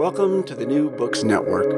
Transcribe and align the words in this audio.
Welcome 0.00 0.44
to 0.44 0.54
the 0.54 0.64
New 0.64 0.88
Books 0.88 1.22
Network. 1.24 1.70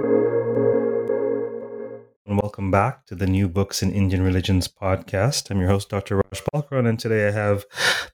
And 2.24 2.38
welcome 2.40 2.70
back 2.70 3.04
to 3.06 3.16
the 3.16 3.26
New 3.26 3.48
Books 3.48 3.82
in 3.82 3.90
Indian 3.90 4.22
Religions 4.22 4.68
podcast. 4.68 5.50
I'm 5.50 5.58
your 5.58 5.68
host, 5.68 5.88
Dr. 5.88 6.18
Raj 6.18 6.40
Balkaran, 6.54 6.88
and 6.88 7.00
today 7.00 7.26
I 7.26 7.32
have 7.32 7.64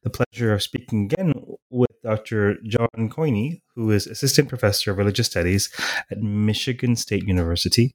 the 0.03 0.09
pleasure 0.09 0.55
of 0.55 0.63
speaking 0.63 1.05
again 1.05 1.35
with 1.69 1.91
Dr. 2.03 2.57
Jon 2.63 2.89
Keune, 3.11 3.61
who 3.75 3.91
is 3.91 4.07
Assistant 4.07 4.49
Professor 4.49 4.93
of 4.93 4.97
Religious 4.97 5.27
Studies 5.27 5.69
at 6.11 6.23
Michigan 6.23 6.97
State 6.97 7.25
University. 7.25 7.95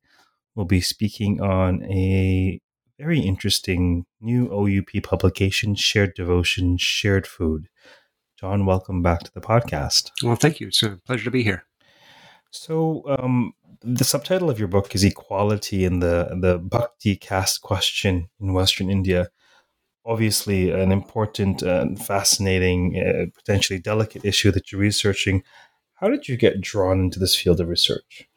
We'll 0.53 0.67
be 0.67 0.81
speaking 0.81 1.41
on 1.41 1.83
a 1.85 2.59
very 2.99 3.21
interesting 3.21 4.05
new 4.21 4.53
OUP 4.53 5.01
publication, 5.01 5.73
Shared 5.73 6.13
Devotion, 6.13 6.77
Shared 6.77 7.25
Food. 7.25 7.69
John, 8.39 8.67
welcome 8.67 9.01
back 9.01 9.23
to 9.23 9.33
the 9.33 9.41
podcast. 9.41 10.11
Well, 10.21 10.35
thank 10.35 10.59
you. 10.59 10.67
It's 10.67 10.83
a 10.83 10.99
pleasure 11.07 11.23
to 11.23 11.31
be 11.31 11.41
here. 11.41 11.63
So, 12.53 13.03
um, 13.07 13.53
the 13.81 14.03
subtitle 14.03 14.49
of 14.49 14.59
your 14.59 14.67
book 14.67 14.93
is 14.93 15.03
Equality 15.03 15.85
in 15.85 15.99
the, 15.99 16.37
the 16.39 16.59
Bhakti 16.59 17.15
caste 17.15 17.61
question 17.61 18.29
in 18.39 18.53
Western 18.53 18.91
India. 18.91 19.29
Obviously, 20.05 20.69
an 20.69 20.91
important 20.91 21.63
and 21.63 21.99
fascinating, 21.99 22.95
uh, 22.97 23.25
potentially 23.35 23.79
delicate 23.79 24.23
issue 24.23 24.51
that 24.51 24.71
you're 24.71 24.79
researching. 24.79 25.43
How 25.95 26.09
did 26.09 26.27
you 26.27 26.37
get 26.37 26.61
drawn 26.61 26.99
into 26.99 27.19
this 27.19 27.35
field 27.35 27.59
of 27.59 27.69
research? 27.69 28.29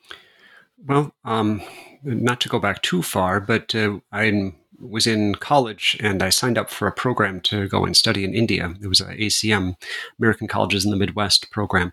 Well, 0.86 1.14
um, 1.24 1.62
not 2.02 2.40
to 2.40 2.48
go 2.48 2.58
back 2.58 2.80
too 2.80 3.02
far, 3.02 3.40
but 3.40 3.74
uh, 3.74 3.98
I'm 4.12 4.56
was 4.80 5.06
in 5.06 5.34
college 5.36 5.96
and 6.00 6.22
I 6.22 6.28
signed 6.28 6.58
up 6.58 6.70
for 6.70 6.86
a 6.86 6.92
program 6.92 7.40
to 7.42 7.68
go 7.68 7.84
and 7.84 7.96
study 7.96 8.24
in 8.24 8.34
India. 8.34 8.74
It 8.82 8.88
was 8.88 9.00
a 9.00 9.06
ACM, 9.06 9.76
American 10.18 10.48
Colleges 10.48 10.84
in 10.84 10.90
the 10.90 10.96
Midwest 10.96 11.50
program. 11.50 11.92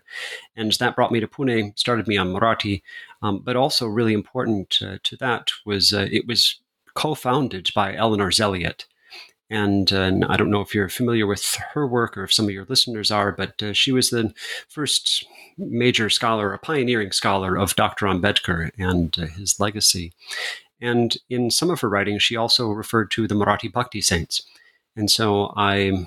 And 0.56 0.72
that 0.72 0.96
brought 0.96 1.12
me 1.12 1.20
to 1.20 1.26
Pune, 1.26 1.78
started 1.78 2.06
me 2.06 2.16
on 2.16 2.32
Marathi. 2.32 2.82
Um, 3.22 3.38
but 3.38 3.56
also, 3.56 3.86
really 3.86 4.12
important 4.12 4.78
uh, 4.82 4.98
to 5.02 5.16
that 5.16 5.50
was 5.64 5.94
uh, 5.94 6.08
it 6.10 6.26
was 6.26 6.60
co 6.94 7.14
founded 7.14 7.70
by 7.74 7.94
Eleanor 7.94 8.30
Zelliot. 8.30 8.84
And 9.50 9.92
uh, 9.92 10.12
I 10.28 10.36
don't 10.36 10.50
know 10.50 10.62
if 10.62 10.74
you're 10.74 10.88
familiar 10.88 11.26
with 11.26 11.56
her 11.74 11.86
work 11.86 12.16
or 12.16 12.24
if 12.24 12.32
some 12.32 12.46
of 12.46 12.50
your 12.50 12.64
listeners 12.68 13.10
are, 13.10 13.30
but 13.30 13.62
uh, 13.62 13.72
she 13.72 13.92
was 13.92 14.10
the 14.10 14.32
first 14.68 15.26
major 15.58 16.08
scholar, 16.08 16.52
a 16.52 16.58
pioneering 16.58 17.12
scholar 17.12 17.56
of 17.56 17.76
Dr. 17.76 18.06
Ambedkar 18.06 18.70
and 18.78 19.16
uh, 19.18 19.26
his 19.26 19.60
legacy. 19.60 20.12
And 20.84 21.16
in 21.30 21.50
some 21.50 21.70
of 21.70 21.80
her 21.80 21.88
writings, 21.88 22.22
she 22.22 22.36
also 22.36 22.68
referred 22.68 23.10
to 23.12 23.26
the 23.26 23.34
Marathi 23.34 23.72
Bhakti 23.72 24.02
saints. 24.02 24.42
And 24.96 25.10
so 25.10 25.52
I 25.56 26.04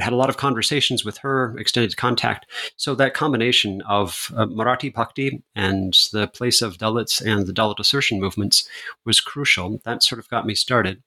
had 0.00 0.14
a 0.14 0.16
lot 0.16 0.30
of 0.30 0.38
conversations 0.38 1.04
with 1.04 1.18
her, 1.18 1.56
extended 1.58 1.96
contact. 1.98 2.46
So 2.76 2.94
that 2.94 3.12
combination 3.12 3.82
of 3.82 4.32
uh, 4.34 4.46
Marathi 4.46 4.92
Bhakti 4.92 5.42
and 5.54 5.92
the 6.12 6.26
place 6.26 6.62
of 6.62 6.78
Dalits 6.78 7.20
and 7.20 7.46
the 7.46 7.52
Dalit 7.52 7.78
assertion 7.78 8.18
movements 8.18 8.66
was 9.04 9.20
crucial. 9.20 9.78
That 9.84 10.02
sort 10.02 10.18
of 10.18 10.28
got 10.30 10.46
me 10.46 10.54
started. 10.54 11.02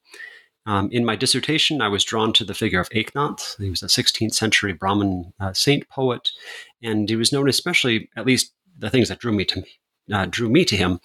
Um, 0.68 0.90
in 0.92 1.04
my 1.04 1.16
dissertation, 1.16 1.82
I 1.82 1.88
was 1.88 2.04
drawn 2.04 2.34
to 2.34 2.46
the 2.46 2.54
figure 2.54 2.80
of 2.80 2.90
Eknath. 2.92 3.58
He 3.58 3.70
was 3.70 3.82
a 3.82 3.88
16th 3.88 4.36
century 4.36 4.74
Brahmin 4.74 5.34
uh, 5.40 5.54
saint 5.54 5.90
poet, 5.90 6.30
and 6.84 7.10
he 7.10 7.16
was 7.16 7.32
known 7.32 7.50
especially, 7.50 8.10
at 8.16 8.28
least 8.28 8.54
the 8.78 8.92
things 8.92 9.10
that 9.10 9.20
drew 9.20 9.32
me 9.32 9.46
to 9.46 9.64
uh, 10.12 10.26
drew 10.26 10.50
me 10.50 10.66
to 10.66 10.78
him 10.78 11.00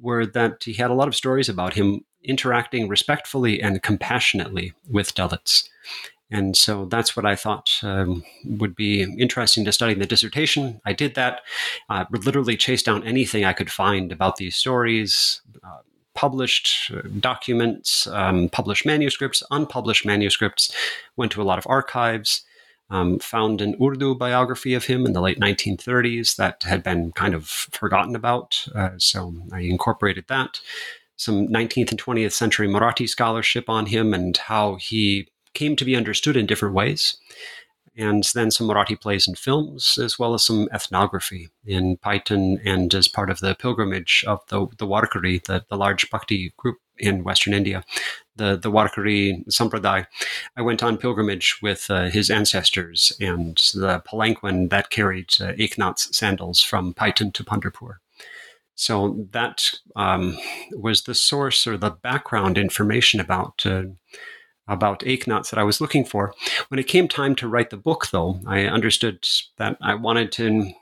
were 0.00 0.26
that 0.26 0.62
he 0.64 0.74
had 0.74 0.90
a 0.90 0.94
lot 0.94 1.08
of 1.08 1.16
stories 1.16 1.48
about 1.48 1.74
him 1.74 2.04
interacting 2.24 2.88
respectfully 2.88 3.60
and 3.62 3.82
compassionately 3.82 4.72
with 4.88 5.14
Dalits. 5.14 5.68
And 6.30 6.56
so 6.56 6.84
that's 6.84 7.16
what 7.16 7.24
I 7.24 7.34
thought 7.36 7.70
um, 7.82 8.22
would 8.44 8.76
be 8.76 9.02
interesting 9.18 9.64
to 9.64 9.72
study 9.72 9.94
in 9.94 9.98
the 9.98 10.06
dissertation. 10.06 10.80
I 10.84 10.92
did 10.92 11.14
that, 11.14 11.40
uh, 11.88 12.04
literally 12.10 12.56
chased 12.56 12.84
down 12.84 13.02
anything 13.04 13.44
I 13.44 13.54
could 13.54 13.70
find 13.70 14.12
about 14.12 14.36
these 14.36 14.54
stories, 14.54 15.40
uh, 15.64 15.78
published 16.14 16.90
uh, 16.92 17.00
documents, 17.18 18.06
um, 18.08 18.50
published 18.50 18.84
manuscripts, 18.84 19.42
unpublished 19.50 20.04
manuscripts, 20.04 20.70
went 21.16 21.32
to 21.32 21.40
a 21.40 21.44
lot 21.44 21.58
of 21.58 21.66
archives, 21.66 22.44
um, 22.90 23.18
found 23.18 23.60
an 23.60 23.76
Urdu 23.82 24.14
biography 24.14 24.74
of 24.74 24.84
him 24.84 25.04
in 25.04 25.12
the 25.12 25.20
late 25.20 25.38
1930s 25.38 26.36
that 26.36 26.62
had 26.62 26.82
been 26.82 27.12
kind 27.12 27.34
of 27.34 27.48
forgotten 27.48 28.16
about. 28.16 28.66
Uh, 28.74 28.90
so 28.98 29.34
I 29.52 29.60
incorporated 29.60 30.24
that. 30.28 30.60
Some 31.16 31.48
19th 31.48 31.90
and 31.90 32.02
20th 32.02 32.32
century 32.32 32.68
Marathi 32.68 33.08
scholarship 33.08 33.68
on 33.68 33.86
him 33.86 34.14
and 34.14 34.36
how 34.36 34.76
he 34.76 35.28
came 35.52 35.76
to 35.76 35.84
be 35.84 35.96
understood 35.96 36.36
in 36.36 36.46
different 36.46 36.74
ways. 36.74 37.16
And 37.96 38.22
then 38.32 38.52
some 38.52 38.68
Marathi 38.68 38.98
plays 38.98 39.26
and 39.26 39.36
films, 39.36 39.98
as 40.00 40.20
well 40.20 40.32
as 40.32 40.44
some 40.44 40.68
ethnography 40.72 41.48
in 41.66 41.96
Paithan 41.96 42.60
and 42.64 42.94
as 42.94 43.08
part 43.08 43.28
of 43.28 43.40
the 43.40 43.56
pilgrimage 43.56 44.24
of 44.26 44.40
the, 44.48 44.68
the 44.78 44.86
Warkari, 44.86 45.44
the, 45.44 45.64
the 45.68 45.76
large 45.76 46.08
Bhakti 46.08 46.52
group 46.56 46.78
in 46.98 47.24
Western 47.24 47.54
India, 47.54 47.84
the 48.36 48.56
the 48.56 48.70
Warkari 48.70 49.46
Sampradaya. 49.48 50.06
I 50.56 50.62
went 50.62 50.82
on 50.82 50.96
pilgrimage 50.98 51.58
with 51.62 51.90
uh, 51.90 52.08
his 52.08 52.30
ancestors 52.30 53.12
and 53.20 53.56
the 53.74 54.02
palanquin 54.06 54.68
that 54.70 54.90
carried 54.90 55.30
uh, 55.40 55.52
Eknath's 55.52 56.16
sandals 56.16 56.60
from 56.62 56.94
Paithan 56.94 57.32
to 57.34 57.44
Pandharpur. 57.44 57.96
So 58.74 59.26
that 59.32 59.72
um, 59.96 60.38
was 60.72 61.02
the 61.02 61.14
source 61.14 61.66
or 61.66 61.76
the 61.76 61.90
background 61.90 62.58
information 62.58 63.20
about. 63.20 63.64
Uh, 63.66 63.82
about 64.70 65.00
Eknath 65.00 65.48
that 65.48 65.58
I 65.58 65.62
was 65.62 65.80
looking 65.80 66.04
for. 66.04 66.34
When 66.68 66.78
it 66.78 66.86
came 66.86 67.08
time 67.08 67.34
to 67.36 67.48
write 67.48 67.70
the 67.70 67.78
book, 67.78 68.08
though, 68.10 68.38
I 68.46 68.66
understood 68.66 69.26
that 69.56 69.78
I 69.80 69.94
wanted 69.94 70.30
to 70.32 70.72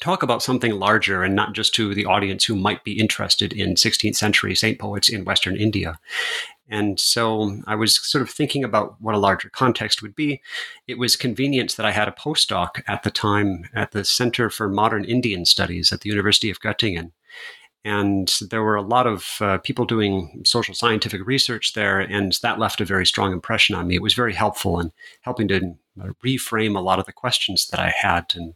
talk 0.00 0.22
about 0.22 0.42
something 0.42 0.72
larger 0.72 1.22
and 1.22 1.34
not 1.34 1.52
just 1.52 1.74
to 1.74 1.94
the 1.94 2.06
audience 2.06 2.44
who 2.44 2.56
might 2.56 2.84
be 2.84 2.98
interested 2.98 3.52
in 3.52 3.74
16th 3.74 4.16
century 4.16 4.54
saint 4.54 4.78
poets 4.78 5.08
in 5.08 5.24
Western 5.24 5.56
India. 5.56 5.98
And 6.68 6.98
so 6.98 7.60
I 7.66 7.74
was 7.74 7.96
sort 8.06 8.22
of 8.22 8.30
thinking 8.30 8.64
about 8.64 8.96
what 9.00 9.14
a 9.14 9.18
larger 9.18 9.50
context 9.50 10.00
would 10.00 10.14
be. 10.14 10.40
It 10.88 10.98
was 10.98 11.16
convenient 11.16 11.76
that 11.76 11.84
I 11.84 11.90
had 11.90 12.08
a 12.08 12.12
postdoc 12.12 12.82
at 12.88 13.02
the 13.02 13.10
time 13.10 13.68
at 13.74 13.90
the 13.90 14.04
Center 14.04 14.48
for 14.48 14.68
Modern 14.68 15.04
Indian 15.04 15.44
Studies 15.44 15.92
at 15.92 16.00
the 16.00 16.08
University 16.08 16.48
of 16.50 16.60
Göttingen. 16.60 17.12
And 17.84 18.32
there 18.48 18.62
were 18.62 18.76
a 18.76 18.82
lot 18.82 19.06
of 19.06 19.36
uh, 19.40 19.58
people 19.58 19.84
doing 19.84 20.42
social 20.46 20.74
scientific 20.74 21.26
research 21.26 21.72
there, 21.72 21.98
and 21.98 22.32
that 22.42 22.60
left 22.60 22.80
a 22.80 22.84
very 22.84 23.04
strong 23.04 23.32
impression 23.32 23.74
on 23.74 23.88
me. 23.88 23.96
It 23.96 24.02
was 24.02 24.14
very 24.14 24.32
helpful 24.32 24.78
in 24.78 24.92
helping 25.22 25.48
to 25.48 25.74
reframe 26.24 26.76
a 26.76 26.80
lot 26.80 27.00
of 27.00 27.06
the 27.06 27.12
questions 27.12 27.66
that 27.68 27.80
I 27.80 27.92
had 27.94 28.32
and 28.34 28.54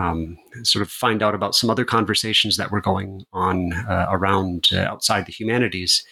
um, 0.00 0.38
sort 0.62 0.82
of 0.82 0.90
find 0.90 1.22
out 1.22 1.34
about 1.34 1.54
some 1.54 1.68
other 1.68 1.84
conversations 1.84 2.56
that 2.56 2.70
were 2.70 2.80
going 2.80 3.24
on 3.32 3.72
uh, 3.72 4.06
around 4.10 4.68
uh, 4.72 4.78
outside 4.80 5.26
the 5.26 5.32
humanities. 5.32 6.04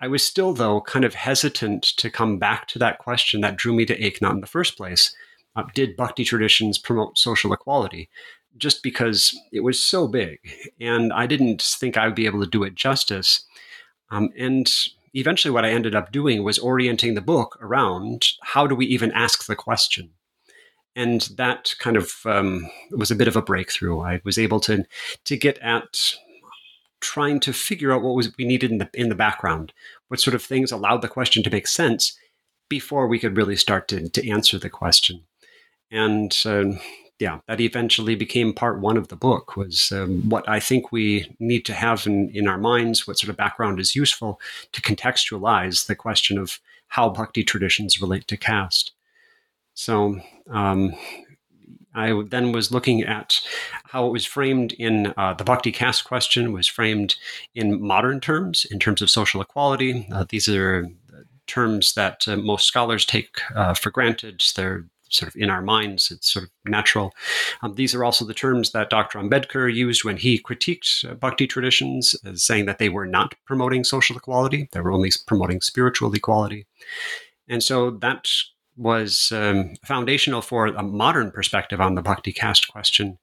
I 0.00 0.08
was 0.08 0.22
still, 0.22 0.52
though, 0.52 0.80
kind 0.80 1.04
of 1.04 1.14
hesitant 1.14 1.82
to 1.96 2.10
come 2.10 2.38
back 2.38 2.66
to 2.68 2.78
that 2.80 2.98
question 2.98 3.40
that 3.40 3.56
drew 3.56 3.72
me 3.72 3.86
to 3.86 3.98
Eknath 3.98 4.32
in 4.32 4.40
the 4.40 4.46
first 4.46 4.76
place. 4.76 5.14
Uh, 5.54 5.64
did 5.74 5.96
Bhakti 5.96 6.24
traditions 6.24 6.78
promote 6.78 7.18
social 7.18 7.52
equality? 7.52 8.08
Just 8.56 8.82
because 8.82 9.36
it 9.52 9.60
was 9.60 9.82
so 9.82 10.08
big, 10.08 10.38
and 10.80 11.12
I 11.12 11.26
didn't 11.26 11.62
think 11.62 11.96
I 11.96 12.06
would 12.06 12.16
be 12.16 12.26
able 12.26 12.40
to 12.40 12.50
do 12.50 12.64
it 12.64 12.74
justice. 12.74 13.44
Um, 14.10 14.30
and 14.36 14.68
eventually, 15.14 15.52
what 15.52 15.64
I 15.64 15.70
ended 15.70 15.94
up 15.94 16.10
doing 16.10 16.42
was 16.42 16.58
orienting 16.58 17.14
the 17.14 17.20
book 17.20 17.58
around 17.60 18.26
how 18.42 18.66
do 18.66 18.74
we 18.74 18.86
even 18.86 19.12
ask 19.12 19.46
the 19.46 19.54
question? 19.54 20.10
And 20.98 21.20
that 21.36 21.76
kind 21.78 21.96
of 21.96 22.12
um, 22.24 22.68
was 22.90 23.12
a 23.12 23.14
bit 23.14 23.28
of 23.28 23.36
a 23.36 23.42
breakthrough. 23.42 24.00
I 24.00 24.20
was 24.24 24.36
able 24.36 24.58
to 24.60 24.84
to 25.24 25.36
get 25.36 25.58
at 25.58 26.14
trying 27.00 27.38
to 27.40 27.52
figure 27.52 27.92
out 27.92 28.02
what 28.02 28.16
was 28.16 28.36
we 28.36 28.44
needed 28.44 28.72
in 28.72 28.78
the 28.78 28.90
in 28.92 29.08
the 29.08 29.14
background, 29.14 29.72
what 30.08 30.20
sort 30.20 30.34
of 30.34 30.42
things 30.42 30.72
allowed 30.72 31.02
the 31.02 31.08
question 31.08 31.42
to 31.44 31.50
make 31.50 31.68
sense 31.68 32.18
before 32.68 33.06
we 33.06 33.18
could 33.18 33.36
really 33.36 33.56
start 33.56 33.88
to, 33.88 34.08
to 34.08 34.28
answer 34.28 34.58
the 34.58 34.68
question. 34.68 35.22
And 35.90 36.36
uh, 36.44 36.64
yeah, 37.18 37.38
that 37.46 37.60
eventually 37.60 38.14
became 38.14 38.52
part 38.52 38.80
one 38.80 38.96
of 38.96 39.08
the 39.08 39.16
book 39.16 39.56
was 39.56 39.90
um, 39.92 40.28
what 40.28 40.46
I 40.48 40.60
think 40.60 40.92
we 40.92 41.34
need 41.38 41.64
to 41.66 41.74
have 41.74 42.06
in, 42.06 42.28
in 42.34 42.46
our 42.46 42.58
minds, 42.58 43.06
what 43.06 43.18
sort 43.18 43.30
of 43.30 43.36
background 43.36 43.80
is 43.80 43.96
useful 43.96 44.40
to 44.72 44.82
contextualize 44.82 45.86
the 45.86 45.96
question 45.96 46.38
of 46.38 46.60
how 46.88 47.08
bhakti 47.08 47.42
traditions 47.44 48.00
relate 48.02 48.26
to 48.28 48.36
caste. 48.36 48.92
So 49.78 50.20
um, 50.50 50.92
I 51.94 52.24
then 52.28 52.50
was 52.50 52.72
looking 52.72 53.04
at 53.04 53.40
how 53.84 54.08
it 54.08 54.12
was 54.12 54.24
framed 54.24 54.72
in 54.72 55.14
uh, 55.16 55.34
the 55.34 55.44
bhakti 55.44 55.70
caste 55.70 56.02
question 56.02 56.52
was 56.52 56.66
framed 56.66 57.14
in 57.54 57.80
modern 57.80 58.18
terms, 58.18 58.66
in 58.72 58.80
terms 58.80 59.02
of 59.02 59.08
social 59.08 59.40
equality. 59.40 60.08
Uh, 60.10 60.24
these 60.28 60.48
are 60.48 60.88
terms 61.46 61.94
that 61.94 62.26
uh, 62.26 62.36
most 62.36 62.66
scholars 62.66 63.04
take 63.04 63.36
uh, 63.54 63.72
for 63.72 63.92
granted. 63.92 64.42
They're 64.56 64.84
sort 65.10 65.28
of 65.32 65.40
in 65.40 65.48
our 65.48 65.62
minds. 65.62 66.10
It's 66.10 66.32
sort 66.32 66.46
of 66.46 66.50
natural. 66.64 67.12
Um, 67.62 67.76
these 67.76 67.94
are 67.94 68.02
also 68.02 68.24
the 68.24 68.34
terms 68.34 68.72
that 68.72 68.90
Dr. 68.90 69.20
Ambedkar 69.20 69.72
used 69.72 70.02
when 70.02 70.16
he 70.16 70.42
critiqued 70.42 71.08
uh, 71.08 71.14
Bhakti 71.14 71.46
traditions, 71.46 72.16
as 72.24 72.42
saying 72.42 72.66
that 72.66 72.78
they 72.78 72.88
were 72.88 73.06
not 73.06 73.36
promoting 73.46 73.84
social 73.84 74.16
equality, 74.16 74.68
they 74.72 74.80
were 74.80 74.92
only 74.92 75.12
promoting 75.28 75.60
spiritual 75.60 76.12
equality. 76.12 76.66
And 77.46 77.62
so 77.62 77.90
that 77.90 78.28
was 78.78 79.32
um, 79.32 79.74
foundational 79.84 80.40
for 80.40 80.66
a 80.66 80.82
modern 80.82 81.30
perspective 81.32 81.80
on 81.80 81.96
the 81.96 82.02
Bhakti 82.02 82.32
caste 82.32 82.68
question. 82.68 83.18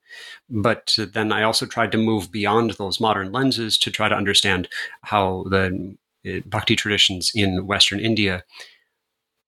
But 0.49 0.97
then 1.13 1.31
I 1.31 1.43
also 1.43 1.65
tried 1.65 1.91
to 1.93 1.97
move 1.97 2.31
beyond 2.31 2.71
those 2.71 2.99
modern 2.99 3.31
lenses 3.31 3.77
to 3.79 3.89
try 3.89 4.09
to 4.09 4.15
understand 4.15 4.67
how 5.01 5.45
the 5.49 5.95
uh, 6.27 6.39
Bhakti 6.45 6.75
traditions 6.75 7.31
in 7.33 7.65
Western 7.65 7.99
India 7.99 8.43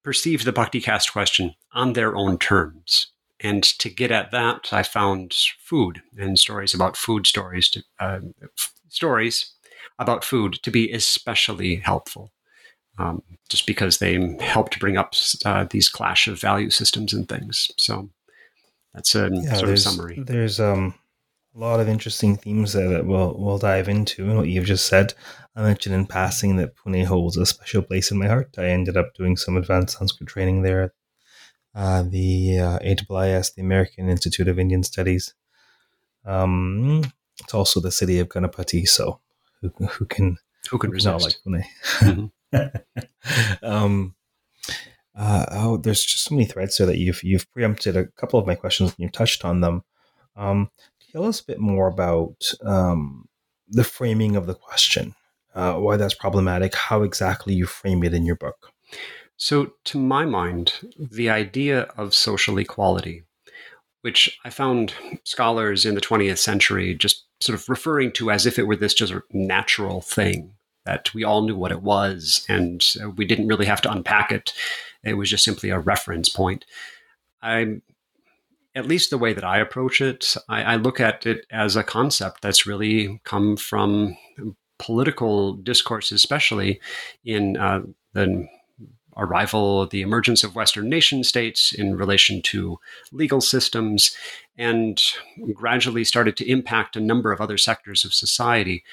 perceive 0.08 0.46
the 0.46 0.54
bhakti 0.54 0.80
caste 0.80 1.12
question 1.12 1.54
on 1.74 1.92
their 1.92 2.16
own 2.16 2.38
terms. 2.38 3.08
And 3.42 3.62
to 3.64 3.90
get 3.90 4.10
at 4.10 4.32
that, 4.32 4.70
I 4.72 4.82
found 4.82 5.36
food 5.60 6.02
and 6.18 6.40
stories 6.40 6.74
about 6.74 6.96
food 6.96 7.28
stories, 7.28 7.70
to, 7.72 7.84
uh, 8.00 8.20
f- 8.58 8.74
stories 8.88 9.54
about 10.00 10.24
food 10.24 10.60
to 10.64 10.72
be 10.72 10.92
especially 10.94 11.76
helpful, 11.76 12.32
um, 12.98 13.22
just 13.50 13.66
because 13.66 13.98
they 13.98 14.38
help 14.40 14.70
to 14.72 14.80
bring 14.80 14.98
up 14.98 15.14
uh, 15.46 15.66
these 15.70 15.90
clash 15.90 16.28
of 16.28 16.40
value 16.40 16.70
systems 16.70 17.14
and 17.14 17.28
things. 17.30 17.72
So 17.78 18.10
that's 18.94 19.16
a 19.16 19.30
yeah, 19.32 19.54
sort 19.54 19.72
of 19.72 19.80
summary. 19.80 20.24
There's 20.26 20.60
um, 20.60 20.94
a 21.56 21.60
lot 21.60 21.80
of 21.80 21.88
interesting 21.88 22.38
themes 22.38 22.74
there 22.74 22.90
that 22.90 23.06
we'll 23.06 23.36
we'll 23.38 23.58
dive 23.58 23.88
into. 23.90 24.24
And 24.24 24.38
what 24.38 24.48
you've 24.48 24.66
just 24.66 24.88
said, 24.88 25.14
I 25.56 25.62
mentioned 25.62 25.96
in 25.96 26.08
passing 26.08 26.58
that 26.58 26.76
Pune 26.76 27.06
holds 27.06 27.38
a 27.38 27.46
special 27.46 27.82
place 27.82 28.12
in 28.12 28.18
my 28.18 28.28
heart. 28.28 28.56
I 28.58 28.66
ended 28.66 28.98
up 28.98 29.14
doing 29.16 29.38
some 29.38 29.58
advanced 29.58 29.98
Sanskrit 29.98 30.30
training 30.30 30.64
there 30.64 30.94
uh, 31.78 32.04
the 32.04 32.58
uh, 32.60 32.80
AIIS, 32.80 33.54
the 33.54 33.62
American 33.62 34.10
Institute 34.10 34.48
of 34.48 34.58
Indian 34.58 34.82
Studies. 34.82 35.36
Um, 36.26 37.04
it's 37.40 37.54
also 37.54 37.80
the 37.80 37.92
city 37.92 38.20
of 38.20 38.30
Ganapati, 38.30 38.88
so 38.88 39.20
who, 39.62 39.70
who 39.86 40.06
can 40.06 40.38
who 40.72 40.80
can 40.80 40.90
resist? 40.90 41.06
Not 41.06 41.22
like 41.22 41.36
Pune. 41.46 41.66
Mm-hmm. 42.00 42.26
um, 43.64 44.16
uh, 45.16 45.46
oh, 45.52 45.78
there's 45.78 46.04
just 46.04 46.26
so 46.26 46.36
many 46.36 46.46
threads 46.46 46.78
there 46.78 46.88
that 46.88 46.98
you've 46.98 47.24
you've 47.24 47.52
preempted 47.52 47.98
a 47.98 48.08
couple 48.08 48.40
of 48.40 48.46
my 48.48 48.56
questions 48.56 48.92
and 48.92 49.00
you've 49.00 49.12
touched 49.12 49.44
on 49.44 49.62
them. 49.62 49.84
Um, 50.36 50.70
tell 51.12 51.26
us 51.26 51.40
a 51.40 51.46
bit 51.46 51.60
more 51.60 51.88
about 51.88 52.52
um, 52.64 53.28
the 53.68 53.84
framing 53.84 54.36
of 54.36 54.46
the 54.46 54.54
question 54.54 55.16
uh, 55.58 55.74
why 55.74 55.98
that's 55.98 56.14
problematic, 56.14 56.76
how 56.76 57.02
exactly 57.02 57.54
you 57.54 57.66
frame 57.66 58.04
it 58.04 58.14
in 58.14 58.26
your 58.26 58.36
book. 58.36 58.72
So, 59.38 59.74
to 59.86 60.00
my 60.00 60.24
mind, 60.24 60.74
the 60.98 61.30
idea 61.30 61.82
of 61.98 62.14
social 62.14 62.60
equality, 62.60 63.24
which 64.02 64.40
I 64.46 64.52
found 64.52 64.94
scholars 65.24 65.86
in 65.86 65.96
the 65.96 66.02
20th 66.02 66.38
century 66.38 66.94
just 66.94 67.26
sort 67.42 67.60
of 67.60 67.68
referring 67.70 68.12
to 68.14 68.32
as 68.32 68.46
if 68.46 68.58
it 68.60 68.68
were 68.68 68.76
this 68.76 68.94
just 68.94 69.14
natural 69.32 70.02
thing 70.02 70.54
that 70.88 71.14
we 71.14 71.26
all 71.26 71.42
knew 71.42 71.56
what 71.56 71.74
it 71.74 71.84
was 71.84 72.46
and 72.48 72.84
we 73.18 73.26
didn't 73.26 73.50
really 73.50 73.66
have 73.66 73.82
to 73.82 73.92
unpack 73.92 74.32
it. 74.32 74.54
It 75.04 75.16
was 75.16 75.30
just 75.30 75.44
simply 75.44 75.70
a 75.70 75.80
reference 75.80 76.30
point. 76.30 76.66
I'm 77.42 77.82
at 78.74 78.88
least 78.88 79.10
the 79.10 79.18
way 79.18 79.34
that 79.34 79.44
I 79.44 79.58
approach 79.58 80.00
it, 80.00 80.36
I, 80.48 80.64
I 80.64 80.76
look 80.78 81.00
at 81.00 81.26
it 81.26 81.46
as 81.52 81.76
a 81.76 81.84
concept 81.84 82.42
that's 82.42 82.66
really 82.66 83.20
come 83.26 83.58
from 83.58 84.16
political 84.80 85.54
discourse, 85.54 86.12
especially 86.12 86.80
in 87.26 87.58
uh, 87.58 87.82
the 88.14 88.48
arrival, 89.18 89.88
the 89.88 90.02
emergence 90.02 90.44
of 90.44 90.56
Western 90.56 90.88
nation 90.88 91.24
states 91.24 91.74
in 91.74 91.98
relation 91.98 92.42
to 92.44 92.80
legal 93.12 93.42
systems, 93.42 94.16
and 94.58 95.02
gradually 95.54 96.04
started 96.04 96.38
to 96.38 96.50
impact 96.50 96.96
a 96.96 97.02
number 97.02 97.32
of 97.32 97.42
other 97.42 97.58
sectors 97.58 98.06
of 98.06 98.14
society. 98.14 98.84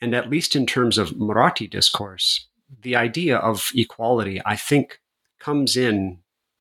And 0.00 0.14
at 0.14 0.30
least 0.30 0.54
in 0.54 0.66
terms 0.66 0.98
of 0.98 1.10
Marathi 1.10 1.68
discourse, 1.68 2.46
the 2.82 2.96
idea 2.96 3.36
of 3.36 3.70
equality, 3.74 4.40
I 4.44 4.56
think, 4.56 5.00
comes 5.38 5.76
in 5.76 6.18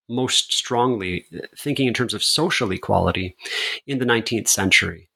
most 0.09 0.53
strongly, 0.53 1.25
thinking 1.57 1.88
in 1.88 1.94
terms 1.94 2.13
of 2.13 2.24
social 2.24 2.71
equality, 2.71 3.35
in 3.88 4.00
the 4.00 4.06
19th 4.06 4.47
century. 4.47 5.09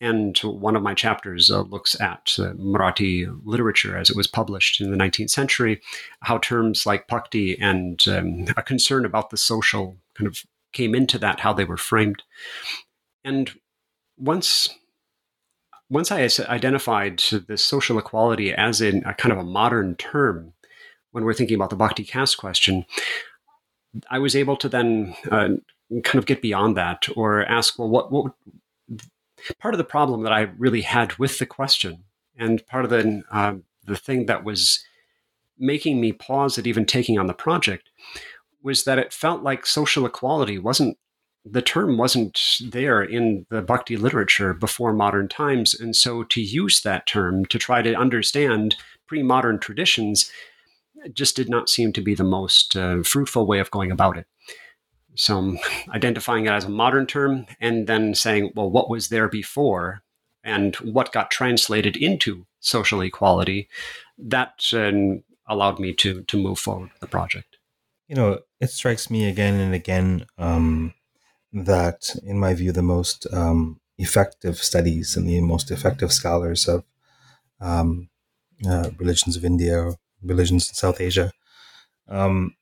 And 0.00 0.38
one 0.38 0.76
of 0.76 0.82
my 0.82 0.94
chapters 0.94 1.50
uh, 1.50 1.62
looks 1.62 2.00
at 2.00 2.36
uh, 2.38 2.52
Marathi 2.52 3.28
literature 3.44 3.96
as 3.96 4.10
it 4.10 4.16
was 4.16 4.28
published 4.28 4.80
in 4.80 4.92
the 4.92 4.96
19th 4.96 5.30
century, 5.30 5.80
how 6.20 6.38
terms 6.38 6.86
like 6.86 7.08
bhakti 7.08 7.58
and 7.58 8.06
um, 8.06 8.46
a 8.56 8.62
concern 8.62 9.04
about 9.04 9.30
the 9.30 9.36
social 9.36 9.96
kind 10.14 10.28
of 10.28 10.44
came 10.72 10.94
into 10.94 11.18
that, 11.18 11.40
how 11.40 11.52
they 11.52 11.64
were 11.64 11.76
framed. 11.76 12.22
And 13.24 13.50
once 14.16 14.68
once 15.90 16.10
I 16.12 16.28
identified 16.48 17.22
this 17.46 17.64
social 17.64 17.98
equality 17.98 18.52
as 18.52 18.80
in 18.80 19.02
a 19.04 19.14
kind 19.14 19.32
of 19.32 19.38
a 19.38 19.44
modern 19.44 19.96
term, 19.96 20.52
when 21.12 21.24
we're 21.24 21.34
thinking 21.34 21.56
about 21.56 21.70
the 21.70 21.76
bhakti 21.76 22.04
caste 22.04 22.36
question, 22.36 22.84
I 24.10 24.18
was 24.18 24.36
able 24.36 24.56
to 24.58 24.68
then 24.68 25.14
uh, 25.30 25.48
kind 26.04 26.16
of 26.16 26.26
get 26.26 26.42
beyond 26.42 26.76
that 26.76 27.06
or 27.16 27.44
ask, 27.46 27.78
well, 27.78 27.88
what, 27.88 28.12
what 28.12 28.32
part 29.58 29.74
of 29.74 29.78
the 29.78 29.84
problem 29.84 30.22
that 30.24 30.32
I 30.32 30.42
really 30.58 30.82
had 30.82 31.16
with 31.16 31.38
the 31.38 31.46
question, 31.46 32.04
and 32.36 32.64
part 32.66 32.84
of 32.84 32.90
the 32.90 33.22
uh, 33.30 33.54
the 33.84 33.96
thing 33.96 34.26
that 34.26 34.44
was 34.44 34.84
making 35.58 36.00
me 36.00 36.12
pause 36.12 36.58
at 36.58 36.66
even 36.66 36.84
taking 36.84 37.18
on 37.18 37.26
the 37.26 37.34
project, 37.34 37.88
was 38.62 38.84
that 38.84 38.98
it 38.98 39.12
felt 39.12 39.42
like 39.42 39.64
social 39.64 40.04
equality 40.04 40.58
wasn't 40.58 40.98
the 41.44 41.62
term 41.62 41.96
wasn't 41.96 42.40
there 42.60 43.02
in 43.02 43.46
the 43.50 43.62
bhakti 43.62 43.96
literature 43.96 44.54
before 44.54 44.92
modern 44.92 45.28
times, 45.28 45.74
and 45.74 45.94
so 45.96 46.22
to 46.24 46.40
use 46.40 46.82
that 46.82 47.06
term 47.06 47.44
to 47.46 47.58
try 47.58 47.82
to 47.82 47.94
understand 47.94 48.76
pre-modern 49.06 49.58
traditions 49.58 50.30
just 51.12 51.36
did 51.36 51.48
not 51.48 51.68
seem 51.68 51.92
to 51.92 52.00
be 52.00 52.14
the 52.14 52.24
most 52.24 52.76
uh, 52.76 53.02
fruitful 53.02 53.46
way 53.46 53.60
of 53.60 53.70
going 53.70 53.90
about 53.90 54.18
it. 54.18 54.26
So 55.14 55.56
identifying 55.94 56.46
it 56.46 56.50
as 56.50 56.64
a 56.64 56.70
modern 56.70 57.06
term 57.06 57.46
and 57.60 57.86
then 57.86 58.14
saying, 58.14 58.52
well, 58.54 58.70
what 58.70 58.90
was 58.90 59.08
there 59.08 59.28
before 59.28 60.02
and 60.44 60.74
what 60.76 61.12
got 61.12 61.30
translated 61.30 61.96
into 61.96 62.46
social 62.60 63.00
equality, 63.00 63.68
that 64.18 64.64
uh, 64.72 65.20
allowed 65.46 65.78
me 65.78 65.92
to 65.94 66.22
to 66.22 66.36
move 66.36 66.58
forward 66.58 66.90
with 66.92 67.00
the 67.00 67.06
project. 67.06 67.56
You 68.08 68.16
know, 68.16 68.40
it 68.60 68.70
strikes 68.70 69.10
me 69.10 69.28
again 69.28 69.54
and 69.54 69.74
again 69.74 70.26
um, 70.38 70.94
that, 71.52 72.14
in 72.24 72.38
my 72.38 72.54
view, 72.54 72.72
the 72.72 72.82
most 72.82 73.26
um, 73.32 73.80
effective 73.98 74.58
studies 74.58 75.16
and 75.16 75.28
the 75.28 75.40
most 75.40 75.70
effective 75.70 76.12
scholars 76.12 76.68
of 76.68 76.84
um, 77.60 78.08
uh, 78.66 78.90
religions 78.98 79.36
of 79.36 79.44
India, 79.44 79.92
religions 80.22 80.68
in 80.68 80.74
South 80.74 81.00
Asia, 81.00 81.32
um, 82.08 82.54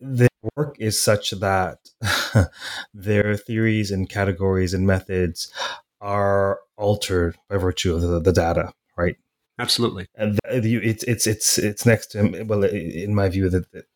their 0.00 0.28
work 0.56 0.76
is 0.78 1.02
such 1.02 1.30
that 1.30 1.78
their 2.94 3.36
theories 3.36 3.90
and 3.90 4.08
categories 4.08 4.74
and 4.74 4.86
methods 4.86 5.52
are 6.00 6.60
altered 6.76 7.36
by 7.48 7.56
virtue 7.56 7.94
of 7.94 8.02
the, 8.02 8.20
the 8.20 8.32
data, 8.32 8.72
right? 8.96 9.16
Absolutely. 9.58 10.06
And 10.14 10.38
it's 10.44 11.02
it's 11.04 11.26
it's 11.26 11.58
it's 11.58 11.86
next 11.86 12.08
to 12.08 12.44
well, 12.44 12.64
in 12.64 13.14
my 13.14 13.28
view, 13.30 13.48
that, 13.48 13.72
that 13.72 13.86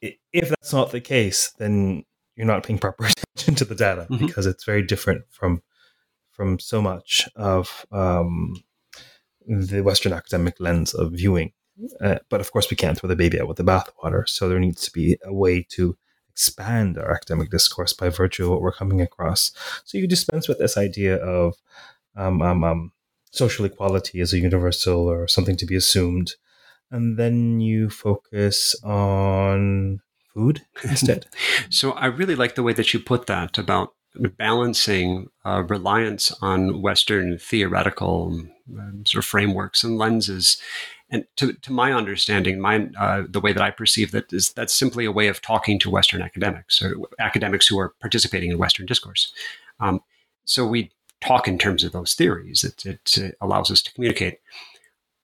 if 0.00 0.48
that's 0.48 0.72
not 0.72 0.90
the 0.90 1.00
case, 1.00 1.52
then 1.58 2.04
you're 2.36 2.46
not 2.46 2.62
paying 2.62 2.78
proper 2.78 3.06
attention 3.36 3.54
to 3.56 3.64
the 3.64 3.74
data 3.74 4.06
mm-hmm. 4.10 4.26
because 4.26 4.46
it's 4.46 4.64
very 4.64 4.82
different 4.82 5.24
from 5.30 5.62
from 6.32 6.58
so 6.58 6.82
much 6.82 7.28
of 7.34 7.86
um, 7.92 8.54
the 9.46 9.80
Western 9.80 10.12
academic 10.12 10.56
lens 10.60 10.92
of 10.92 11.12
viewing 11.12 11.52
uh, 12.00 12.16
but 12.28 12.40
of 12.40 12.52
course, 12.52 12.70
we 12.70 12.76
can't 12.76 12.98
throw 12.98 13.08
the 13.08 13.16
baby 13.16 13.40
out 13.40 13.48
with 13.48 13.58
the 13.58 13.64
bathwater. 13.64 14.28
So 14.28 14.48
there 14.48 14.58
needs 14.58 14.82
to 14.82 14.92
be 14.92 15.18
a 15.24 15.32
way 15.32 15.66
to 15.70 15.96
expand 16.30 16.98
our 16.98 17.12
academic 17.12 17.50
discourse 17.50 17.92
by 17.92 18.08
virtue 18.08 18.44
of 18.44 18.50
what 18.50 18.60
we're 18.60 18.72
coming 18.72 19.00
across. 19.00 19.52
So 19.84 19.98
you 19.98 20.06
dispense 20.06 20.48
with 20.48 20.58
this 20.58 20.76
idea 20.76 21.16
of 21.16 21.54
um, 22.16 22.42
um, 22.42 22.64
um, 22.64 22.92
social 23.30 23.64
equality 23.64 24.20
as 24.20 24.32
a 24.32 24.38
universal 24.38 25.00
or 25.00 25.28
something 25.28 25.56
to 25.56 25.66
be 25.66 25.76
assumed. 25.76 26.34
And 26.90 27.18
then 27.18 27.60
you 27.60 27.90
focus 27.90 28.76
on 28.82 30.00
food 30.36 30.62
instead. 30.84 31.26
so 31.70 31.92
I 31.92 32.06
really 32.06 32.36
like 32.36 32.54
the 32.54 32.62
way 32.62 32.74
that 32.74 32.92
you 32.92 33.00
put 33.00 33.26
that 33.26 33.56
about 33.58 33.94
balancing 34.38 35.28
uh, 35.44 35.62
reliance 35.68 36.32
on 36.40 36.82
Western 36.82 37.38
theoretical 37.38 38.44
um, 38.78 39.04
sort 39.06 39.24
of 39.24 39.28
frameworks 39.28 39.82
and 39.82 39.98
lenses. 39.98 40.60
And 41.10 41.24
to, 41.36 41.52
to 41.52 41.72
my 41.72 41.92
understanding, 41.92 42.60
my, 42.60 42.88
uh, 42.98 43.24
the 43.28 43.40
way 43.40 43.52
that 43.52 43.62
I 43.62 43.70
perceive 43.70 44.10
that 44.12 44.32
is 44.32 44.52
that's 44.52 44.74
simply 44.74 45.04
a 45.04 45.12
way 45.12 45.28
of 45.28 45.40
talking 45.40 45.78
to 45.80 45.90
Western 45.90 46.22
academics 46.22 46.82
or 46.82 46.96
academics 47.18 47.66
who 47.66 47.78
are 47.78 47.94
participating 48.00 48.50
in 48.50 48.58
Western 48.58 48.86
discourse. 48.86 49.32
Um, 49.80 50.00
so 50.44 50.66
we 50.66 50.90
talk 51.20 51.48
in 51.48 51.58
terms 51.58 51.84
of 51.84 51.92
those 51.92 52.14
theories. 52.14 52.64
It, 52.64 52.84
it, 52.84 53.18
it 53.18 53.36
allows 53.40 53.70
us 53.70 53.82
to 53.82 53.92
communicate. 53.92 54.40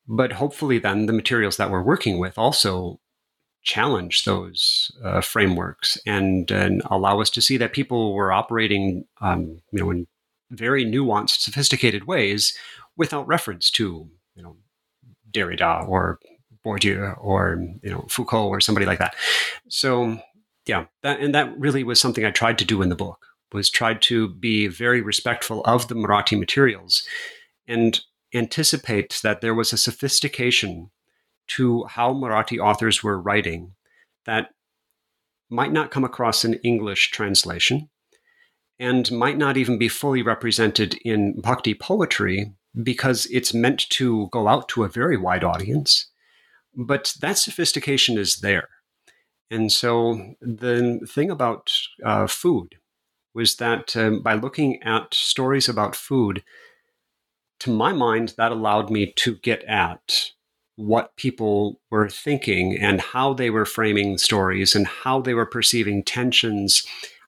But 0.06 0.32
hopefully, 0.32 0.78
then 0.78 1.06
the 1.06 1.12
materials 1.12 1.56
that 1.56 1.70
we're 1.70 1.82
working 1.82 2.18
with 2.18 2.36
also 2.36 3.00
challenge 3.62 4.24
those 4.24 4.90
uh, 5.04 5.20
frameworks 5.20 5.98
and, 6.06 6.50
and 6.50 6.82
allow 6.90 7.20
us 7.20 7.30
to 7.30 7.40
see 7.40 7.56
that 7.56 7.72
people 7.72 8.14
were 8.14 8.32
operating, 8.32 9.04
um, 9.20 9.60
you 9.70 9.80
know, 9.80 9.90
in 9.90 10.06
very 10.50 10.84
nuanced, 10.84 11.40
sophisticated 11.40 12.06
ways 12.06 12.56
without 12.96 13.26
reference 13.26 13.70
to, 13.70 14.08
you 14.34 14.42
know, 14.42 14.56
Derrida 15.32 15.88
or 15.88 16.18
Bourdieu 16.64 17.16
or 17.20 17.64
you 17.82 17.90
know 17.90 18.06
Foucault 18.08 18.48
or 18.48 18.60
somebody 18.60 18.86
like 18.86 18.98
that. 18.98 19.14
So 19.68 20.18
yeah, 20.66 20.86
that 21.02 21.20
and 21.20 21.34
that 21.34 21.58
really 21.58 21.84
was 21.84 22.00
something 22.00 22.24
I 22.24 22.30
tried 22.30 22.58
to 22.58 22.64
do 22.64 22.82
in 22.82 22.88
the 22.88 22.96
book 22.96 23.26
was 23.52 23.68
tried 23.68 24.00
to 24.00 24.28
be 24.28 24.66
very 24.66 25.02
respectful 25.02 25.62
of 25.64 25.88
the 25.88 25.94
Marathi 25.94 26.38
materials 26.38 27.02
and 27.68 28.00
anticipate 28.32 29.20
that 29.22 29.42
there 29.42 29.54
was 29.54 29.72
a 29.72 29.78
sophistication 29.78 30.90
to 31.56 31.84
how 31.84 32.12
Marathi 32.12 32.58
authors 32.58 33.02
were 33.02 33.20
writing 33.20 33.72
that 34.24 34.50
might 35.50 35.72
not 35.72 35.90
come 35.90 36.04
across 36.04 36.44
in 36.44 36.54
English 36.64 37.10
translation 37.10 37.88
and 38.78 39.12
might 39.12 39.36
not 39.36 39.56
even 39.56 39.78
be 39.78 39.88
fully 39.88 40.22
represented 40.22 40.94
in 41.04 41.40
bhakti 41.40 41.74
poetry 41.74 42.52
because 42.82 43.26
it's 43.26 43.52
meant 43.52 43.88
to 43.90 44.28
go 44.32 44.48
out 44.48 44.68
to 44.68 44.82
a 44.82 44.88
very 44.88 45.16
wide 45.16 45.44
audience. 45.44 46.10
But 46.74 47.14
that 47.20 47.38
sophistication 47.38 48.16
is 48.16 48.36
there. 48.36 48.68
And 49.50 49.70
so 49.70 50.34
the 50.40 51.06
thing 51.06 51.30
about 51.30 51.70
uh, 52.02 52.26
food 52.26 52.76
was 53.34 53.56
that 53.56 53.94
um, 53.96 54.22
by 54.22 54.34
looking 54.34 54.82
at 54.82 55.12
stories 55.12 55.68
about 55.68 55.94
food, 55.94 56.42
to 57.60 57.70
my 57.70 57.92
mind, 57.92 58.34
that 58.38 58.52
allowed 58.52 58.90
me 58.90 59.12
to 59.16 59.36
get 59.36 59.62
at 59.64 60.32
what 60.76 61.16
people 61.16 61.80
were 61.90 62.08
thinking 62.08 62.76
and 62.76 63.00
how 63.00 63.34
they 63.34 63.50
were 63.50 63.66
framing 63.66 64.18
stories 64.18 64.74
and 64.74 64.86
how 64.86 65.20
they 65.20 65.34
were 65.34 65.46
perceiving 65.46 66.02
tensions 66.02 66.82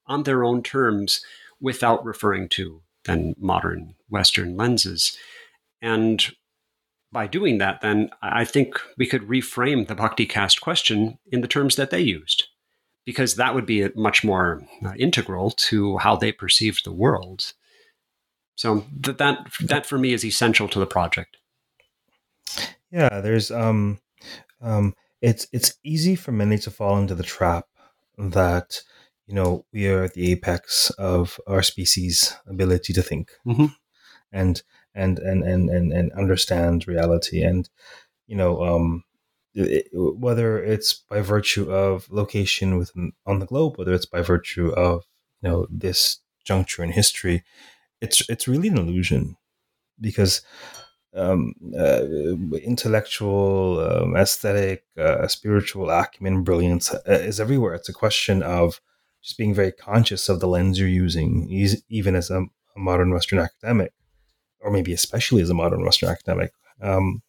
on 0.07 0.23
their 0.23 0.45
own 0.45 0.63
terms 0.63 1.21
without 1.61 2.05
referring 2.05 2.49
to 2.49 2.83
then 3.05 3.35
modern 3.39 3.95
Western 4.09 4.57
lenses. 4.57 5.17
And 5.83 6.25
by 7.13 7.27
doing 7.27 7.59
that, 7.59 7.81
then 7.81 8.11
I 8.23 8.45
think 8.45 8.81
we 8.99 9.07
could 9.07 9.29
reframe 9.29 9.87
the 9.87 9.95
Bhakti 9.95 10.27
caste 10.27 10.61
question 10.61 11.19
in 11.31 11.43
the 11.43 11.49
terms 11.49 11.77
that 11.77 11.91
they 11.91 12.01
used, 12.01 12.49
because 13.05 13.37
that 13.37 13.55
would 13.55 13.67
be 13.67 13.89
much 13.95 14.25
more 14.25 14.63
uh, 14.85 14.95
integral 14.99 15.51
to 15.51 15.99
how 15.99 16.17
they 16.17 16.33
perceived 16.33 16.85
the 16.85 16.93
world. 16.93 17.53
So 18.57 18.85
that, 19.01 19.19
that 19.19 19.47
that 19.61 19.87
for 19.87 19.99
me 19.99 20.13
is 20.13 20.25
essential 20.25 20.69
to 20.69 20.79
the 20.79 20.87
project. 20.87 21.37
Yeah, 22.95 23.21
there's 23.23 23.51
um, 23.51 23.99
um, 24.63 24.95
it's 25.21 25.49
it's 25.53 25.75
easy 25.83 26.15
for 26.15 26.31
many 26.31 26.59
to 26.59 26.71
fall 26.71 26.97
into 26.97 27.17
the 27.17 27.25
trap 27.25 27.67
that 28.17 28.83
you 29.27 29.35
know 29.35 29.67
we 29.73 29.89
are 29.89 30.05
at 30.05 30.15
the 30.15 30.31
apex 30.31 30.91
of 30.91 31.41
our 31.49 31.61
species' 31.61 32.37
ability 32.47 32.93
to 32.93 33.03
think, 33.03 33.33
mm-hmm. 33.45 33.67
and 34.31 34.63
and 34.95 35.19
and 35.19 35.43
and 35.43 35.71
and 35.71 35.93
and 35.93 36.13
understand 36.13 36.87
reality, 36.87 37.43
and 37.43 37.69
you 38.29 38.37
know 38.37 38.63
um, 38.63 39.03
it, 39.55 39.89
whether 39.93 40.63
it's 40.63 40.95
by 40.95 41.21
virtue 41.21 41.73
of 41.73 42.09
location 42.13 42.79
within 42.79 43.11
on 43.27 43.41
the 43.41 43.47
globe, 43.47 43.77
whether 43.77 43.93
it's 43.93 44.07
by 44.07 44.23
virtue 44.23 44.69
of 44.69 45.03
you 45.43 45.49
know 45.49 45.67
this 45.69 46.21
juncture 46.45 46.85
in 46.85 46.93
history, 46.93 47.43
it's 48.01 48.23
it's 48.29 48.47
really 48.47 48.69
an 48.69 48.79
illusion 48.79 49.37
because 50.01 50.43
um, 51.14 51.54
uh, 51.78 52.04
intellectual, 52.59 53.80
um, 53.80 54.16
aesthetic, 54.16 54.85
uh, 54.99 55.26
spiritual 55.28 55.90
acumen, 55.90 56.42
brilliance 56.42 56.92
uh, 56.92 57.00
is 57.06 57.40
everywhere. 57.40 57.75
It's 57.75 57.88
a 57.88 57.94
question 57.94 58.42
of 58.42 58.80
just 59.23 59.38
being 59.38 59.54
very 59.54 59.73
conscious 59.73 60.28
of 60.28 60.40
the 60.40 60.49
lens 60.49 60.78
you're 60.78 60.88
using, 60.88 61.49
even 61.88 62.14
as 62.14 62.30
a, 62.30 62.40
a 62.42 62.78
modern 62.78 63.12
Western 63.12 63.38
academic, 63.38 63.92
or 64.61 64.71
maybe 64.71 64.92
especially 64.92 65.42
as 65.42 65.50
a 65.50 65.54
modern 65.54 65.85
Western 65.85 66.11
academic. 66.11 66.52
Um, 66.83 67.23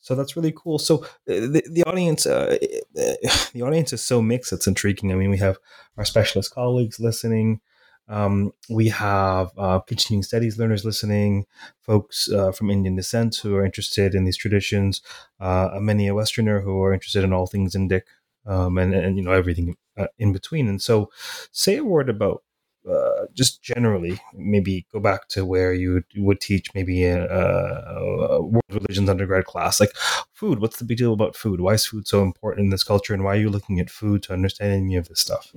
so 0.00 0.14
that's 0.14 0.36
really 0.36 0.54
cool. 0.56 0.78
So 0.78 1.04
uh, 1.04 1.06
the, 1.26 1.62
the 1.70 1.84
audience, 1.84 2.26
uh, 2.26 2.56
the 2.94 3.62
audience 3.62 3.92
is 3.92 4.02
so 4.02 4.22
mixed. 4.22 4.52
It's 4.52 4.66
intriguing. 4.66 5.12
I 5.12 5.16
mean, 5.16 5.30
we 5.30 5.38
have 5.38 5.58
our 5.96 6.04
specialist 6.04 6.54
colleagues 6.54 6.98
listening. 6.98 7.60
Um, 8.08 8.52
we 8.70 8.88
have 8.88 9.50
uh, 9.58 9.80
continuing 9.80 10.22
studies 10.22 10.58
learners 10.58 10.84
listening, 10.84 11.46
folks 11.82 12.30
uh, 12.30 12.52
from 12.52 12.70
Indian 12.70 12.96
descent 12.96 13.36
who 13.36 13.54
are 13.56 13.64
interested 13.64 14.14
in 14.14 14.24
these 14.24 14.36
traditions, 14.36 15.02
uh, 15.40 15.78
many 15.80 16.08
a 16.08 16.14
Westerner 16.14 16.60
who 16.60 16.82
are 16.82 16.94
interested 16.94 17.24
in 17.24 17.32
all 17.32 17.46
things 17.46 17.74
Indic, 17.74 18.02
um, 18.46 18.78
and, 18.78 18.94
and 18.94 19.16
you 19.16 19.22
know 19.22 19.32
everything 19.32 19.76
uh, 19.96 20.06
in 20.18 20.32
between. 20.32 20.68
And 20.68 20.80
so, 20.80 21.10
say 21.52 21.76
a 21.76 21.84
word 21.84 22.08
about 22.08 22.42
uh, 22.88 23.26
just 23.34 23.62
generally, 23.62 24.20
maybe 24.34 24.86
go 24.92 25.00
back 25.00 25.28
to 25.28 25.44
where 25.44 25.72
you 25.72 26.02
would, 26.16 26.40
teach 26.40 26.68
maybe 26.74 27.04
a, 27.04 27.26
a, 27.26 28.42
world 28.42 28.62
religions 28.70 29.08
undergrad 29.08 29.44
class, 29.44 29.80
like 29.80 29.90
food. 30.32 30.60
What's 30.60 30.78
the 30.78 30.84
big 30.84 30.98
deal 30.98 31.12
about 31.12 31.36
food? 31.36 31.60
Why 31.60 31.74
is 31.74 31.84
food 31.84 32.06
so 32.06 32.22
important 32.22 32.66
in 32.66 32.70
this 32.70 32.84
culture, 32.84 33.12
and 33.12 33.24
why 33.24 33.34
are 33.34 33.40
you 33.40 33.50
looking 33.50 33.80
at 33.80 33.90
food 33.90 34.22
to 34.24 34.32
understand 34.32 34.72
any 34.72 34.96
of 34.96 35.08
this 35.08 35.20
stuff? 35.20 35.52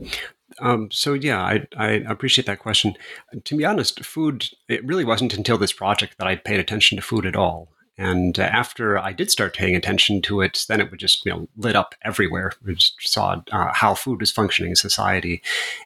Um, 0.60 0.90
so 0.92 1.14
yeah, 1.14 1.42
I, 1.42 1.68
I 1.78 1.90
appreciate 2.08 2.46
that 2.48 2.60
question. 2.60 2.96
To 3.44 3.58
be 3.58 3.66
honest, 3.66 4.04
food. 4.04 4.50
It 4.68 4.86
really 4.86 5.06
wasn't 5.06 5.34
until 5.34 5.58
this 5.58 5.74
project 5.74 6.18
that 6.18 6.28
I 6.28 6.36
paid 6.36 6.60
attention 6.60 6.98
to 6.98 7.02
food 7.02 7.26
at 7.26 7.36
all. 7.36 7.70
And 8.02 8.40
uh, 8.40 8.44
after 8.44 8.98
I 8.98 9.14
did 9.14 9.30
start 9.30 9.54
paying 9.54 9.76
attention 9.76 10.24
to 10.24 10.42
it, 10.42 10.66
then 10.68 10.82
it 10.82 10.90
would 10.90 11.00
just 11.00 11.24
you 11.24 11.32
know 11.32 11.48
lit 11.56 11.76
up 11.76 11.94
everywhere. 12.04 12.52
We 12.66 12.74
just 12.74 12.96
saw 13.08 13.44
uh, 13.52 13.74
how 13.74 13.94
food 13.94 14.22
was 14.22 14.32
functioning 14.32 14.72
in 14.72 14.76
society, 14.76 15.44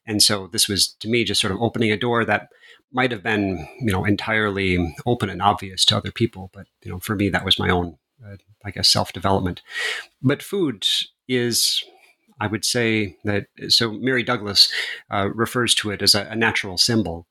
and 0.08 0.24
so 0.24 0.48
this 0.48 0.70
was 0.70 0.88
to 1.02 1.10
me 1.10 1.26
just 1.26 1.42
sort 1.42 1.52
of 1.52 1.62
opening 1.62 1.92
a 1.92 1.98
door 1.98 2.24
that 2.24 2.48
might 2.94 3.12
have 3.12 3.22
been 3.22 3.68
you 3.82 3.92
know 3.92 4.06
entirely 4.06 4.96
open 5.06 5.30
and 5.30 5.42
obvious 5.42 5.84
to 5.86 5.98
other 5.98 6.12
people, 6.12 6.52
but 6.54 6.68
you 6.84 6.90
know 6.90 7.00
for 7.00 7.18
me 7.18 7.28
that 7.28 7.44
was 7.44 7.60
my 7.60 7.70
own, 7.70 7.98
uh, 8.26 8.38
I 8.64 8.72
guess, 8.72 8.88
self 8.88 9.12
development. 9.12 9.62
But 10.22 10.42
food 10.42 10.88
is 11.28 11.84
I 12.40 12.48
would 12.48 12.64
say 12.64 13.18
that 13.26 13.48
so 13.68 13.92
Mary 13.92 14.24
Douglas 14.24 14.72
uh, 15.12 15.28
refers 15.34 15.76
to 15.76 15.92
it 15.92 16.02
as 16.02 16.16
a, 16.16 16.22
a 16.28 16.36
natural 16.38 16.78
symbol, 16.78 17.28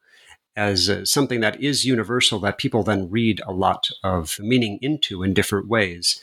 as 0.56 0.88
uh, 0.88 1.04
something 1.04 1.40
that 1.40 1.60
is 1.60 1.84
universal 1.84 2.38
that 2.40 2.58
people 2.58 2.82
then 2.82 3.10
read 3.10 3.40
a 3.46 3.52
lot 3.52 3.88
of 4.02 4.38
meaning 4.38 4.78
into 4.80 5.22
in 5.22 5.34
different 5.34 5.68
ways. 5.68 6.20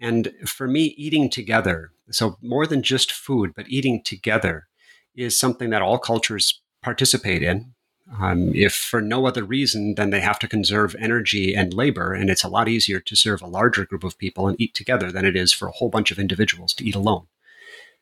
And 0.00 0.32
for 0.46 0.66
me, 0.68 0.94
eating 0.96 1.30
together, 1.30 1.92
so 2.10 2.36
more 2.42 2.66
than 2.66 2.82
just 2.82 3.12
food, 3.12 3.52
but 3.54 3.68
eating 3.68 4.02
together 4.02 4.68
is 5.14 5.38
something 5.38 5.70
that 5.70 5.82
all 5.82 5.98
cultures 5.98 6.60
participate 6.82 7.42
in. 7.42 7.74
Um, 8.20 8.54
if 8.54 8.72
for 8.72 9.02
no 9.02 9.26
other 9.26 9.44
reason 9.44 9.96
than 9.96 10.10
they 10.10 10.20
have 10.20 10.38
to 10.38 10.48
conserve 10.48 10.96
energy 10.98 11.54
and 11.54 11.74
labor, 11.74 12.14
and 12.14 12.30
it's 12.30 12.44
a 12.44 12.48
lot 12.48 12.66
easier 12.66 13.00
to 13.00 13.16
serve 13.16 13.42
a 13.42 13.46
larger 13.46 13.84
group 13.84 14.02
of 14.02 14.16
people 14.16 14.48
and 14.48 14.58
eat 14.58 14.72
together 14.72 15.12
than 15.12 15.26
it 15.26 15.36
is 15.36 15.52
for 15.52 15.68
a 15.68 15.72
whole 15.72 15.90
bunch 15.90 16.10
of 16.10 16.18
individuals 16.18 16.72
to 16.74 16.84
eat 16.84 16.94
alone. 16.94 17.26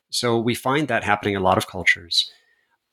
So 0.08 0.38
we 0.38 0.54
find 0.54 0.86
that 0.86 1.02
happening 1.02 1.34
in 1.34 1.40
a 1.40 1.44
lot 1.44 1.58
of 1.58 1.66
cultures. 1.66 2.30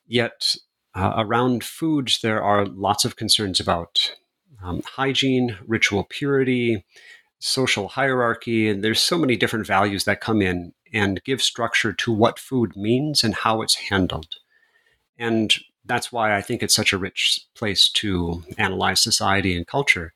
Yet 0.08 0.56
uh, 0.94 1.14
around 1.16 1.64
food, 1.64 2.12
there 2.22 2.42
are 2.42 2.66
lots 2.66 3.04
of 3.04 3.16
concerns 3.16 3.60
about 3.60 4.14
um, 4.62 4.82
hygiene, 4.84 5.56
ritual 5.66 6.04
purity, 6.04 6.84
social 7.38 7.88
hierarchy, 7.88 8.68
and 8.68 8.82
there's 8.82 9.00
so 9.00 9.18
many 9.18 9.36
different 9.36 9.66
values 9.66 10.04
that 10.04 10.20
come 10.20 10.40
in 10.40 10.72
and 10.92 11.22
give 11.24 11.42
structure 11.42 11.92
to 11.92 12.12
what 12.12 12.38
food 12.38 12.76
means 12.76 13.24
and 13.24 13.34
how 13.34 13.60
it's 13.60 13.74
handled. 13.74 14.36
And 15.18 15.54
that's 15.84 16.12
why 16.12 16.36
I 16.36 16.40
think 16.40 16.62
it's 16.62 16.74
such 16.74 16.92
a 16.92 16.98
rich 16.98 17.40
place 17.54 17.90
to 17.90 18.42
analyze 18.56 19.02
society 19.02 19.56
and 19.56 19.66
culture, 19.66 20.14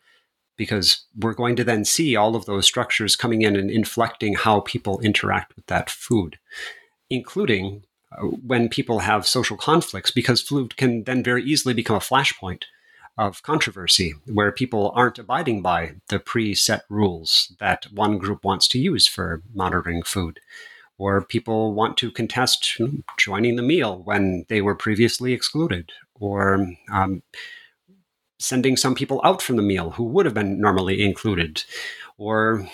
because 0.56 1.04
we're 1.16 1.34
going 1.34 1.56
to 1.56 1.64
then 1.64 1.84
see 1.84 2.16
all 2.16 2.34
of 2.34 2.46
those 2.46 2.66
structures 2.66 3.16
coming 3.16 3.42
in 3.42 3.56
and 3.56 3.70
inflecting 3.70 4.34
how 4.34 4.60
people 4.60 5.00
interact 5.00 5.54
with 5.56 5.66
that 5.66 5.90
food 5.90 6.38
including 7.10 7.82
when 8.20 8.68
people 8.68 9.00
have 9.00 9.26
social 9.26 9.56
conflicts, 9.56 10.10
because 10.10 10.40
food 10.40 10.76
can 10.76 11.04
then 11.04 11.22
very 11.22 11.44
easily 11.44 11.74
become 11.74 11.96
a 11.96 12.00
flashpoint 12.00 12.64
of 13.16 13.42
controversy 13.42 14.14
where 14.26 14.52
people 14.52 14.92
aren't 14.94 15.18
abiding 15.18 15.60
by 15.60 15.96
the 16.08 16.18
preset 16.18 16.82
rules 16.88 17.52
that 17.58 17.86
one 17.92 18.16
group 18.16 18.44
wants 18.44 18.68
to 18.68 18.78
use 18.78 19.06
for 19.06 19.42
monitoring 19.52 20.02
food. 20.02 20.40
Or 20.96 21.22
people 21.22 21.74
want 21.74 21.96
to 21.98 22.10
contest 22.10 22.80
joining 23.18 23.56
the 23.56 23.62
meal 23.62 24.02
when 24.04 24.46
they 24.48 24.60
were 24.60 24.74
previously 24.74 25.32
excluded, 25.32 25.92
or 26.14 26.66
um, 26.92 27.22
sending 28.40 28.76
some 28.76 28.94
people 28.94 29.20
out 29.22 29.40
from 29.42 29.56
the 29.56 29.62
meal 29.62 29.90
who 29.90 30.04
would 30.04 30.26
have 30.26 30.34
been 30.34 30.60
normally 30.60 31.04
included, 31.04 31.62
or 32.16 32.68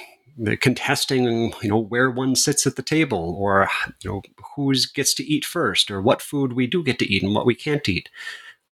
contesting, 0.60 1.52
you 1.62 1.68
know, 1.68 1.78
where 1.78 2.10
one 2.10 2.36
sits 2.36 2.66
at 2.66 2.76
the 2.76 2.82
table, 2.82 3.36
or 3.38 3.68
you 4.02 4.10
know, 4.10 4.22
who 4.56 4.74
gets 4.94 5.14
to 5.14 5.24
eat 5.24 5.44
first, 5.44 5.90
or 5.90 6.00
what 6.00 6.22
food 6.22 6.52
we 6.52 6.66
do 6.66 6.82
get 6.82 6.98
to 6.98 7.12
eat 7.12 7.22
and 7.22 7.34
what 7.34 7.46
we 7.46 7.54
can't 7.54 7.88
eat. 7.88 8.08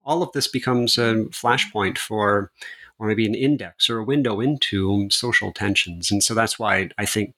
All 0.04 0.24
of 0.24 0.32
this 0.32 0.48
becomes 0.48 0.98
a 0.98 1.26
flashpoint 1.26 1.98
for, 1.98 2.52
or 2.98 3.08
maybe 3.08 3.26
an 3.26 3.36
index 3.36 3.90
or 3.90 4.00
a 4.00 4.04
window 4.04 4.40
into 4.40 5.10
social 5.10 5.52
tensions, 5.52 6.12
and 6.12 6.24
so 6.24 6.34
that's 6.34 6.58
why 6.58 6.90
I 6.98 7.06
think 7.06 7.36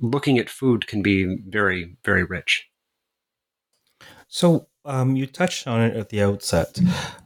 looking 0.00 0.38
at 0.38 0.50
food 0.50 0.86
can 0.86 1.02
be 1.02 1.36
very, 1.48 1.96
very 2.04 2.24
rich. 2.24 2.68
So, 4.28 4.66
um, 4.84 5.16
you 5.16 5.26
touched 5.26 5.66
on 5.66 5.80
it 5.80 5.96
at 5.96 6.08
the 6.08 6.22
outset, 6.22 6.78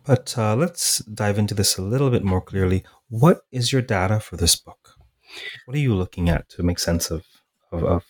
but 0.05 0.35
uh, 0.37 0.55
let's 0.55 0.99
dive 0.99 1.39
into 1.39 1.55
this 1.55 1.79
a 1.79 1.83
little 1.83 2.11
bit 2.11 2.23
more 2.23 2.43
clearly. 2.43 2.85
What 3.09 3.41
is 3.51 3.73
your 3.73 3.83
data 3.83 4.21
for 4.21 4.37
this 4.37 4.55
book? 4.55 4.98
What 5.67 5.77
are 5.77 5.81
you 5.81 5.95
looking 5.95 6.29
at 6.29 6.49
to 6.51 6.63
make 6.63 6.79
sense 6.79 7.11
of 7.11 7.25
of, 7.71 7.85
of, 7.85 8.05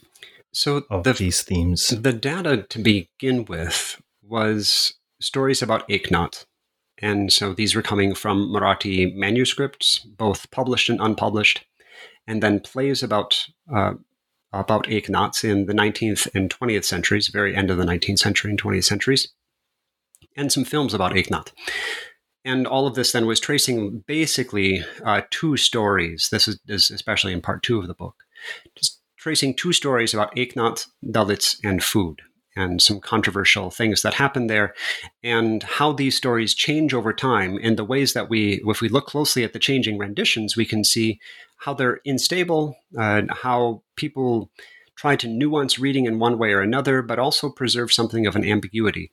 so 0.52 0.82
of 0.90 1.04
the, 1.04 1.12
these 1.12 1.42
themes? 1.42 1.88
The 1.88 2.12
data 2.12 2.62
to 2.68 2.78
begin 2.78 3.44
with 3.44 4.00
was 4.22 4.94
stories 5.20 5.62
about 5.62 5.88
Eknath. 5.88 6.44
And 7.00 7.32
so 7.32 7.52
these 7.52 7.74
were 7.74 7.82
coming 7.82 8.14
from 8.14 8.48
Marathi 8.48 9.14
manuscripts, 9.14 9.98
both 9.98 10.50
published 10.50 10.88
and 10.88 11.00
unpublished, 11.00 11.64
and 12.26 12.42
then 12.42 12.60
plays 12.60 13.02
about 13.02 13.46
uh, 13.72 13.94
about 14.52 14.86
Eknaths 14.86 15.44
in 15.44 15.66
the 15.66 15.74
19th 15.74 16.26
and 16.34 16.50
20th 16.50 16.84
centuries, 16.84 17.28
very 17.28 17.54
end 17.54 17.70
of 17.70 17.76
the 17.76 17.84
19th 17.84 18.18
century 18.18 18.50
and 18.50 18.60
20th 18.60 18.84
centuries, 18.84 19.28
and 20.36 20.50
some 20.50 20.64
films 20.64 20.94
about 20.94 21.12
Eknath. 21.12 21.52
And 22.44 22.66
all 22.66 22.86
of 22.86 22.94
this 22.94 23.12
then 23.12 23.26
was 23.26 23.40
tracing 23.40 24.04
basically 24.06 24.84
uh, 25.04 25.22
two 25.30 25.56
stories. 25.56 26.28
This 26.30 26.48
is, 26.48 26.58
is, 26.68 26.90
especially 26.90 27.32
in 27.32 27.40
part 27.42 27.62
two 27.62 27.78
of 27.80 27.88
the 27.88 27.94
book, 27.94 28.14
just 28.76 29.00
tracing 29.16 29.54
two 29.54 29.72
stories 29.72 30.14
about 30.14 30.34
Eknath, 30.36 30.86
Dalits, 31.04 31.58
and 31.64 31.82
food, 31.82 32.22
and 32.56 32.80
some 32.80 33.00
controversial 33.00 33.70
things 33.70 34.02
that 34.02 34.14
happened 34.14 34.48
there, 34.48 34.74
and 35.22 35.62
how 35.64 35.92
these 35.92 36.16
stories 36.16 36.54
change 36.54 36.94
over 36.94 37.12
time, 37.12 37.58
and 37.62 37.76
the 37.76 37.84
ways 37.84 38.12
that 38.12 38.30
we, 38.30 38.62
if 38.64 38.80
we 38.80 38.88
look 38.88 39.06
closely 39.06 39.44
at 39.44 39.52
the 39.52 39.58
changing 39.58 39.98
renditions, 39.98 40.56
we 40.56 40.64
can 40.64 40.84
see 40.84 41.18
how 41.58 41.74
they're 41.74 42.00
unstable, 42.06 42.76
uh, 42.96 43.22
how 43.42 43.82
people 43.96 44.50
try 44.96 45.16
to 45.16 45.28
nuance 45.28 45.78
reading 45.78 46.06
in 46.06 46.18
one 46.18 46.38
way 46.38 46.52
or 46.52 46.60
another, 46.60 47.02
but 47.02 47.18
also 47.18 47.50
preserve 47.50 47.92
something 47.92 48.26
of 48.26 48.36
an 48.36 48.44
ambiguity. 48.44 49.10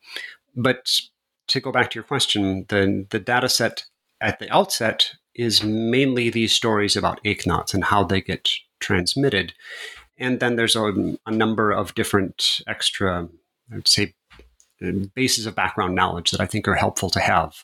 But 0.55 0.87
to 1.47 1.59
go 1.59 1.71
back 1.71 1.91
to 1.91 1.95
your 1.95 2.03
question, 2.03 2.65
the, 2.69 3.05
the 3.09 3.19
data 3.19 3.49
set 3.49 3.85
at 4.21 4.39
the 4.39 4.53
outset 4.53 5.11
is 5.33 5.63
mainly 5.63 6.29
these 6.29 6.53
stories 6.53 6.95
about 6.95 7.23
Eknaths 7.23 7.73
and 7.73 7.83
how 7.83 8.03
they 8.03 8.21
get 8.21 8.49
transmitted. 8.79 9.53
And 10.17 10.39
then 10.39 10.55
there's 10.55 10.75
a, 10.75 11.17
a 11.25 11.31
number 11.31 11.71
of 11.71 11.93
different 11.95 12.61
extra, 12.67 13.27
I 13.71 13.75
would 13.75 13.87
say, 13.87 14.13
bases 15.13 15.45
of 15.45 15.55
background 15.55 15.95
knowledge 15.95 16.31
that 16.31 16.41
I 16.41 16.45
think 16.45 16.67
are 16.67 16.75
helpful 16.75 17.09
to 17.11 17.19
have, 17.19 17.63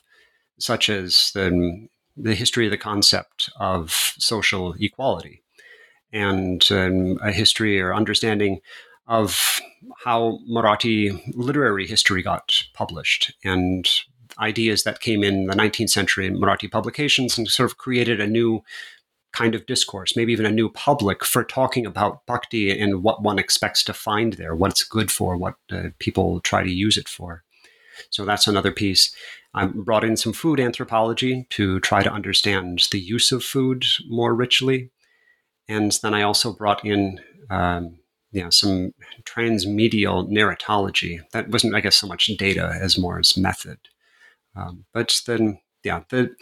such 0.58 0.88
as 0.88 1.30
the, 1.34 1.88
the 2.16 2.34
history 2.34 2.66
of 2.66 2.70
the 2.70 2.78
concept 2.78 3.50
of 3.56 4.14
social 4.18 4.74
equality 4.78 5.42
and 6.12 6.66
um, 6.70 7.18
a 7.22 7.32
history 7.32 7.80
or 7.80 7.94
understanding 7.94 8.60
of 9.12 9.60
how 10.06 10.38
Marathi 10.50 11.20
literary 11.34 11.86
history 11.86 12.22
got 12.22 12.62
published 12.72 13.34
and 13.44 13.86
ideas 14.38 14.84
that 14.84 15.00
came 15.00 15.22
in 15.22 15.46
the 15.48 15.54
19th 15.54 15.90
century 15.90 16.26
in 16.26 16.40
Marathi 16.40 16.70
publications 16.70 17.36
and 17.36 17.46
sort 17.46 17.70
of 17.70 17.76
created 17.76 18.22
a 18.22 18.26
new 18.26 18.62
kind 19.34 19.54
of 19.54 19.66
discourse, 19.66 20.16
maybe 20.16 20.32
even 20.32 20.46
a 20.46 20.50
new 20.50 20.70
public 20.70 21.26
for 21.26 21.44
talking 21.44 21.84
about 21.84 22.24
bhakti 22.24 22.70
and 22.70 23.02
what 23.02 23.22
one 23.22 23.38
expects 23.38 23.84
to 23.84 23.92
find 23.92 24.34
there, 24.34 24.54
what 24.54 24.70
it's 24.70 24.82
good 24.82 25.10
for, 25.10 25.36
what 25.36 25.56
uh, 25.70 25.88
people 25.98 26.40
try 26.40 26.62
to 26.62 26.70
use 26.70 26.96
it 26.96 27.08
for. 27.08 27.44
So 28.08 28.24
that's 28.24 28.46
another 28.46 28.72
piece. 28.72 29.14
I 29.52 29.66
brought 29.66 30.04
in 30.04 30.16
some 30.16 30.32
food 30.32 30.58
anthropology 30.58 31.46
to 31.50 31.80
try 31.80 32.02
to 32.02 32.12
understand 32.12 32.88
the 32.90 33.00
use 33.00 33.30
of 33.30 33.44
food 33.44 33.84
more 34.08 34.34
richly. 34.34 34.90
And 35.68 35.92
then 36.02 36.14
I 36.14 36.22
also 36.22 36.54
brought 36.54 36.82
in 36.82 37.20
um, 37.50 37.98
you 38.32 38.42
know, 38.42 38.50
some 38.50 38.92
transmedial 39.24 40.28
narratology. 40.28 41.20
That 41.32 41.50
wasn't, 41.50 41.74
I 41.74 41.80
guess, 41.80 41.96
so 41.96 42.06
much 42.06 42.26
data 42.38 42.76
as 42.80 42.98
more 42.98 43.18
as 43.18 43.36
method. 43.36 43.78
Um, 44.56 44.84
but 44.92 45.20
then, 45.26 45.60
yeah, 45.84 46.02
the 46.08 46.34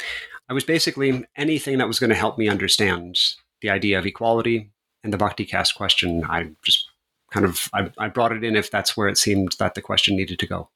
I 0.48 0.53
was 0.53 0.64
basically 0.64 1.24
anything 1.37 1.79
that 1.79 1.87
was 1.88 2.00
going 2.00 2.11
to 2.11 2.16
help 2.16 2.38
me 2.38 2.48
understand 2.48 3.18
the 3.61 3.70
idea 3.70 3.98
of 3.98 4.07
equality 4.07 4.70
and 5.05 5.12
the 5.12 5.18
Bhakti 5.18 5.44
caste 5.44 5.74
question. 5.74 6.24
I 6.24 6.50
just 6.64 6.88
kind 7.31 7.46
of 7.46 7.68
I, 7.72 7.90
I 7.98 8.09
brought 8.09 8.33
it 8.33 8.44
in 8.44 8.57
if 8.57 8.70
that's 8.70 8.96
where 8.96 9.09
it 9.09 9.18
seemed 9.18 9.57
that 9.59 9.74
the 9.74 9.83
question 9.83 10.16
needed 10.16 10.38
to 10.38 10.46
go. 10.46 10.70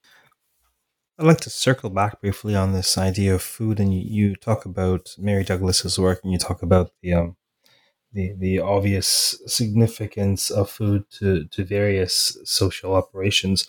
I'd 1.19 1.27
like 1.27 1.41
to 1.43 1.51
circle 1.51 1.91
back 1.91 2.21
briefly 2.21 2.57
on 2.57 2.73
this 2.73 2.99
idea 2.99 3.37
of 3.37 3.43
food, 3.43 3.79
and 3.79 3.95
you, 3.95 4.01
you 4.01 4.37
talk 4.37 4.65
about 4.65 5.15
Mary 5.17 5.45
Douglas's 5.45 5.97
work, 5.97 6.21
and 6.25 6.33
you 6.33 6.39
talk 6.39 6.61
about 6.61 6.91
the 7.03 7.13
um, 7.13 7.37
the 8.15 8.35
the 8.39 8.61
obvious 8.61 9.41
significance 9.47 10.51
of 10.51 10.71
food 10.71 11.05
to 11.19 11.45
to 11.47 11.65
various 11.65 12.39
social 12.45 12.95
operations. 12.95 13.67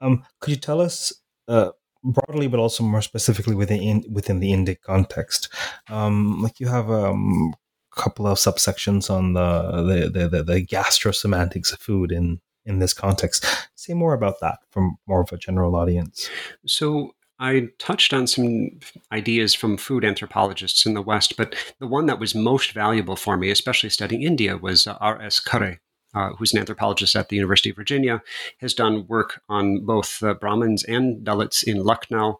Um, 0.00 0.24
could 0.40 0.50
you 0.50 0.60
tell 0.60 0.80
us 0.80 1.12
uh, 1.48 1.70
broadly, 2.02 2.48
but 2.48 2.60
also 2.60 2.84
more 2.84 3.02
specifically 3.02 3.54
within 3.54 4.04
within 4.10 4.40
the 4.40 4.52
Indic 4.52 4.80
context? 4.82 5.48
Um, 5.88 6.42
like 6.42 6.60
you 6.60 6.68
have 6.68 6.88
a 6.88 7.10
um, 7.10 7.54
couple 7.94 8.26
of 8.26 8.38
subsections 8.38 9.10
on 9.10 9.34
the 9.34 10.08
the, 10.10 10.28
the 10.28 10.42
the 10.42 10.66
gastrosemantics 10.66 11.72
of 11.72 11.80
food 11.80 12.12
in 12.12 12.40
in 12.64 12.78
this 12.78 12.94
context. 12.94 13.44
Say 13.74 13.94
more 13.94 14.14
about 14.14 14.40
that 14.40 14.58
from 14.70 14.98
more 15.06 15.20
of 15.20 15.32
a 15.32 15.36
general 15.36 15.74
audience. 15.76 16.30
So 16.66 17.14
I 17.42 17.70
touched 17.78 18.14
on 18.14 18.28
some 18.28 18.78
ideas 19.10 19.52
from 19.52 19.76
food 19.76 20.04
anthropologists 20.04 20.86
in 20.86 20.94
the 20.94 21.02
West, 21.02 21.36
but 21.36 21.56
the 21.80 21.88
one 21.88 22.06
that 22.06 22.20
was 22.20 22.36
most 22.36 22.70
valuable 22.70 23.16
for 23.16 23.36
me, 23.36 23.50
especially 23.50 23.90
studying 23.90 24.22
India, 24.22 24.56
was 24.56 24.86
uh, 24.86 24.96
R.S. 25.00 25.40
Khare. 25.40 25.78
Uh, 26.14 26.34
who's 26.34 26.52
an 26.52 26.58
anthropologist 26.58 27.16
at 27.16 27.30
the 27.30 27.36
University 27.36 27.70
of 27.70 27.76
Virginia, 27.76 28.22
has 28.58 28.74
done 28.74 29.06
work 29.06 29.40
on 29.48 29.82
both 29.82 30.22
uh, 30.22 30.34
Brahmins 30.34 30.84
and 30.84 31.26
Dalits 31.26 31.64
in 31.64 31.82
Lucknow, 31.82 32.38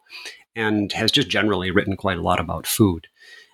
and 0.55 0.91
has 0.91 1.11
just 1.11 1.27
generally 1.27 1.71
written 1.71 1.97
quite 1.97 2.19
a 2.19 2.21
lot 2.21 2.39
about 2.39 2.67
food, 2.67 3.07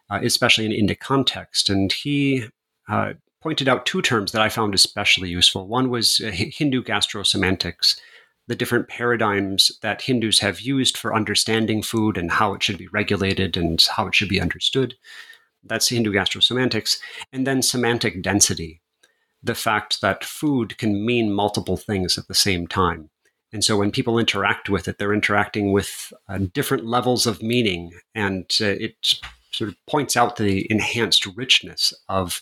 uh, 0.10 0.20
especially 0.22 0.66
in 0.66 0.88
Indic 0.88 1.00
context. 1.00 1.70
And 1.70 1.94
he 1.94 2.50
uh, 2.90 3.14
pointed 3.42 3.70
out 3.70 3.86
two 3.86 4.02
terms 4.02 4.34
that 4.34 4.42
I 4.42 4.50
found 4.50 4.76
especially 4.76 5.30
useful. 5.30 5.68
One 5.68 5.90
was 5.90 6.20
uh, 6.20 6.32
Hindu 6.32 6.84
gastrosemantics, 6.84 7.98
the 8.50 8.56
different 8.56 8.88
paradigms 8.88 9.72
that 9.84 10.02
Hindus 10.02 10.40
have 10.40 10.60
used 10.60 10.98
for 10.98 11.16
understanding 11.16 11.84
food 11.84 12.18
and 12.18 12.32
how 12.32 12.56
it 12.56 12.64
should 12.64 12.80
be 12.80 12.88
regulated 12.88 13.56
and 13.56 13.80
how 13.96 14.08
it 14.08 14.16
should 14.16 14.28
be 14.28 14.42
understood. 14.42 14.96
That's 15.64 15.90
Hindu 15.90 16.12
gastrosemantics. 16.12 16.98
And 17.32 17.46
then 17.46 17.62
semantic 17.62 18.24
density, 18.24 18.82
the 19.44 19.54
fact 19.54 20.02
that 20.02 20.24
food 20.24 20.80
can 20.80 21.06
mean 21.06 21.32
multiple 21.32 21.78
things 21.78 22.18
at 22.18 22.28
the 22.28 22.34
same 22.34 22.66
time. 22.66 23.12
And 23.54 23.64
so 23.64 23.78
when 23.78 23.92
people 23.92 24.18
interact 24.18 24.68
with 24.68 24.88
it, 24.88 24.98
they're 24.98 25.14
interacting 25.14 25.72
with 25.72 26.12
uh, 26.28 26.40
different 26.52 26.88
levels 26.88 27.28
of 27.28 27.44
meaning. 27.44 27.92
And 28.16 28.46
uh, 28.60 28.66
it 28.66 28.96
sort 29.52 29.70
of 29.70 29.76
points 29.88 30.18
out 30.18 30.38
the 30.38 30.66
enhanced 30.72 31.28
richness 31.38 31.94
of 32.08 32.42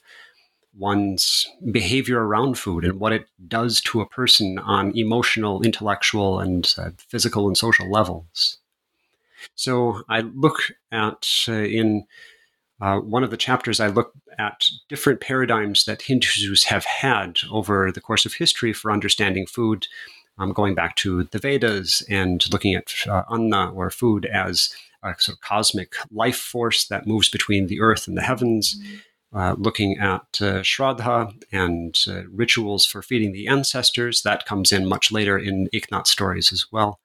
one's 0.78 1.48
behavior 1.72 2.26
around 2.26 2.58
food 2.58 2.84
and 2.84 3.00
what 3.00 3.14
it 3.14 3.28
does 3.48 3.82
to 3.82 4.02
a 4.02 4.08
person 4.08 4.60
on 4.60 4.98
emotional, 4.98 5.62
intellectual, 5.62 6.40
and 6.40 6.74
uh, 6.78 6.90
physical 6.98 7.48
and 7.48 7.58
social 7.58 7.90
levels. 7.92 8.58
So 9.56 10.04
I 10.10 10.22
look 10.22 10.72
at 10.92 11.28
uh, 11.48 11.54
in 11.54 12.06
uh, 12.80 13.00
one 13.00 13.24
of 13.24 13.32
the 13.32 13.38
chapters, 13.38 13.80
I 13.80 13.88
look 13.88 14.14
at 14.38 14.70
different 14.88 15.20
paradigms 15.20 15.86
that 15.86 16.04
Hindus 16.04 16.66
have 16.66 16.86
had 16.86 17.40
over 17.52 17.92
the 17.92 18.02
course 18.02 18.26
of 18.26 18.36
history 18.36 18.72
for 18.72 18.92
understanding 18.92 19.48
food, 19.48 19.88
um, 20.38 20.54
going 20.54 20.76
back 20.76 20.96
to 20.98 21.24
the 21.26 21.40
Vedas 21.40 22.04
and 22.08 22.46
looking 22.52 22.76
at 22.76 22.94
uh, 23.08 23.24
anna 23.32 23.72
or 23.72 23.90
food 23.90 24.26
as 24.28 24.70
a 25.04 25.16
sort 25.18 25.38
of 25.38 25.42
cosmic 25.42 25.96
life 26.12 26.38
force 26.38 26.88
that 26.88 27.08
moves 27.08 27.30
between 27.30 27.68
the 27.68 27.82
earth 27.82 28.08
and 28.08 28.16
the 28.16 28.22
heavens. 28.22 28.76
Mm-hmm 28.76 28.98
uh, 29.34 29.56
looking 29.58 29.98
at 29.98 30.40
uh, 30.42 30.62
Shraddha 30.62 31.34
and 31.52 31.96
uh, 32.08 32.24
rituals 32.32 32.86
for 32.86 33.02
feeding 33.02 33.34
the 33.34 33.48
ancestors. 33.48 34.22
That 34.22 34.46
comes 34.46 34.72
in 34.72 34.88
much 34.88 35.12
later 35.12 35.38
in 35.38 35.68
Eknath 35.74 36.08
stories 36.08 36.54
as 36.54 36.66
well. 36.72 37.00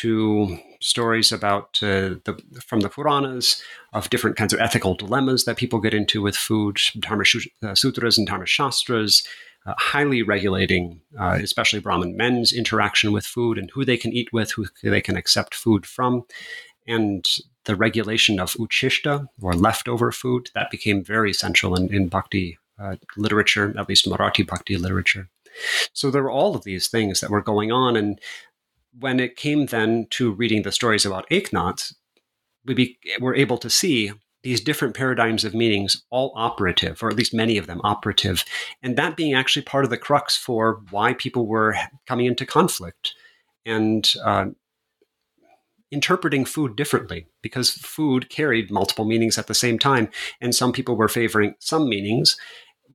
To 0.00 0.58
stories 0.80 1.30
about 1.30 1.78
uh, 1.82 2.16
the 2.24 2.42
from 2.64 2.80
the 2.80 2.88
Puranas 2.88 3.62
of 3.92 4.10
different 4.10 4.36
kinds 4.36 4.52
of 4.52 4.60
ethical 4.60 4.94
dilemmas 4.94 5.44
that 5.44 5.58
people 5.58 5.80
get 5.80 5.94
into 5.94 6.22
with 6.22 6.34
food, 6.34 6.80
Dharma 6.98 7.24
uh, 7.62 7.74
Sutras 7.74 8.16
and 8.18 8.26
Dharma 8.26 8.46
Shastras, 8.46 9.22
highly 9.66 10.22
regulating, 10.22 11.02
especially 11.18 11.78
Brahmin 11.78 12.16
men's 12.16 12.52
interaction 12.52 13.12
with 13.12 13.26
food 13.26 13.58
and 13.58 13.70
who 13.70 13.84
they 13.84 13.98
can 13.98 14.12
eat 14.12 14.32
with, 14.32 14.52
who 14.52 14.66
they 14.82 15.02
can 15.02 15.16
accept 15.16 15.54
food 15.54 15.84
from. 15.86 16.24
And 16.88 17.24
the 17.64 17.76
regulation 17.76 18.40
of 18.40 18.52
uchishta, 18.54 19.26
or 19.40 19.54
leftover 19.54 20.12
food, 20.12 20.50
that 20.54 20.70
became 20.70 21.04
very 21.04 21.32
central 21.32 21.74
in, 21.74 21.92
in 21.94 22.08
bhakti 22.08 22.58
uh, 22.78 22.96
literature, 23.16 23.74
at 23.78 23.88
least 23.88 24.06
Marathi 24.06 24.46
bhakti 24.46 24.76
literature. 24.76 25.28
So 25.92 26.10
there 26.10 26.22
were 26.22 26.30
all 26.30 26.56
of 26.56 26.64
these 26.64 26.88
things 26.88 27.20
that 27.20 27.30
were 27.30 27.42
going 27.42 27.70
on. 27.70 27.96
And 27.96 28.20
when 28.98 29.20
it 29.20 29.36
came 29.36 29.66
then 29.66 30.06
to 30.10 30.32
reading 30.32 30.62
the 30.62 30.72
stories 30.72 31.06
about 31.06 31.28
Eknath, 31.30 31.94
we 32.64 32.74
be, 32.74 32.98
were 33.20 33.34
able 33.34 33.58
to 33.58 33.70
see 33.70 34.12
these 34.42 34.60
different 34.60 34.96
paradigms 34.96 35.44
of 35.44 35.54
meanings 35.54 36.04
all 36.10 36.32
operative, 36.34 37.02
or 37.02 37.10
at 37.10 37.16
least 37.16 37.32
many 37.32 37.56
of 37.56 37.68
them 37.68 37.80
operative, 37.84 38.44
and 38.82 38.96
that 38.96 39.16
being 39.16 39.34
actually 39.34 39.62
part 39.62 39.84
of 39.84 39.90
the 39.90 39.96
crux 39.96 40.36
for 40.36 40.80
why 40.90 41.14
people 41.14 41.46
were 41.46 41.76
coming 42.06 42.26
into 42.26 42.44
conflict 42.44 43.14
and 43.64 44.14
uh, 44.24 44.46
interpreting 45.92 46.44
food 46.44 46.74
differently, 46.74 47.26
because 47.42 47.70
food 47.70 48.28
carried 48.28 48.72
multiple 48.72 49.04
meanings 49.04 49.38
at 49.38 49.46
the 49.46 49.54
same 49.54 49.78
time, 49.78 50.08
and 50.40 50.52
some 50.54 50.72
people 50.72 50.96
were 50.96 51.08
favoring 51.08 51.54
some 51.60 51.88
meanings. 51.88 52.36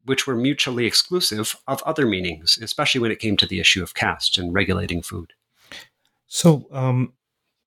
Which 0.05 0.25
were 0.25 0.37
mutually 0.37 0.85
exclusive 0.85 1.57
of 1.67 1.83
other 1.83 2.05
meanings, 2.05 2.57
especially 2.61 3.01
when 3.01 3.11
it 3.11 3.19
came 3.19 3.35
to 3.35 3.45
the 3.45 3.59
issue 3.59 3.83
of 3.83 3.93
caste 3.93 4.37
and 4.37 4.53
regulating 4.53 5.01
food. 5.01 5.33
So, 6.27 6.69
um, 6.71 7.11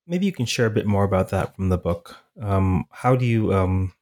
maybe 0.06 0.24
you 0.24 0.32
can 0.32 0.46
share 0.46 0.64
a 0.64 0.70
bit 0.70 0.86
more 0.86 1.04
about 1.04 1.28
that 1.28 1.54
from 1.54 1.68
the 1.68 1.76
book. 1.76 2.16
Um, 2.40 2.86
how 2.90 3.14
do 3.14 3.26
you, 3.26 3.52
um, 3.52 3.92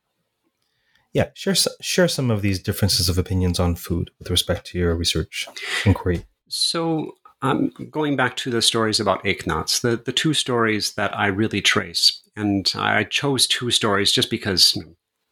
yeah, 1.13 1.31
share 1.35 1.57
share 1.81 2.07
some 2.07 2.31
of 2.31 2.43
these 2.43 2.63
differences 2.63 3.09
of 3.09 3.19
opinions 3.19 3.59
on 3.59 3.75
food 3.75 4.13
with 4.21 4.31
respect 4.31 4.67
to 4.69 4.79
your 4.79 4.95
research 4.95 5.49
inquiry. 5.85 6.25
So, 6.47 7.17
um, 7.43 7.71
going 7.91 8.17
back 8.17 8.37
to 8.37 8.51
the 8.51 8.63
stories 8.63 9.01
about 9.01 9.25
Eknaths, 9.25 9.81
the 9.81 9.97
the 9.97 10.13
two 10.13 10.35
stories 10.35 10.95
that 10.95 11.17
I 11.17 11.27
really 11.27 11.63
trace, 11.63 12.23
and 12.37 12.73
I 12.77 13.05
chose 13.05 13.47
two 13.47 13.71
stories 13.71 14.13
just 14.13 14.31
because 14.31 14.77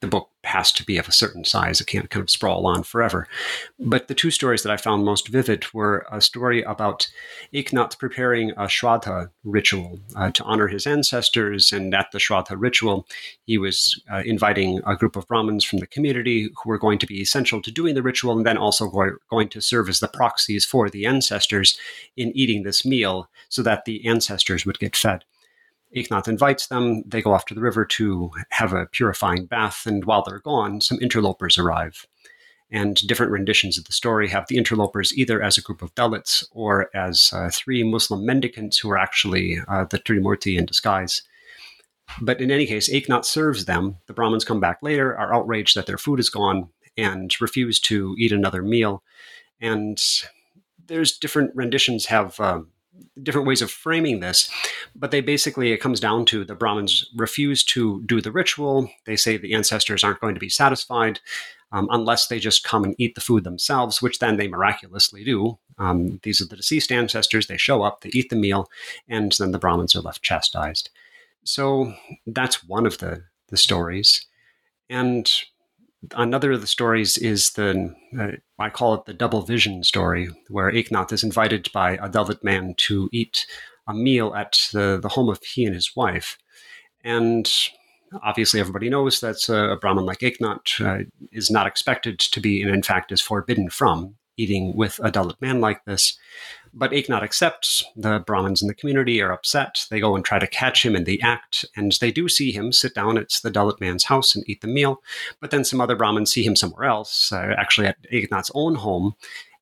the 0.01 0.07
book 0.07 0.29
has 0.45 0.71
to 0.73 0.85
be 0.85 0.99
of 0.99 1.09
a 1.09 1.13
certain 1.13 1.45
size. 1.45 1.81
It 1.81 1.87
can't 1.87 2.11
kind 2.11 2.23
of 2.23 2.31
sprawl 2.31 2.67
on 2.67 2.83
forever. 2.83 3.27
But 3.79 4.09
the 4.09 4.15
two 4.15 4.31
stories 4.31 4.63
that 4.63 4.73
I 4.73 4.77
found 4.77 5.05
most 5.05 5.29
vivid 5.29 5.65
were 5.73 6.07
a 6.13 6.21
story 6.21 6.63
about 6.63 7.09
Eknath 7.53 7.99
preparing 7.99 8.51
a 8.51 8.65
Shraddha 8.65 9.31
ritual 9.43 9.99
uh, 10.15 10.31
to 10.33 10.45
honor 10.45 10.69
his 10.69 10.87
ancestors. 10.87 11.73
And 11.73 11.95
at 11.95 12.11
the 12.13 12.19
Shraddha 12.19 12.57
ritual, 12.59 13.07
he 13.47 13.59
was 13.59 14.01
uh, 14.13 14.23
inviting 14.25 14.81
a 14.87 14.97
group 14.97 15.17
of 15.17 15.27
Brahmins 15.27 15.65
from 15.65 15.79
the 15.79 15.87
community 15.87 16.51
who 16.63 16.69
were 16.69 16.79
going 16.79 16.99
to 16.99 17.07
be 17.07 17.21
essential 17.21 17.63
to 17.63 17.71
doing 17.73 17.95
the 17.95 18.03
ritual 18.03 18.37
and 18.37 18.47
then 18.47 18.59
also 18.59 18.89
go- 18.89 19.17
going 19.31 19.49
to 19.49 19.61
serve 19.61 19.89
as 19.89 20.01
the 20.01 20.09
proxies 20.09 20.65
for 20.65 20.91
the 20.91 21.07
ancestors 21.07 21.79
in 22.17 22.37
eating 22.37 22.63
this 22.63 22.85
meal 22.85 23.31
so 23.49 23.63
that 23.63 23.85
the 23.87 24.07
ancestors 24.07 24.67
would 24.67 24.79
get 24.79 24.95
fed. 24.95 25.25
Eknath 25.95 26.29
invites 26.29 26.67
them. 26.67 27.03
They 27.07 27.23
go 27.23 27.33
off 27.33 27.47
to 27.47 27.55
the 27.55 27.61
river 27.61 27.85
to 27.85 28.31
have 28.51 28.73
a 28.73 28.87
purifying 28.87 29.47
bath, 29.47 29.87
and 29.87 30.05
while 30.05 30.23
they're 30.23 30.41
gone, 30.41 30.81
some 30.81 30.99
interlopers 30.99 31.59
arrive. 31.59 32.07
And 32.71 32.97
different 33.07 33.31
renditions 33.31 33.79
of 33.79 33.85
the 33.85 33.93
story 33.93 34.29
have 34.29 34.47
the 34.49 34.57
interlopers 34.57 35.17
either 35.17 35.41
as 35.41 35.57
a 35.57 35.63
group 35.63 35.83
of 35.83 35.95
Dalits 35.95 36.45
or 36.51 36.91
as 36.95 37.31
uh, 37.33 37.49
three 37.53 37.85
Muslim 37.85 38.27
mendicants 38.27 38.79
who 38.79 38.91
are 38.91 38.99
actually 38.99 39.59
uh, 39.69 39.85
the 39.85 40.01
Trimurti 40.01 40.59
in 40.59 40.67
disguise. 40.67 41.23
But 42.21 42.41
in 42.41 42.51
any 42.51 42.67
case, 42.67 42.93
Eknath 42.93 43.25
serves 43.25 43.67
them. 43.67 43.99
The 44.07 44.15
Brahmins 44.15 44.45
come 44.45 44.61
back 44.61 44.79
later, 44.83 45.17
are 45.17 45.35
outraged 45.35 45.77
that 45.77 45.87
their 45.87 45.99
food 45.99 46.19
is 46.19 46.31
gone, 46.31 46.69
and 46.97 47.35
refuse 47.41 47.79
to 47.81 48.15
eat 48.19 48.33
another 48.33 48.63
meal. 48.63 49.03
And 49.61 50.03
there's 50.87 51.17
different 51.17 51.53
renditions 51.55 52.07
have 52.07 52.39
uh, 52.41 52.61
different 53.23 53.47
ways 53.47 53.63
of 53.63 53.71
framing 53.71 54.21
this, 54.21 54.51
but 54.95 55.11
they 55.11 55.21
basically, 55.21 55.73
it 55.73 55.81
comes 55.81 56.01
down 56.01 56.25
to 56.27 56.45
the 56.45 56.55
Brahmins 56.55 57.11
refuse 57.17 57.65
to 57.65 58.03
do 58.07 58.21
the 58.21 58.33
ritual. 58.33 58.91
They 59.05 59.17
say 59.17 59.37
the 59.37 59.55
ancestors 59.55 60.05
aren't 60.05 60.21
going 60.21 60.35
to 60.35 60.41
be 60.41 60.49
satisfied 60.49 61.21
um, 61.73 61.89
unless 61.91 62.29
they 62.29 62.39
just 62.39 62.65
come 62.65 62.85
and 62.85 62.95
eat 62.99 63.15
the 63.15 63.21
food 63.21 63.45
themselves, 63.45 64.01
which 64.01 64.19
then 64.19 64.37
they 64.37 64.49
miraculously 64.49 65.25
do. 65.25 65.59
Um, 65.79 66.21
these 66.23 66.41
are 66.41 66.47
the 66.47 66.57
deceased 66.57 66.93
ancestors. 66.93 67.47
They 67.47 67.57
show 67.57 67.83
up, 67.83 68.01
they 68.01 68.11
eat 68.13 68.31
the 68.31 68.37
meal, 68.37 68.71
and 69.09 69.33
then 69.33 69.51
the 69.51 69.59
Brahmins 69.59 69.95
are 69.97 70.01
left 70.01 70.23
chastised. 70.23 70.91
So 71.45 71.95
that's 72.27 72.65
one 72.65 72.87
of 72.87 72.99
the, 72.99 73.25
the 73.49 73.57
stories. 73.57 74.27
And 74.89 75.31
another 76.13 76.53
of 76.53 76.61
the 76.61 76.67
stories 76.67 77.17
is 77.17 77.51
the 77.51 77.95
uh, 78.19 78.33
I 78.59 78.71
call 78.71 78.95
it 78.95 79.07
the 79.07 79.15
double 79.15 79.43
vision 79.43 79.83
story, 79.83 80.29
where 80.49 80.71
Eknath 80.71 81.13
is 81.13 81.25
invited 81.25 81.71
by 81.73 81.93
a 81.93 82.09
Dalit 82.09 82.43
man 82.43 82.75
to 82.79 83.09
eat 83.13 83.47
a 83.89 83.95
meal 83.95 84.35
at 84.35 84.59
the, 84.73 84.99
the 85.01 85.11
home 85.11 85.29
of 85.29 85.43
he 85.43 85.65
and 85.65 85.75
his 85.75 85.95
wife, 85.95 86.39
and 87.05 87.51
obviously 88.23 88.61
everybody 88.61 88.89
knows 88.89 89.21
that 89.21 89.49
a 89.49 89.77
Brahmin 89.77 90.07
like 90.07 90.21
Eknath 90.21 90.81
uh, 90.85 91.05
is 91.33 91.51
not 91.51 91.67
expected 91.67 92.19
to 92.19 92.41
be, 92.41 92.63
and 92.63 92.75
in 92.75 92.83
fact 92.83 93.13
is 93.13 93.21
forbidden 93.21 93.71
from 93.71 94.17
eating 94.37 94.77
with 94.77 94.99
a 95.03 95.11
Dalit 95.11 95.41
man 95.41 95.61
like 95.61 95.85
this. 95.85 96.19
But 96.79 96.91
Eknath 96.91 97.23
accepts. 97.23 97.83
The 97.97 98.19
Brahmins 98.19 98.61
in 98.61 98.69
the 98.69 98.75
community 98.75 99.23
are 99.23 99.33
upset. 99.33 99.87
They 99.91 99.99
go 99.99 100.15
and 100.15 100.23
try 100.23 100.39
to 100.39 100.47
catch 100.47 100.85
him 100.85 100.95
in 100.95 101.05
the 101.05 101.23
act, 101.23 101.65
and 101.75 101.91
they 102.03 102.13
do 102.13 102.29
see 102.29 102.53
him 102.53 102.71
sit 102.71 102.95
down 102.95 103.17
at 103.17 103.31
the 103.43 103.51
Dalit 103.51 103.81
man's 103.81 104.05
house 104.05 104.37
and 104.37 104.45
eat 104.47 104.61
the 104.61 104.69
meal. 104.69 105.03
But 105.41 105.51
then 105.51 105.65
some 105.65 105.81
other 105.81 105.97
Brahmins 105.97 106.31
see 106.31 106.45
him 106.45 106.55
somewhere 106.55 106.85
else, 106.85 107.33
uh, 107.33 107.55
actually 107.57 107.87
at 107.87 107.97
Eknath's 108.13 108.51
own 108.55 108.75
home, 108.75 109.15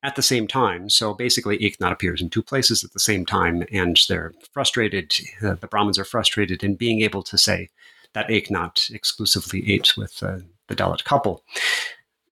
at 0.03 0.17
the 0.17 0.21
same 0.21 0.45
time. 0.45 0.89
So 0.89 1.13
basically, 1.13 1.57
Eknath 1.59 1.93
appears 1.93 2.21
in 2.21 2.29
two 2.29 2.43
places 2.43 2.83
at 2.83 2.91
the 2.91 2.99
same 2.99 3.25
time, 3.25 3.63
and 3.71 3.97
they're 4.09 4.33
frustrated. 4.51 5.15
Uh, 5.41 5.55
the 5.55 5.67
Brahmins 5.67 5.97
are 5.97 6.05
frustrated 6.05 6.65
in 6.65 6.75
being 6.75 7.01
able 7.01 7.23
to 7.23 7.37
say 7.37 7.69
that 8.11 8.27
Eknath 8.27 8.93
exclusively 8.93 9.71
ate 9.71 9.95
with 9.95 10.21
uh, 10.21 10.39
the 10.67 10.75
Dalit 10.75 11.05
couple 11.05 11.43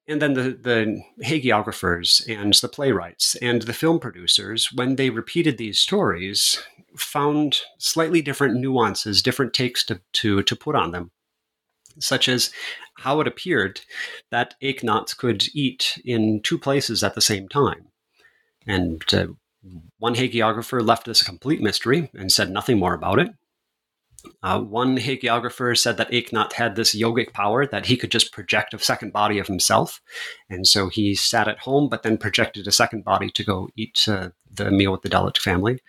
and 0.08 0.22
then 0.22 0.34
the, 0.34 0.58
the 0.62 1.02
hagiographers 1.24 2.28
and 2.28 2.54
the 2.56 2.68
playwrights 2.68 3.36
and 3.36 3.62
the 3.64 3.74
film 3.74 4.00
producers, 4.00 4.72
when 4.74 4.96
they 4.96 5.10
repeated 5.10 5.58
these 5.58 5.80
stories, 5.80 6.62
found 6.98 7.62
slightly 7.78 8.22
different 8.22 8.60
nuances, 8.60 9.22
different 9.22 9.54
takes 9.54 9.84
to, 9.86 10.02
to, 10.14 10.44
to 10.44 10.56
put 10.56 10.76
on 10.76 10.92
them, 10.92 11.12
such 12.00 12.28
as 12.28 12.52
how 12.98 13.22
it 13.22 13.28
appeared 13.28 13.82
that 14.30 14.56
Eknath 14.62 15.18
could 15.18 15.46
eat 15.54 16.00
in 16.04 16.42
two 16.42 16.60
places 16.60 17.04
at 17.04 17.16
the 17.16 17.22
same 17.22 17.48
time. 17.48 17.88
And 18.68 19.02
uh, 19.14 19.28
one 19.98 20.16
hagiographer 20.16 20.86
left 20.86 21.06
this 21.06 21.22
a 21.22 21.26
complete 21.26 21.62
mystery 21.62 22.10
and 22.14 22.32
said 22.32 22.52
nothing 22.52 22.78
more 22.78 22.94
about 22.94 23.20
it. 23.20 23.30
Uh, 24.42 24.60
one 24.60 24.98
hagiographer 24.98 25.78
said 25.78 25.98
that 25.98 26.12
Eknath 26.12 26.54
had 26.54 26.76
this 26.76 26.96
yogic 26.96 27.34
power 27.34 27.66
that 27.66 27.86
he 27.86 27.98
could 27.98 28.12
just 28.12 28.32
project 28.32 28.74
a 28.74 28.80
second 28.80 29.14
body 29.14 29.40
of 29.40 29.48
himself. 29.48 30.02
And 30.50 30.68
so 30.68 30.90
he 30.90 31.16
sat 31.16 31.48
at 31.48 31.60
home, 31.60 31.90
but 31.90 32.04
then 32.04 32.18
projected 32.18 32.68
a 32.68 32.72
second 32.72 33.04
body 33.04 33.30
to 33.32 33.44
go 33.44 33.70
eat 33.76 34.08
uh, 34.08 34.30
the 34.52 34.72
meal 34.72 34.92
with 34.92 35.02
the 35.02 35.10
Dalit 35.10 35.38
family. 35.38 35.80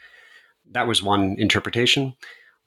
That 0.70 0.86
was 0.86 1.02
one 1.02 1.36
interpretation. 1.38 2.14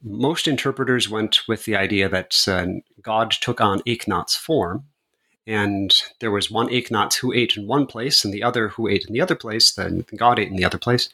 Most 0.03 0.47
interpreters 0.47 1.09
went 1.09 1.39
with 1.47 1.65
the 1.65 1.75
idea 1.75 2.07
that 2.09 2.47
uh, 2.47 2.67
God 3.01 3.31
took 3.31 3.59
on 3.59 3.81
Eknath's 3.81 4.35
form, 4.35 4.85
and 5.47 5.93
there 6.19 6.31
was 6.31 6.51
one 6.51 6.67
Eknath 6.67 7.17
who 7.17 7.33
ate 7.33 7.57
in 7.57 7.67
one 7.67 7.87
place 7.87 8.23
and 8.23 8.33
the 8.33 8.43
other 8.43 8.69
who 8.69 8.87
ate 8.87 9.05
in 9.07 9.13
the 9.13 9.21
other 9.21 9.35
place, 9.35 9.71
then 9.71 10.05
God 10.15 10.37
ate 10.37 10.49
in 10.49 10.57
the 10.57 10.65
other 10.65 10.77
place 10.77 11.09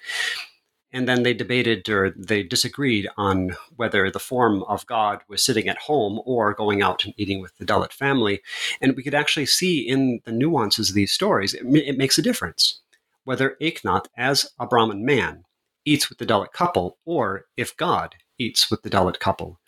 and 0.94 1.08
then 1.08 1.24
they 1.24 1.34
debated 1.34 1.90
or 1.90 2.12
they 2.12 2.44
disagreed 2.44 3.10
on 3.18 3.56
whether 3.76 4.10
the 4.12 4.20
form 4.20 4.64
of 4.64 4.86
God 4.86 5.22
was 5.28 5.44
sitting 5.44 5.68
at 5.68 5.80
home 5.80 6.22
or 6.24 6.54
going 6.54 6.84
out 6.84 7.04
and 7.04 7.16
eating 7.18 7.42
with 7.42 7.58
the 7.58 7.66
Dalit 7.66 7.92
family. 7.92 8.42
And 8.80 8.96
we 8.96 9.02
could 9.02 9.16
actually 9.16 9.48
see 9.48 9.80
in 9.80 10.22
the 10.24 10.32
nuances 10.32 10.90
of 10.90 10.96
these 10.96 11.12
stories, 11.12 11.56
it, 11.56 11.66
it 11.66 11.98
makes 11.98 12.20
a 12.20 12.22
difference 12.22 12.80
whether 13.26 13.56
Eknath, 13.62 14.06
as 14.18 14.52
a 14.60 14.68
Brahmin 14.68 15.06
man, 15.06 15.46
eats 15.86 16.10
with 16.10 16.20
the 16.20 16.26
Dalit 16.26 16.52
couple 16.52 16.98
or 17.06 17.46
if 17.58 17.76
God 17.76 18.16
eats 18.38 18.70
with 18.70 18.84
the 18.84 18.90
Dalit 18.90 19.20
couple. 19.20 19.60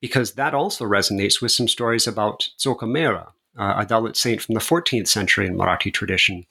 Because 0.00 0.32
that 0.32 0.54
also 0.54 0.84
resonates 0.84 1.42
with 1.42 1.52
some 1.52 1.68
stories 1.68 2.06
about 2.06 2.48
Chokhamela, 2.58 3.28
uh, 3.58 3.74
a 3.78 3.86
Dalit 3.86 4.16
saint 4.16 4.40
from 4.40 4.54
the 4.54 4.60
14th 4.60 5.08
century 5.08 5.46
in 5.46 5.56
Marathi 5.56 5.92
tradition. 5.92 6.44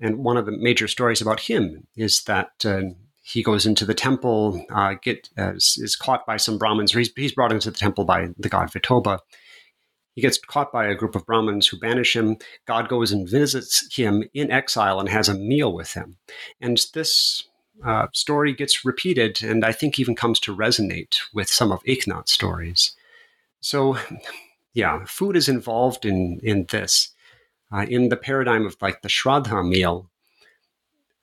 And 0.00 0.18
one 0.18 0.36
of 0.36 0.46
the 0.46 0.52
major 0.52 0.88
stories 0.88 1.20
about 1.20 1.40
him 1.40 1.86
is 1.96 2.22
that 2.24 2.50
uh, 2.64 2.82
he 3.28 3.42
goes 3.42 3.66
into 3.66 3.84
the 3.84 3.94
temple, 3.94 4.64
uh, 4.70 4.94
get 5.02 5.28
uh, 5.36 5.54
is 5.54 5.96
caught 6.00 6.26
by 6.26 6.38
some 6.38 6.56
Brahmins. 6.56 6.92
He's, 6.92 7.12
he's 7.14 7.32
brought 7.32 7.52
into 7.52 7.70
the 7.70 7.76
temple 7.76 8.04
by 8.04 8.28
the 8.38 8.48
god 8.48 8.70
Vithoba. 8.70 9.18
He 10.14 10.22
gets 10.22 10.38
caught 10.38 10.72
by 10.72 10.86
a 10.86 10.94
group 10.94 11.14
of 11.14 11.26
Brahmins 11.26 11.68
who 11.68 11.78
banish 11.78 12.16
him. 12.16 12.38
God 12.66 12.88
goes 12.88 13.12
and 13.12 13.28
visits 13.28 13.94
him 13.94 14.24
in 14.32 14.50
exile 14.50 14.98
and 14.98 15.08
has 15.10 15.28
a 15.28 15.34
meal 15.34 15.72
with 15.72 15.92
him. 15.92 16.16
And 16.60 16.84
this 16.94 17.44
uh, 17.86 18.06
story 18.12 18.52
gets 18.54 18.84
repeated 18.84 19.42
and 19.42 19.64
I 19.64 19.72
think 19.72 19.98
even 19.98 20.16
comes 20.16 20.40
to 20.40 20.56
resonate 20.56 21.18
with 21.32 21.48
some 21.48 21.70
of 21.70 21.84
Eknath's 21.84 22.32
stories. 22.32 22.96
So, 23.60 23.98
yeah, 24.74 25.04
food 25.06 25.36
is 25.36 25.48
involved 25.48 26.04
in, 26.04 26.40
in 26.42 26.66
this. 26.70 27.10
Uh, 27.70 27.84
in 27.88 28.08
the 28.08 28.16
paradigm 28.16 28.64
of 28.66 28.76
like 28.80 29.02
the 29.02 29.08
Shraddha 29.08 29.68
meal, 29.68 30.10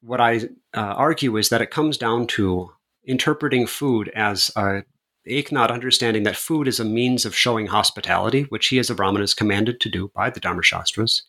what 0.05 0.21
I 0.21 0.41
uh, 0.73 0.93
argue 0.95 1.35
is 1.37 1.49
that 1.49 1.61
it 1.61 1.71
comes 1.71 1.97
down 1.97 2.27
to 2.27 2.71
interpreting 3.05 3.65
food 3.67 4.09
as 4.15 4.51
a 4.55 4.83
Eknath 5.27 5.71
understanding 5.71 6.23
that 6.23 6.35
food 6.35 6.67
is 6.67 6.79
a 6.79 6.85
means 6.85 7.25
of 7.25 7.35
showing 7.35 7.67
hospitality, 7.67 8.43
which 8.43 8.67
he 8.67 8.77
as 8.77 8.91
a 8.91 8.95
Brahmin 8.95 9.23
is 9.23 9.33
commanded 9.33 9.79
to 9.81 9.89
do 9.89 10.11
by 10.13 10.29
the 10.29 10.39
Dharma 10.39 10.61
Shastras, 10.61 11.23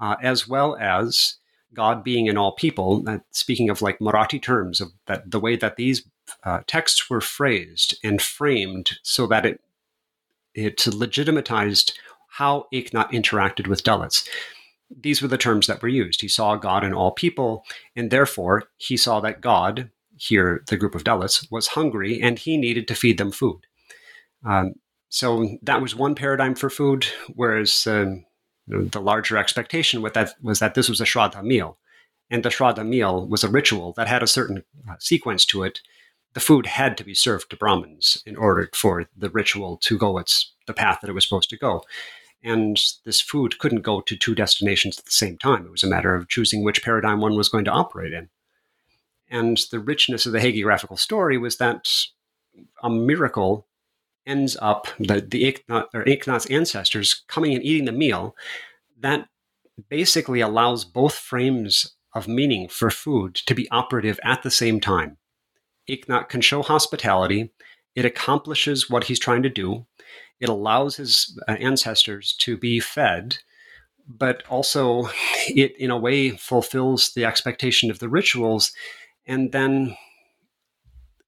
uh, 0.00 0.16
as 0.20 0.48
well 0.48 0.76
as 0.80 1.36
God 1.72 2.02
being 2.02 2.26
in 2.26 2.36
all 2.36 2.52
people. 2.52 3.04
Uh, 3.06 3.18
speaking 3.30 3.70
of 3.70 3.80
like 3.80 4.00
Marathi 4.00 4.42
terms, 4.42 4.80
of 4.80 4.90
that 5.06 5.30
the 5.30 5.38
way 5.38 5.54
that 5.54 5.76
these 5.76 6.02
uh, 6.42 6.60
texts 6.66 7.08
were 7.08 7.20
phrased 7.20 7.96
and 8.02 8.20
framed 8.20 8.98
so 9.02 9.26
that 9.28 9.46
it 9.46 9.60
it 10.54 10.78
legitimatized 10.78 11.92
how 12.30 12.66
Eknath 12.72 13.12
interacted 13.12 13.68
with 13.68 13.84
Dalits. 13.84 14.28
These 14.90 15.20
were 15.20 15.28
the 15.28 15.38
terms 15.38 15.66
that 15.66 15.82
were 15.82 15.88
used. 15.88 16.20
He 16.20 16.28
saw 16.28 16.56
God 16.56 16.84
in 16.84 16.94
all 16.94 17.12
people, 17.12 17.64
and 17.94 18.10
therefore 18.10 18.64
he 18.76 18.96
saw 18.96 19.20
that 19.20 19.40
God, 19.40 19.90
here 20.16 20.64
the 20.68 20.76
group 20.76 20.94
of 20.94 21.04
Dalits, 21.04 21.50
was 21.50 21.68
hungry 21.68 22.20
and 22.20 22.38
he 22.38 22.56
needed 22.56 22.88
to 22.88 22.94
feed 22.94 23.18
them 23.18 23.30
food. 23.30 23.60
Um, 24.44 24.74
so 25.08 25.58
that 25.62 25.80
was 25.82 25.94
one 25.94 26.14
paradigm 26.14 26.54
for 26.54 26.70
food, 26.70 27.06
whereas 27.34 27.86
um, 27.86 28.24
the 28.66 29.00
larger 29.00 29.36
expectation 29.36 30.02
with 30.02 30.14
that 30.14 30.34
was 30.42 30.58
that 30.58 30.74
this 30.74 30.88
was 30.88 31.00
a 31.00 31.04
Shraddha 31.04 31.42
meal. 31.42 31.78
And 32.30 32.42
the 32.42 32.50
Shraddha 32.50 32.86
meal 32.86 33.26
was 33.26 33.42
a 33.42 33.48
ritual 33.48 33.94
that 33.96 34.08
had 34.08 34.22
a 34.22 34.26
certain 34.26 34.64
uh, 34.88 34.96
sequence 34.98 35.44
to 35.46 35.62
it. 35.62 35.80
The 36.34 36.40
food 36.40 36.66
had 36.66 36.98
to 36.98 37.04
be 37.04 37.14
served 37.14 37.50
to 37.50 37.56
Brahmins 37.56 38.22
in 38.26 38.36
order 38.36 38.68
for 38.74 39.06
the 39.16 39.30
ritual 39.30 39.78
to 39.78 39.96
go 39.96 40.18
its 40.18 40.52
the 40.66 40.74
path 40.74 40.98
that 41.00 41.08
it 41.08 41.14
was 41.14 41.24
supposed 41.24 41.48
to 41.50 41.56
go. 41.56 41.82
And 42.42 42.80
this 43.04 43.20
food 43.20 43.58
couldn't 43.58 43.82
go 43.82 44.00
to 44.00 44.16
two 44.16 44.34
destinations 44.34 44.98
at 44.98 45.04
the 45.04 45.10
same 45.10 45.38
time. 45.38 45.66
It 45.66 45.72
was 45.72 45.82
a 45.82 45.88
matter 45.88 46.14
of 46.14 46.28
choosing 46.28 46.62
which 46.62 46.84
paradigm 46.84 47.20
one 47.20 47.36
was 47.36 47.48
going 47.48 47.64
to 47.64 47.72
operate 47.72 48.12
in. 48.12 48.28
And 49.28 49.58
the 49.70 49.80
richness 49.80 50.24
of 50.24 50.32
the 50.32 50.38
hagiographical 50.38 50.98
story 50.98 51.36
was 51.36 51.58
that 51.58 51.88
a 52.82 52.88
miracle 52.88 53.66
ends 54.26 54.56
up 54.60 54.86
the 54.98 55.20
the 55.20 55.60
Eknath's 55.68 56.46
ancestors 56.46 57.24
coming 57.28 57.54
and 57.54 57.64
eating 57.64 57.86
the 57.86 57.92
meal. 57.92 58.36
That 59.00 59.28
basically 59.88 60.40
allows 60.40 60.84
both 60.84 61.14
frames 61.14 61.94
of 62.14 62.28
meaning 62.28 62.68
for 62.68 62.90
food 62.90 63.34
to 63.34 63.54
be 63.54 63.70
operative 63.70 64.18
at 64.24 64.42
the 64.42 64.50
same 64.50 64.80
time. 64.80 65.18
Eknath 65.88 66.28
can 66.28 66.40
show 66.40 66.62
hospitality. 66.62 67.50
It 67.94 68.04
accomplishes 68.04 68.90
what 68.90 69.04
he's 69.04 69.18
trying 69.18 69.42
to 69.42 69.48
do. 69.48 69.86
It 70.40 70.48
allows 70.48 70.96
his 70.96 71.38
uh, 71.48 71.52
ancestors 71.52 72.34
to 72.40 72.56
be 72.56 72.80
fed 72.80 73.38
but 74.10 74.42
also 74.48 75.10
it 75.48 75.76
in 75.78 75.90
a 75.90 75.98
way 75.98 76.30
fulfills 76.30 77.12
the 77.12 77.26
expectation 77.26 77.90
of 77.90 77.98
the 77.98 78.08
rituals 78.08 78.72
and 79.26 79.52
then 79.52 79.94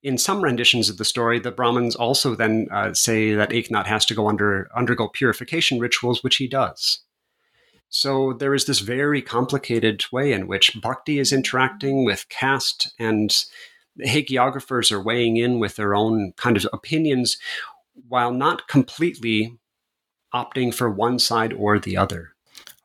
in 0.02 0.16
some 0.16 0.42
renditions 0.42 0.88
of 0.88 0.96
the 0.96 1.04
story, 1.04 1.38
the 1.38 1.50
Brahmins 1.50 1.94
also 1.94 2.34
then 2.34 2.68
uh, 2.72 2.94
say 2.94 3.34
that 3.34 3.50
Eknath 3.50 3.86
has 3.86 4.06
to 4.06 4.14
go 4.14 4.28
under 4.28 4.70
undergo 4.74 5.08
purification 5.08 5.78
rituals, 5.78 6.24
which 6.24 6.36
he 6.36 6.48
does. 6.48 7.00
So 7.90 8.32
there 8.32 8.54
is 8.54 8.64
this 8.64 8.78
very 8.78 9.20
complicated 9.20 10.04
way 10.12 10.32
in 10.32 10.46
which 10.46 10.80
bhakti 10.80 11.18
is 11.18 11.32
interacting 11.32 12.04
with 12.04 12.28
caste, 12.28 12.94
and 12.98 13.30
hagiographers 13.98 14.90
are 14.90 15.02
weighing 15.02 15.36
in 15.36 15.58
with 15.58 15.76
their 15.76 15.94
own 15.94 16.32
kind 16.36 16.56
of 16.56 16.66
opinions, 16.72 17.36
while 18.08 18.32
not 18.32 18.68
completely 18.68 19.58
opting 20.34 20.74
for 20.74 20.90
one 20.90 21.18
side 21.18 21.52
or 21.52 21.78
the 21.78 21.96
other. 21.96 22.30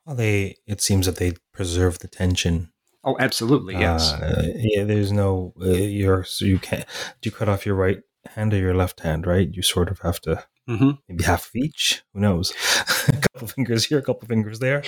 Well, 0.04 0.16
they 0.16 0.56
it 0.66 0.80
seems 0.80 1.06
that 1.06 1.16
they 1.16 1.34
preserve 1.52 1.98
the 1.98 2.08
tension 2.08 2.70
Oh, 3.06 3.16
absolutely, 3.20 3.74
yes. 3.76 4.14
Uh, 4.14 4.48
yeah, 4.56 4.82
there's 4.82 5.12
no 5.12 5.54
uh, 5.62 5.68
you're 5.68 6.24
so 6.24 6.44
you 6.44 6.58
can't 6.58 6.84
do 7.22 7.30
you 7.30 7.30
cut 7.30 7.48
off 7.48 7.64
your 7.64 7.76
right 7.76 8.02
hand 8.34 8.52
or 8.52 8.58
your 8.58 8.74
left 8.74 9.00
hand, 9.00 9.28
right? 9.28 9.48
You 9.48 9.62
sort 9.62 9.88
of 9.88 10.00
have 10.00 10.20
to 10.22 10.44
mm-hmm. 10.68 10.90
maybe 11.08 11.24
half 11.24 11.46
of 11.46 11.56
each. 11.56 12.02
Who 12.12 12.20
knows? 12.20 12.52
a 13.08 13.12
couple 13.12 13.48
fingers 13.48 13.84
here, 13.84 13.98
a 13.98 14.02
couple 14.02 14.28
fingers 14.28 14.58
there. 14.58 14.82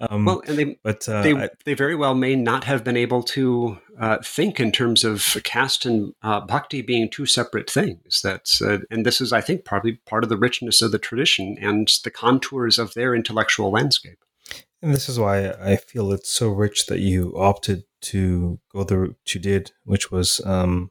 Um, 0.00 0.24
well, 0.24 0.42
and 0.46 0.58
they 0.58 0.78
but 0.82 1.08
uh, 1.08 1.22
they 1.22 1.34
I, 1.34 1.50
they 1.64 1.74
very 1.74 1.94
well 1.94 2.14
may 2.14 2.36
not 2.36 2.64
have 2.64 2.84
been 2.84 2.96
able 2.96 3.22
to 3.24 3.78
uh, 3.98 4.18
think 4.24 4.58
in 4.60 4.72
terms 4.72 5.04
of 5.04 5.36
caste 5.44 5.86
and 5.86 6.14
uh, 6.22 6.40
bhakti 6.40 6.82
being 6.82 7.08
two 7.08 7.26
separate 7.26 7.70
things. 7.70 8.20
That's 8.22 8.62
uh, 8.62 8.78
and 8.90 9.04
this 9.04 9.20
is, 9.20 9.32
I 9.32 9.40
think, 9.40 9.64
probably 9.64 10.00
part 10.06 10.24
of 10.24 10.30
the 10.30 10.36
richness 10.36 10.82
of 10.82 10.92
the 10.92 10.98
tradition 10.98 11.56
and 11.60 11.88
the 12.04 12.10
contours 12.10 12.78
of 12.78 12.94
their 12.94 13.14
intellectual 13.14 13.70
landscape. 13.70 14.18
And 14.82 14.94
this 14.94 15.08
is 15.08 15.18
why 15.18 15.50
I 15.50 15.76
feel 15.76 16.12
it's 16.12 16.30
so 16.30 16.48
rich 16.48 16.86
that 16.86 17.00
you 17.00 17.34
opted 17.36 17.84
to 18.02 18.58
go 18.72 18.84
the 18.84 18.98
route 18.98 19.34
you 19.34 19.40
did, 19.40 19.72
which 19.84 20.10
was, 20.10 20.40
um, 20.46 20.90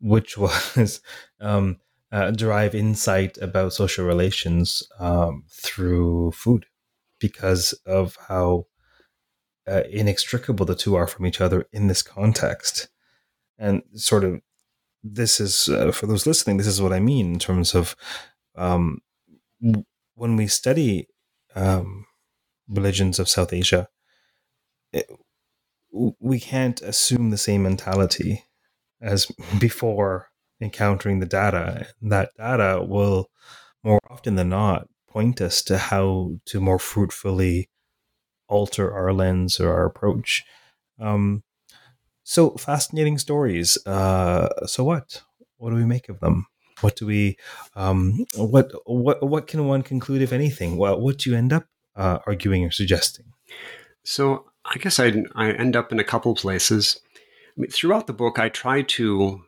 which 0.00 0.36
was, 0.38 1.00
um, 1.40 1.78
uh, 2.10 2.30
derive 2.30 2.74
insight 2.74 3.36
about 3.38 3.72
social 3.72 4.06
relations 4.06 4.82
um, 4.98 5.44
through 5.50 6.32
food, 6.32 6.66
because 7.20 7.72
of 7.86 8.16
how 8.28 8.66
uh, 9.66 9.82
inextricable 9.90 10.64
the 10.64 10.74
two 10.74 10.94
are 10.94 11.06
from 11.06 11.26
each 11.26 11.40
other 11.40 11.66
in 11.72 11.88
this 11.88 12.02
context, 12.02 12.88
and 13.58 13.82
sort 13.94 14.24
of 14.24 14.40
this 15.02 15.40
is 15.40 15.68
uh, 15.68 15.92
for 15.92 16.06
those 16.06 16.26
listening. 16.26 16.56
This 16.56 16.66
is 16.66 16.82
what 16.82 16.92
I 16.92 17.00
mean 17.00 17.34
in 17.34 17.38
terms 17.38 17.74
of 17.74 17.94
um, 18.56 19.00
when 20.14 20.36
we 20.36 20.46
study 20.46 21.08
um, 21.54 22.06
religions 22.68 23.18
of 23.18 23.28
South 23.28 23.52
Asia, 23.52 23.88
it, 24.92 25.08
we 25.90 26.40
can't 26.40 26.80
assume 26.82 27.30
the 27.30 27.38
same 27.38 27.62
mentality 27.62 28.44
as 29.00 29.26
before 29.58 30.27
encountering 30.60 31.20
the 31.20 31.26
data. 31.26 31.88
That 32.02 32.30
data 32.36 32.84
will 32.86 33.30
more 33.82 34.00
often 34.10 34.34
than 34.34 34.50
not 34.50 34.88
point 35.08 35.40
us 35.40 35.62
to 35.62 35.78
how 35.78 36.32
to 36.46 36.60
more 36.60 36.78
fruitfully 36.78 37.70
alter 38.48 38.92
our 38.92 39.12
lens 39.12 39.60
or 39.60 39.72
our 39.72 39.86
approach. 39.86 40.44
Um, 41.00 41.42
so 42.24 42.50
fascinating 42.50 43.18
stories. 43.18 43.78
Uh, 43.86 44.66
so 44.66 44.84
what? 44.84 45.22
What 45.56 45.70
do 45.70 45.76
we 45.76 45.84
make 45.84 46.08
of 46.08 46.20
them? 46.20 46.46
What 46.80 46.96
do 46.96 47.06
we? 47.06 47.36
Um, 47.74 48.26
what 48.36 48.70
what 48.86 49.26
what 49.26 49.46
can 49.46 49.66
one 49.66 49.82
conclude, 49.82 50.22
if 50.22 50.32
anything? 50.32 50.76
Well, 50.76 51.00
what 51.00 51.18
do 51.18 51.30
you 51.30 51.36
end 51.36 51.52
up 51.52 51.66
uh, 51.96 52.18
arguing 52.26 52.64
or 52.64 52.70
suggesting? 52.70 53.32
So 54.04 54.44
I 54.64 54.78
guess 54.78 55.00
I 55.00 55.24
I 55.34 55.50
end 55.52 55.74
up 55.74 55.90
in 55.90 55.98
a 55.98 56.04
couple 56.04 56.34
places. 56.34 57.00
I 57.56 57.60
mean, 57.60 57.70
throughout 57.70 58.06
the 58.06 58.12
book, 58.12 58.38
I 58.38 58.48
try 58.48 58.82
to 58.82 59.42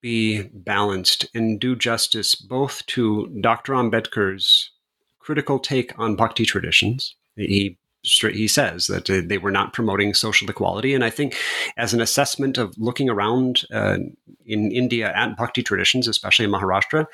be 0.00 0.42
balanced 0.52 1.26
and 1.34 1.58
do 1.58 1.74
justice 1.74 2.34
both 2.34 2.84
to 2.86 3.26
Dr. 3.40 3.72
Ambedkar's 3.72 4.70
critical 5.18 5.58
take 5.58 5.98
on 5.98 6.16
bhakti 6.16 6.44
traditions. 6.44 7.16
He 7.36 7.78
he 8.02 8.46
says 8.46 8.86
that 8.86 9.06
they 9.06 9.36
were 9.36 9.50
not 9.50 9.72
promoting 9.72 10.14
social 10.14 10.48
equality, 10.48 10.94
and 10.94 11.04
I 11.04 11.10
think 11.10 11.34
as 11.76 11.92
an 11.92 12.00
assessment 12.00 12.56
of 12.56 12.72
looking 12.78 13.10
around 13.10 13.62
uh, 13.72 13.98
in 14.44 14.70
India 14.70 15.12
at 15.12 15.36
bhakti 15.36 15.64
traditions, 15.64 16.06
especially 16.06 16.44
in 16.44 16.52
Maharashtra, 16.52 17.06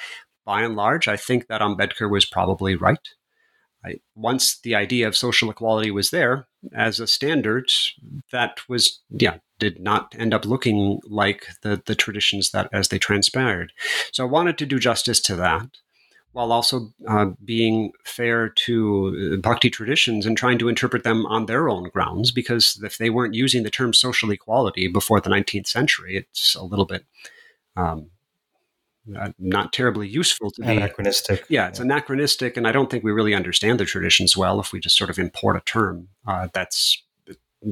by 0.44 0.62
and 0.62 0.76
large, 0.76 1.08
I 1.08 1.16
think 1.16 1.46
that 1.46 1.62
Ambedkar 1.62 2.10
was 2.10 2.26
probably 2.26 2.76
right. 2.76 2.98
I, 3.84 3.96
once 4.14 4.58
the 4.60 4.74
idea 4.74 5.08
of 5.08 5.16
social 5.16 5.50
equality 5.50 5.90
was 5.90 6.10
there 6.10 6.46
as 6.72 7.00
a 7.00 7.06
standard, 7.06 7.70
that 8.30 8.60
was 8.68 9.00
yeah 9.10 9.38
did 9.58 9.80
not 9.80 10.14
end 10.18 10.34
up 10.34 10.44
looking 10.44 11.00
like 11.04 11.46
the 11.62 11.82
the 11.86 11.94
traditions 11.94 12.50
that 12.50 12.68
as 12.72 12.88
they 12.88 12.98
transpired. 12.98 13.72
So 14.12 14.24
I 14.24 14.30
wanted 14.30 14.58
to 14.58 14.66
do 14.66 14.78
justice 14.78 15.20
to 15.22 15.36
that, 15.36 15.68
while 16.32 16.52
also 16.52 16.92
uh, 17.08 17.26
being 17.44 17.92
fair 18.04 18.48
to 18.48 19.34
uh, 19.34 19.40
bhakti 19.40 19.70
traditions 19.70 20.26
and 20.26 20.36
trying 20.36 20.58
to 20.58 20.68
interpret 20.68 21.04
them 21.04 21.26
on 21.26 21.46
their 21.46 21.68
own 21.68 21.88
grounds. 21.90 22.30
Because 22.30 22.80
if 22.82 22.98
they 22.98 23.10
weren't 23.10 23.34
using 23.34 23.62
the 23.62 23.70
term 23.70 23.92
social 23.92 24.30
equality 24.30 24.88
before 24.88 25.20
the 25.20 25.30
19th 25.30 25.66
century, 25.66 26.16
it's 26.16 26.54
a 26.54 26.62
little 26.62 26.86
bit 26.86 27.04
um, 27.76 28.10
uh, 29.16 29.30
not 29.38 29.72
terribly 29.72 30.08
useful 30.08 30.50
to 30.52 30.62
be 30.62 30.68
anachronistic. 30.68 31.44
Yeah, 31.48 31.68
it's 31.68 31.78
yeah. 31.78 31.84
anachronistic, 31.84 32.56
and 32.56 32.66
I 32.66 32.72
don't 32.72 32.90
think 32.90 33.04
we 33.04 33.12
really 33.12 33.34
understand 33.34 33.80
the 33.80 33.84
traditions 33.84 34.36
well 34.36 34.60
if 34.60 34.72
we 34.72 34.80
just 34.80 34.96
sort 34.96 35.10
of 35.10 35.18
import 35.18 35.56
a 35.56 35.60
term 35.60 36.08
uh, 36.26 36.48
that's 36.52 37.02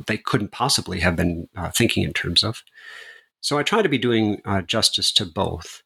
they 0.07 0.19
couldn't 0.19 0.53
possibly 0.53 1.01
have 1.01 1.17
been 1.17 1.49
uh, 1.57 1.71
thinking 1.71 2.05
in 2.05 2.13
terms 2.13 2.45
of. 2.45 2.63
So 3.41 3.59
I 3.59 3.63
try 3.63 3.83
to 3.83 3.89
be 3.89 3.99
doing 3.99 4.41
uh, 4.45 4.63
justice 4.63 5.13
to 5.13 5.25
both. 5.25 5.83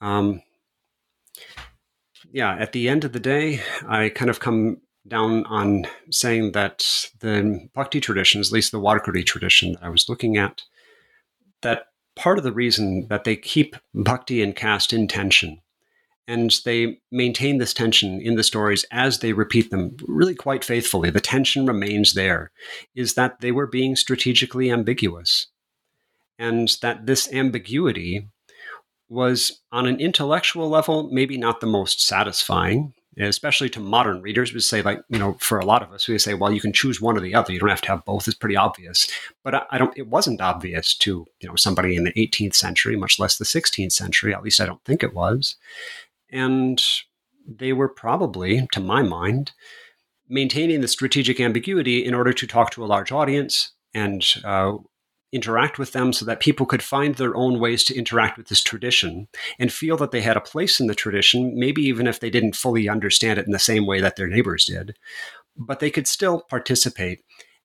Um, 0.00 0.42
yeah, 2.32 2.54
at 2.56 2.72
the 2.72 2.88
end 2.88 3.04
of 3.04 3.12
the 3.12 3.20
day, 3.20 3.60
I 3.86 4.08
kind 4.08 4.30
of 4.30 4.40
come 4.40 4.78
down 5.06 5.44
on 5.46 5.86
saying 6.10 6.52
that 6.52 7.08
the 7.20 7.68
Bhakti 7.74 8.00
traditions, 8.00 8.48
at 8.48 8.52
least 8.52 8.72
the 8.72 8.80
Warkari 8.80 9.24
tradition 9.24 9.72
that 9.72 9.82
I 9.82 9.88
was 9.88 10.08
looking 10.08 10.36
at, 10.36 10.62
that 11.62 11.86
part 12.20 12.36
of 12.36 12.44
the 12.44 12.52
reason 12.52 13.06
that 13.08 13.24
they 13.24 13.34
keep 13.34 13.76
bhakti 13.94 14.42
and 14.42 14.54
caste 14.54 14.92
in 14.92 15.08
tension 15.08 15.58
and 16.28 16.54
they 16.64 17.00
maintain 17.10 17.58
this 17.58 17.74
tension 17.74 18.20
in 18.20 18.36
the 18.36 18.44
stories 18.44 18.84
as 18.92 19.18
they 19.18 19.32
repeat 19.32 19.70
them 19.70 19.96
really 20.06 20.34
quite 20.34 20.64
faithfully. 20.64 21.10
The 21.10 21.20
tension 21.20 21.66
remains 21.66 22.14
there, 22.14 22.52
is 22.94 23.14
that 23.14 23.40
they 23.40 23.50
were 23.50 23.66
being 23.66 23.96
strategically 23.96 24.70
ambiguous. 24.70 25.46
And 26.38 26.68
that 26.82 27.06
this 27.06 27.32
ambiguity 27.32 28.28
was, 29.08 29.60
on 29.72 29.86
an 29.86 29.98
intellectual 29.98 30.68
level, 30.68 31.10
maybe 31.10 31.36
not 31.36 31.60
the 31.60 31.66
most 31.66 32.00
satisfying, 32.06 32.92
especially 33.18 33.68
to 33.70 33.80
modern 33.80 34.22
readers. 34.22 34.52
We 34.52 34.60
say, 34.60 34.82
like, 34.82 35.00
you 35.08 35.18
know, 35.18 35.36
for 35.40 35.58
a 35.58 35.64
lot 35.64 35.82
of 35.82 35.92
us, 35.92 36.08
we 36.08 36.18
say, 36.18 36.34
well, 36.34 36.52
you 36.52 36.60
can 36.60 36.72
choose 36.72 37.00
one 37.00 37.16
or 37.16 37.20
the 37.20 37.34
other. 37.34 37.52
You 37.52 37.58
don't 37.58 37.68
have 37.68 37.80
to 37.82 37.88
have 37.88 38.04
both. 38.04 38.28
It's 38.28 38.36
pretty 38.36 38.56
obvious. 38.56 39.10
But 39.42 39.54
I, 39.54 39.62
I 39.70 39.78
don't. 39.78 39.96
It 39.96 40.08
wasn't 40.08 40.40
obvious 40.40 40.94
to 40.98 41.26
you 41.40 41.48
know 41.48 41.56
somebody 41.56 41.96
in 41.96 42.04
the 42.04 42.12
18th 42.12 42.54
century, 42.54 42.96
much 42.96 43.18
less 43.18 43.36
the 43.36 43.44
16th 43.44 43.92
century. 43.92 44.34
At 44.34 44.42
least 44.42 44.60
I 44.60 44.66
don't 44.66 44.84
think 44.84 45.02
it 45.02 45.14
was. 45.14 45.56
And 46.30 46.80
they 47.46 47.72
were 47.72 47.88
probably, 47.88 48.68
to 48.72 48.80
my 48.80 49.02
mind, 49.02 49.52
maintaining 50.28 50.80
the 50.80 50.88
strategic 50.88 51.40
ambiguity 51.40 52.04
in 52.04 52.14
order 52.14 52.32
to 52.32 52.46
talk 52.46 52.70
to 52.70 52.84
a 52.84 52.86
large 52.86 53.10
audience 53.10 53.72
and 53.92 54.24
uh, 54.44 54.74
interact 55.32 55.78
with 55.78 55.92
them 55.92 56.12
so 56.12 56.24
that 56.24 56.40
people 56.40 56.66
could 56.66 56.82
find 56.82 57.14
their 57.14 57.36
own 57.36 57.60
ways 57.60 57.84
to 57.84 57.96
interact 57.96 58.36
with 58.36 58.48
this 58.48 58.62
tradition 58.62 59.28
and 59.58 59.72
feel 59.72 59.96
that 59.96 60.10
they 60.10 60.20
had 60.20 60.36
a 60.36 60.40
place 60.40 60.80
in 60.80 60.86
the 60.86 60.94
tradition, 60.94 61.58
maybe 61.58 61.82
even 61.82 62.06
if 62.06 62.20
they 62.20 62.30
didn't 62.30 62.56
fully 62.56 62.88
understand 62.88 63.38
it 63.38 63.46
in 63.46 63.52
the 63.52 63.58
same 63.58 63.86
way 63.86 64.00
that 64.00 64.16
their 64.16 64.26
neighbors 64.26 64.64
did, 64.64 64.96
but 65.56 65.80
they 65.80 65.90
could 65.90 66.08
still 66.08 66.42
participate. 66.48 67.22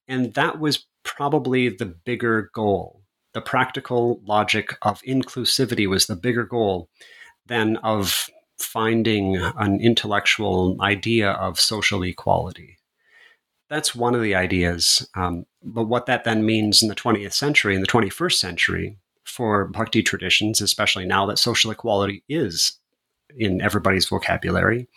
And 0.07 0.33
that 0.35 0.59
was 0.59 0.85
probably 1.03 1.69
the 1.69 1.85
bigger 1.85 2.51
goal. 2.53 3.01
The 3.33 3.41
practical 3.41 4.21
logic 4.25 4.77
of 4.81 5.01
inclusivity 5.01 5.87
was 5.87 6.05
the 6.05 6.15
bigger 6.15 6.45
goal 6.45 6.89
than 7.47 7.77
of 7.77 8.29
finding 8.59 9.35
an 9.35 9.81
intellectual 9.81 10.77
idea 10.81 11.31
of 11.31 11.59
social 11.59 12.03
equality. 12.03 12.77
That's 13.75 13.93
one 13.93 14.15
of 14.15 14.21
the 14.21 14.35
ideas. 14.35 15.05
Um, 15.15 15.45
but 15.61 15.89
what 15.89 16.05
that 16.05 16.23
then 16.23 16.45
means 16.45 16.81
in 16.81 16.87
the 16.87 16.95
20th 16.95 17.33
century, 17.33 17.75
in 17.75 17.81
the 17.81 17.87
21st 17.87 18.35
century, 18.35 18.97
for 19.25 19.65
bhakti 19.65 20.01
traditions, 20.01 20.61
especially 20.61 21.03
now 21.03 21.25
that 21.25 21.37
social 21.37 21.71
equality 21.71 22.23
is 22.29 22.79
in 23.35 23.59
everybody's 23.59 24.05
vocabulary, 24.05 24.87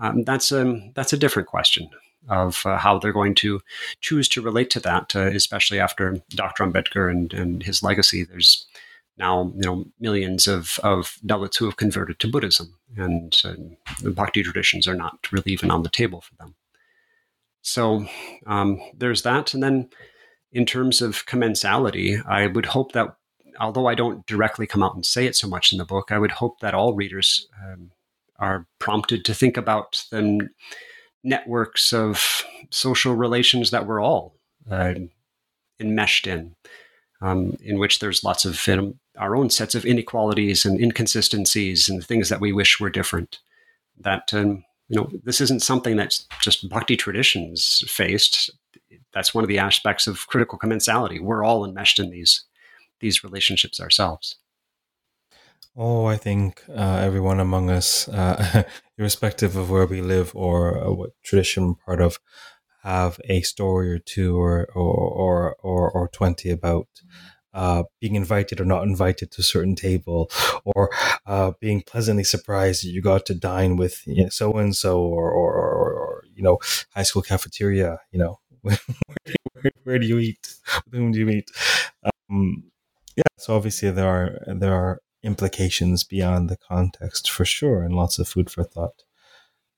um, 0.00 0.24
that's, 0.24 0.50
a, 0.50 0.90
that's 0.96 1.12
a 1.12 1.16
different 1.16 1.46
question 1.46 1.88
of 2.28 2.66
uh, 2.66 2.76
how 2.76 2.98
they're 2.98 3.12
going 3.12 3.36
to 3.36 3.60
choose 4.00 4.28
to 4.30 4.42
relate 4.42 4.70
to 4.70 4.80
that, 4.80 5.14
uh, 5.14 5.20
especially 5.20 5.78
after 5.78 6.20
Dr. 6.30 6.64
Ambedkar 6.64 7.08
and, 7.08 7.32
and 7.32 7.62
his 7.62 7.84
legacy. 7.84 8.24
There's 8.24 8.66
now 9.16 9.52
you 9.54 9.62
know 9.62 9.84
millions 10.00 10.48
of, 10.48 10.80
of 10.82 11.18
Dalits 11.24 11.56
who 11.56 11.66
have 11.66 11.76
converted 11.76 12.18
to 12.18 12.28
Buddhism, 12.28 12.74
and 12.96 13.40
uh, 13.44 13.54
the 14.02 14.10
Bhakti 14.10 14.42
traditions 14.42 14.88
are 14.88 14.96
not 14.96 15.28
really 15.30 15.52
even 15.52 15.70
on 15.70 15.84
the 15.84 15.88
table 15.88 16.20
for 16.20 16.34
them. 16.34 16.56
So 17.68 18.06
um, 18.46 18.80
there's 18.96 19.22
that, 19.22 19.54
and 19.54 19.62
then 19.62 19.90
in 20.52 20.64
terms 20.64 21.02
of 21.02 21.26
commensality, 21.26 22.20
I 22.26 22.46
would 22.46 22.66
hope 22.66 22.92
that 22.92 23.14
although 23.60 23.86
I 23.86 23.94
don't 23.94 24.24
directly 24.26 24.66
come 24.66 24.82
out 24.82 24.94
and 24.94 25.04
say 25.04 25.26
it 25.26 25.36
so 25.36 25.48
much 25.48 25.72
in 25.72 25.78
the 25.78 25.84
book, 25.84 26.10
I 26.10 26.18
would 26.18 26.32
hope 26.32 26.60
that 26.60 26.74
all 26.74 26.94
readers 26.94 27.46
um, 27.62 27.90
are 28.38 28.66
prompted 28.78 29.24
to 29.24 29.34
think 29.34 29.56
about 29.56 30.04
the 30.10 30.48
networks 31.22 31.92
of 31.92 32.44
social 32.70 33.14
relations 33.14 33.70
that 33.70 33.86
we're 33.86 34.00
all 34.00 34.36
uh, 34.70 34.94
enmeshed 35.80 36.26
in 36.26 36.54
um, 37.20 37.56
in 37.62 37.78
which 37.78 37.98
there's 37.98 38.24
lots 38.24 38.44
of 38.44 38.68
um, 38.68 38.98
our 39.16 39.36
own 39.36 39.50
sets 39.50 39.74
of 39.74 39.84
inequalities 39.84 40.64
and 40.64 40.80
inconsistencies 40.80 41.88
and 41.88 42.04
things 42.04 42.28
that 42.28 42.40
we 42.40 42.52
wish 42.52 42.78
were 42.78 42.90
different. 42.90 43.40
That 44.00 44.32
um, 44.32 44.64
you 44.88 44.98
know, 44.98 45.10
this 45.24 45.40
isn't 45.40 45.62
something 45.62 45.96
that's 45.96 46.26
just 46.40 46.68
bhakti 46.68 46.96
traditions 46.96 47.84
faced. 47.86 48.50
That's 49.12 49.34
one 49.34 49.44
of 49.44 49.48
the 49.48 49.58
aspects 49.58 50.06
of 50.06 50.26
critical 50.26 50.58
commensality. 50.58 51.20
We're 51.20 51.44
all 51.44 51.64
enmeshed 51.64 51.98
in 51.98 52.10
these 52.10 52.44
these 53.00 53.22
relationships 53.22 53.80
ourselves. 53.80 54.36
Oh, 55.76 56.06
I 56.06 56.16
think 56.16 56.64
uh, 56.68 56.98
everyone 57.00 57.38
among 57.38 57.70
us, 57.70 58.08
uh, 58.08 58.64
irrespective 58.98 59.54
of 59.54 59.70
where 59.70 59.86
we 59.86 60.00
live 60.00 60.32
or 60.34 60.76
uh, 60.76 60.90
what 60.90 61.10
tradition 61.22 61.68
we're 61.68 61.74
part 61.74 62.00
of, 62.00 62.18
have 62.82 63.20
a 63.24 63.42
story 63.42 63.92
or 63.92 63.98
two 63.98 64.40
or 64.40 64.68
or 64.74 64.96
or 64.96 65.56
or, 65.60 65.90
or 65.90 66.08
twenty 66.08 66.50
about 66.50 66.88
uh, 67.54 67.84
being 68.00 68.14
invited 68.14 68.60
or 68.60 68.64
not 68.64 68.82
invited 68.82 69.30
to 69.32 69.40
a 69.40 69.44
certain 69.44 69.74
table, 69.74 70.30
or 70.64 70.90
uh, 71.26 71.52
being 71.60 71.82
pleasantly 71.82 72.24
surprised 72.24 72.84
that 72.84 72.90
you 72.90 73.02
got 73.02 73.26
to 73.26 73.34
dine 73.34 73.76
with 73.76 74.04
so 74.30 74.52
and 74.54 74.76
so, 74.76 75.00
or 75.00 75.30
or 75.30 76.24
you 76.34 76.42
know 76.42 76.58
high 76.90 77.02
school 77.02 77.22
cafeteria. 77.22 78.00
You 78.10 78.18
know, 78.18 78.40
where, 78.62 78.78
where, 79.52 79.72
where, 79.84 79.98
do 79.98 80.06
you 80.06 80.18
eat? 80.18 80.54
With 80.84 80.94
whom 80.94 81.12
do 81.12 81.20
you 81.20 81.28
eat? 81.28 81.50
Um, 82.30 82.64
yeah, 83.16 83.24
so 83.38 83.56
obviously 83.56 83.90
there 83.90 84.08
are 84.08 84.38
there 84.46 84.74
are 84.74 85.00
implications 85.22 86.04
beyond 86.04 86.48
the 86.48 86.56
context 86.56 87.30
for 87.30 87.44
sure, 87.44 87.82
and 87.82 87.94
lots 87.94 88.18
of 88.18 88.28
food 88.28 88.50
for 88.50 88.64
thought. 88.64 89.02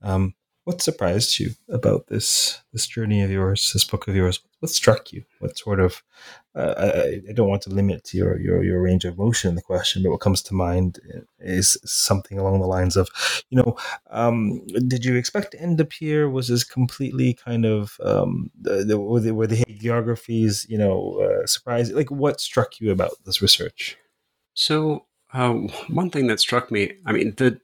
Um, 0.02 0.34
what 0.70 0.80
surprised 0.80 1.40
you 1.40 1.50
about 1.68 2.06
this 2.06 2.60
this 2.72 2.86
journey 2.86 3.22
of 3.22 3.30
yours, 3.30 3.72
this 3.72 3.84
book 3.84 4.06
of 4.06 4.14
yours? 4.14 4.38
What 4.60 4.70
struck 4.70 5.12
you? 5.12 5.24
What 5.40 5.58
sort 5.58 5.80
of 5.80 6.02
uh, 6.54 6.74
I, 6.76 7.20
I, 7.28 7.32
don't 7.32 7.48
want 7.48 7.62
to 7.62 7.70
limit 7.70 8.14
your, 8.14 8.38
your 8.38 8.62
your 8.62 8.80
range 8.80 9.04
of 9.04 9.18
motion 9.18 9.48
in 9.48 9.56
the 9.56 9.62
question, 9.62 10.02
but 10.02 10.10
what 10.10 10.20
comes 10.20 10.42
to 10.42 10.54
mind 10.54 11.00
is 11.40 11.76
something 11.84 12.38
along 12.38 12.60
the 12.60 12.66
lines 12.66 12.96
of, 12.96 13.08
you 13.50 13.56
know, 13.56 13.76
um, 14.10 14.64
did 14.86 15.04
you 15.04 15.16
expect 15.16 15.52
to 15.52 15.60
end 15.60 15.80
up 15.80 15.92
here? 15.92 16.28
Was 16.28 16.46
this 16.46 16.62
completely 16.62 17.34
kind 17.34 17.64
of 17.64 17.96
um, 18.04 18.50
the, 18.60 18.84
the, 18.84 18.98
were, 18.98 19.20
the, 19.20 19.34
were 19.34 19.48
the 19.48 19.64
hagiographies, 19.64 20.68
you 20.68 20.78
know, 20.78 21.20
uh, 21.20 21.46
surprising? 21.46 21.96
Like, 21.96 22.12
what 22.12 22.40
struck 22.40 22.80
you 22.80 22.92
about 22.92 23.12
this 23.24 23.42
research? 23.42 23.96
So, 24.54 25.06
um, 25.32 25.68
one 25.88 26.10
thing 26.10 26.28
that 26.28 26.38
struck 26.38 26.70
me, 26.70 26.92
I 27.06 27.12
mean, 27.12 27.34
the 27.38 27.60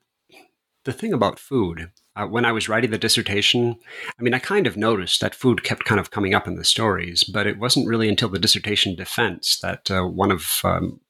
the 0.86 0.92
thing 0.92 1.12
about 1.12 1.38
food 1.38 1.90
uh, 2.14 2.26
when 2.26 2.46
I 2.46 2.52
was 2.52 2.68
writing 2.68 2.90
the 2.90 2.98
dissertation, 2.98 3.76
I 4.18 4.22
mean, 4.22 4.32
I 4.32 4.38
kind 4.38 4.66
of 4.66 4.76
noticed 4.76 5.20
that 5.20 5.34
food 5.34 5.62
kept 5.62 5.84
kind 5.84 6.00
of 6.00 6.10
coming 6.10 6.32
up 6.32 6.46
in 6.46 6.54
the 6.54 6.64
stories, 6.64 7.24
but 7.24 7.46
it 7.46 7.58
wasn't 7.58 7.88
really 7.88 8.08
until 8.08 8.30
the 8.30 8.38
dissertation 8.38 8.94
defense 8.94 9.58
that 9.58 9.90
uh, 9.90 10.04
one 10.04 10.30
of 10.30 10.60
um, 10.64 11.00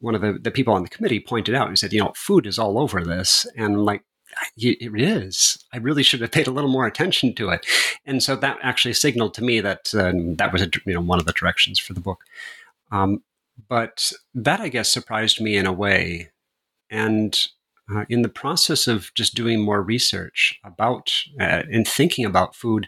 one 0.00 0.14
of 0.14 0.22
the, 0.22 0.32
the 0.32 0.50
people 0.50 0.74
on 0.74 0.82
the 0.82 0.88
committee 0.88 1.20
pointed 1.20 1.54
out 1.54 1.68
and 1.68 1.78
said, 1.78 1.92
you 1.92 2.00
know, 2.00 2.12
food 2.16 2.46
is 2.46 2.58
all 2.58 2.78
over 2.78 3.04
this, 3.04 3.46
and 3.56 3.84
like 3.84 4.02
it 4.56 5.00
is. 5.00 5.58
I 5.72 5.78
really 5.78 6.02
should 6.02 6.20
have 6.20 6.32
paid 6.32 6.46
a 6.46 6.52
little 6.52 6.70
more 6.70 6.86
attention 6.86 7.34
to 7.34 7.50
it, 7.50 7.64
and 8.04 8.22
so 8.22 8.34
that 8.36 8.58
actually 8.62 8.94
signaled 8.94 9.34
to 9.34 9.44
me 9.44 9.60
that 9.60 9.94
um, 9.94 10.36
that 10.36 10.52
was 10.52 10.62
a, 10.62 10.70
you 10.84 10.94
know 10.94 11.00
one 11.00 11.20
of 11.20 11.26
the 11.26 11.32
directions 11.32 11.78
for 11.78 11.92
the 11.92 12.00
book. 12.00 12.24
Um, 12.90 13.22
but 13.68 14.12
that 14.34 14.60
I 14.60 14.68
guess 14.68 14.90
surprised 14.90 15.40
me 15.40 15.56
in 15.56 15.66
a 15.66 15.72
way, 15.72 16.30
and 16.90 17.38
uh, 17.94 18.04
in 18.08 18.22
the 18.22 18.28
process 18.28 18.86
of 18.86 19.12
just 19.14 19.34
doing 19.34 19.60
more 19.60 19.82
research 19.82 20.58
about 20.64 21.10
uh, 21.40 21.62
and 21.70 21.86
thinking 21.86 22.24
about 22.24 22.54
food, 22.54 22.86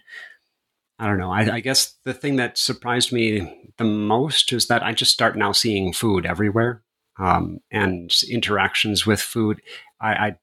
I 0.98 1.06
don't 1.06 1.18
know. 1.18 1.30
I, 1.30 1.56
I, 1.56 1.60
guess 1.60 1.96
the 2.04 2.14
thing 2.14 2.36
that 2.36 2.58
surprised 2.58 3.12
me 3.12 3.72
the 3.78 3.84
most 3.84 4.52
is 4.52 4.66
that 4.68 4.82
I 4.82 4.92
just 4.92 5.12
start 5.12 5.36
now 5.36 5.52
seeing 5.52 5.92
food 5.92 6.24
everywhere 6.24 6.82
um, 7.18 7.58
and 7.70 8.14
interactions 8.30 9.06
with 9.06 9.20
food. 9.20 9.60
I, 10.00 10.12
I 10.12 10.36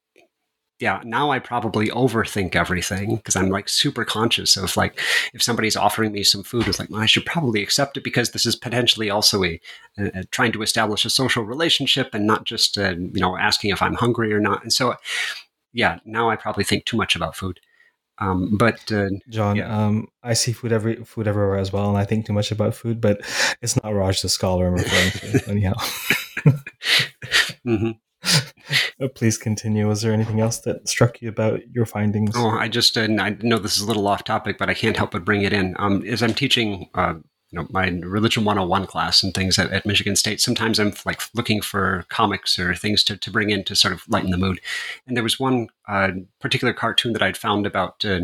yeah, 0.80 1.02
now 1.04 1.30
I 1.30 1.40
probably 1.40 1.90
overthink 1.90 2.56
everything 2.56 3.18
because 3.18 3.36
I'm 3.36 3.50
like 3.50 3.68
super 3.68 4.06
conscious 4.06 4.56
of 4.56 4.78
like 4.78 5.00
if 5.34 5.44
somebody's 5.44 5.76
offering 5.76 6.14
me 6.14 6.24
some 6.24 6.42
food, 6.42 6.68
it's 6.68 6.80
like 6.80 6.90
well, 6.90 7.02
I 7.02 7.06
should 7.06 7.26
probably 7.26 7.62
accept 7.62 7.98
it 7.98 8.04
because 8.04 8.32
this 8.32 8.46
is 8.46 8.56
potentially 8.56 9.10
also 9.10 9.44
a, 9.44 9.60
a, 9.98 10.20
a 10.20 10.24
trying 10.26 10.54
to 10.54 10.62
establish 10.62 11.04
a 11.04 11.10
social 11.10 11.44
relationship 11.44 12.14
and 12.14 12.26
not 12.26 12.46
just 12.46 12.78
uh, 12.78 12.96
you 12.98 13.20
know 13.20 13.38
asking 13.38 13.72
if 13.72 13.82
I'm 13.82 13.96
hungry 13.96 14.34
or 14.34 14.40
not. 14.40 14.64
And 14.64 14.72
so, 14.72 14.96
yeah, 15.74 16.00
now 16.06 16.30
I 16.30 16.38
probably 16.38 16.64
think 16.64 16.86
too 16.86 16.98
much 16.98 17.16
about 17.16 17.36
food. 17.36 17.60
Um, 18.20 18.58
but 18.58 18.90
uh, 18.92 19.10
Jon, 19.30 19.58
yeah. 19.58 19.86
um, 19.86 20.08
I 20.24 20.34
see 20.34 20.54
food 20.54 20.72
every 20.72 21.04
food 21.04 21.28
everywhere 21.28 21.58
as 21.58 21.74
well, 21.74 21.90
and 21.90 21.98
I 21.98 22.06
think 22.06 22.26
too 22.26 22.34
much 22.34 22.52
about 22.52 22.74
food. 22.74 23.02
But 23.02 23.20
it's 23.62 23.82
not 23.82 23.94
Raj 23.94 24.22
the 24.22 24.30
scholar 24.30 24.68
I'm 24.68 24.76
referring 24.76 25.12
to, 25.12 25.50
anyhow. 25.50 25.74
mm-hmm. 27.66 27.92
Uh, 28.24 29.08
please 29.16 29.38
continue. 29.38 29.88
Was 29.88 30.02
there 30.02 30.14
anything 30.14 30.40
else 30.40 30.60
that 30.60 30.88
struck 30.88 31.22
you 31.22 31.30
about 31.30 31.62
your 31.72 31.86
findings? 31.86 32.32
Oh, 32.36 32.50
I 32.50 32.68
just 32.68 32.98
uh, 32.98 33.08
I 33.20 33.38
know 33.42 33.58
this 33.58 33.78
is 33.78 33.84
a 33.84 33.88
little 33.88 34.08
off 34.08 34.24
topic, 34.24 34.58
but 34.58 34.70
I 34.70 34.74
can't 34.74 34.98
help 34.98 35.12
but 35.12 35.26
bring 35.26 35.44
it 35.44 35.54
in. 35.54 35.76
Um, 35.80 36.04
as 36.06 36.22
I'm 36.22 36.34
teaching, 36.34 36.90
uh, 36.94 37.16
you 37.52 37.60
know, 37.60 37.68
my 37.72 37.88
religion 38.04 38.46
101 38.46 38.86
class 38.86 39.24
and 39.24 39.34
things 39.34 39.58
at, 39.58 39.72
at, 39.72 39.86
Michigan 39.86 40.16
State, 40.16 40.40
sometimes 40.40 40.80
I'm 40.80 40.94
like 41.06 41.22
looking 41.34 41.62
for 41.62 42.06
comics 42.10 42.60
or 42.60 42.76
things 42.76 43.04
to, 43.06 43.18
to 43.18 43.32
bring 43.32 43.50
in 43.50 43.64
to 43.66 43.76
sort 43.76 43.94
of 43.94 44.08
lighten 44.08 44.30
the 44.30 44.38
mood. 44.38 44.60
And 45.08 45.18
there 45.18 45.24
was 45.24 45.40
one 45.40 45.70
uh, 45.88 46.12
particular 46.40 46.74
cartoon 46.74 47.14
that 47.14 47.24
I'd 47.24 47.38
found 47.38 47.66
about 47.66 48.06
uh, 48.06 48.20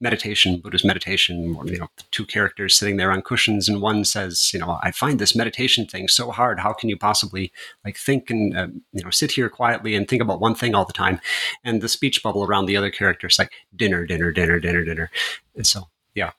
meditation, 0.00 0.60
Buddhist 0.60 0.84
meditation, 0.84 1.54
or, 1.56 1.66
you 1.66 1.78
know, 1.78 1.88
two 2.10 2.24
characters 2.24 2.78
sitting 2.78 2.96
there 2.96 3.12
on 3.12 3.22
cushions, 3.22 3.68
and 3.68 3.82
one 3.82 4.04
says, 4.04 4.50
you 4.52 4.58
know, 4.58 4.78
I 4.82 4.90
find 4.90 5.18
this 5.18 5.36
meditation 5.36 5.86
thing 5.86 6.08
so 6.08 6.30
hard. 6.30 6.60
How 6.60 6.72
can 6.72 6.88
you 6.88 6.96
possibly 6.96 7.52
like 7.84 7.96
think 7.96 8.30
and 8.30 8.56
uh, 8.56 8.68
you 8.92 9.04
know 9.04 9.10
sit 9.10 9.32
here 9.32 9.48
quietly 9.48 9.94
and 9.94 10.08
think 10.08 10.22
about 10.22 10.40
one 10.40 10.54
thing 10.54 10.74
all 10.74 10.84
the 10.84 10.92
time? 10.92 11.20
And 11.64 11.82
the 11.82 11.88
speech 11.88 12.22
bubble 12.22 12.44
around 12.44 12.66
the 12.66 12.76
other 12.76 12.90
character 12.90 13.26
is 13.26 13.38
like 13.38 13.52
dinner, 13.74 14.06
dinner, 14.06 14.32
dinner, 14.32 14.58
dinner, 14.58 14.84
dinner. 14.84 15.10
And 15.54 15.66
so, 15.66 15.88
yeah, 16.14 16.32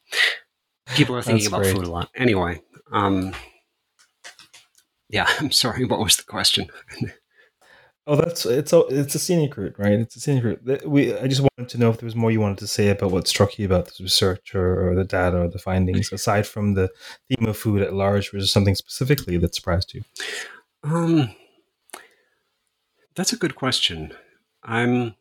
people 0.96 1.16
are 1.16 1.22
thinking 1.22 1.48
about 1.48 1.66
food 1.66 1.86
a 1.86 1.92
lot. 1.92 2.10
Anyway, 2.16 2.62
um, 2.92 3.34
yeah, 5.10 5.28
I'm 5.40 5.52
sorry. 5.52 5.86
What 5.86 6.00
was 6.00 6.18
the 6.18 6.24
question? 6.24 6.68
Oh, 8.08 8.16
that's 8.16 8.48
it's 8.48 8.74
a 8.74 8.80
it's 8.88 9.14
a 9.14 9.20
scenic 9.20 9.56
route, 9.58 9.76
right? 9.78 9.94
It's 9.94 10.16
a 10.16 10.20
scenic 10.20 10.44
route. 10.44 10.88
We 10.88 11.16
I 11.16 11.28
just 11.28 11.42
wanted 11.42 11.70
to 11.70 11.78
know 11.78 11.92
if 11.92 12.00
there 12.00 12.08
was 12.08 12.16
more 12.16 12.32
you 12.32 12.40
wanted 12.40 12.58
to 12.60 12.68
say 12.68 12.90
about 12.90 13.12
what 13.12 13.28
struck 13.28 13.60
you 13.60 13.66
about 13.68 13.86
the 13.86 14.04
research 14.04 14.56
or, 14.56 14.90
or 14.90 14.96
the 14.96 15.04
data 15.04 15.38
or 15.38 15.48
the 15.48 15.60
findings, 15.60 16.12
aside 16.12 16.48
from 16.48 16.74
the 16.74 16.90
theme 17.30 17.48
of 17.48 17.58
food 17.58 17.82
at 17.82 17.94
large. 17.94 18.34
Was 18.34 18.42
there 18.42 18.48
something 18.48 18.76
specifically 18.76 19.38
that 19.38 19.54
surprised 19.54 19.94
you? 19.94 20.04
Um, 20.84 21.36
that's 23.16 23.34
a 23.34 23.38
good 23.38 23.56
question. 23.56 24.14
I'm. 24.64 25.16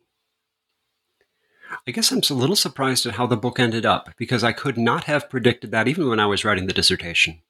I 1.87 1.91
guess 1.91 2.11
I'm 2.11 2.21
a 2.29 2.33
little 2.33 2.55
surprised 2.55 3.05
at 3.05 3.15
how 3.15 3.27
the 3.27 3.37
book 3.37 3.59
ended 3.59 3.85
up 3.85 4.09
because 4.17 4.43
I 4.43 4.51
could 4.51 4.77
not 4.77 5.05
have 5.05 5.29
predicted 5.29 5.71
that 5.71 5.87
even 5.87 6.09
when 6.09 6.19
I 6.19 6.25
was 6.25 6.43
writing 6.43 6.67
the 6.67 6.73
dissertation. 6.73 7.41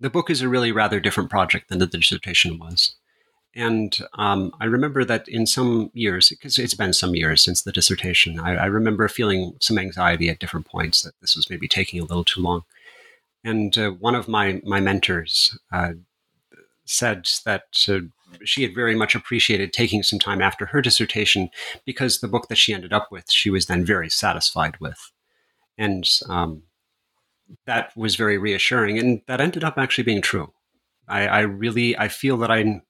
The 0.00 0.10
book 0.10 0.30
is 0.30 0.42
a 0.42 0.48
really 0.48 0.72
rather 0.72 0.98
different 0.98 1.30
project 1.30 1.68
than 1.68 1.78
the 1.78 1.86
dissertation 1.86 2.58
was. 2.58 2.96
And 3.56 3.98
um, 4.18 4.52
I 4.60 4.66
remember 4.66 5.02
that 5.06 5.26
in 5.28 5.46
some 5.46 5.90
years, 5.94 6.28
because 6.28 6.58
it's 6.58 6.74
been 6.74 6.92
some 6.92 7.14
years 7.14 7.42
since 7.42 7.62
the 7.62 7.72
dissertation, 7.72 8.38
I, 8.38 8.54
I, 8.56 8.66
remember 8.66 9.08
feeling 9.08 9.56
some 9.62 9.78
anxiety 9.78 10.28
at 10.28 10.38
different 10.38 10.66
points 10.66 11.02
that 11.02 11.14
this 11.22 11.34
was 11.34 11.48
maybe 11.48 11.66
taking 11.66 11.98
a 11.98 12.04
little 12.04 12.22
too 12.22 12.42
long. 12.42 12.64
And 13.42 13.76
uh, 13.78 13.92
one 13.92 14.14
of 14.14 14.28
my 14.28 14.60
my 14.62 14.80
mentors 14.80 15.58
uh, 15.72 15.92
said 16.84 17.26
that 17.46 17.62
uh, 17.88 18.00
she 18.44 18.62
had 18.62 18.74
very 18.74 18.94
much 18.94 19.14
appreciated 19.14 19.72
taking 19.72 20.02
some 20.02 20.18
time 20.18 20.42
after 20.42 20.66
her 20.66 20.82
dissertation 20.82 21.48
because 21.86 22.20
the 22.20 22.28
book 22.28 22.48
that 22.48 22.58
she 22.58 22.74
ended 22.74 22.92
up 22.92 23.08
with, 23.10 23.30
she 23.30 23.48
was 23.48 23.66
then 23.66 23.86
very 23.86 24.10
satisfied 24.10 24.76
with, 24.80 25.12
and 25.78 26.04
um, 26.28 26.64
that 27.64 27.96
was 27.96 28.16
very 28.16 28.36
reassuring. 28.36 28.98
And 28.98 29.22
that 29.28 29.40
ended 29.40 29.64
up 29.64 29.78
actually 29.78 30.04
being 30.04 30.20
true. 30.20 30.52
I, 31.08 31.26
I 31.26 31.40
really 31.40 31.96
I 31.96 32.08
feel 32.08 32.36
that 32.38 32.50
I 32.50 32.82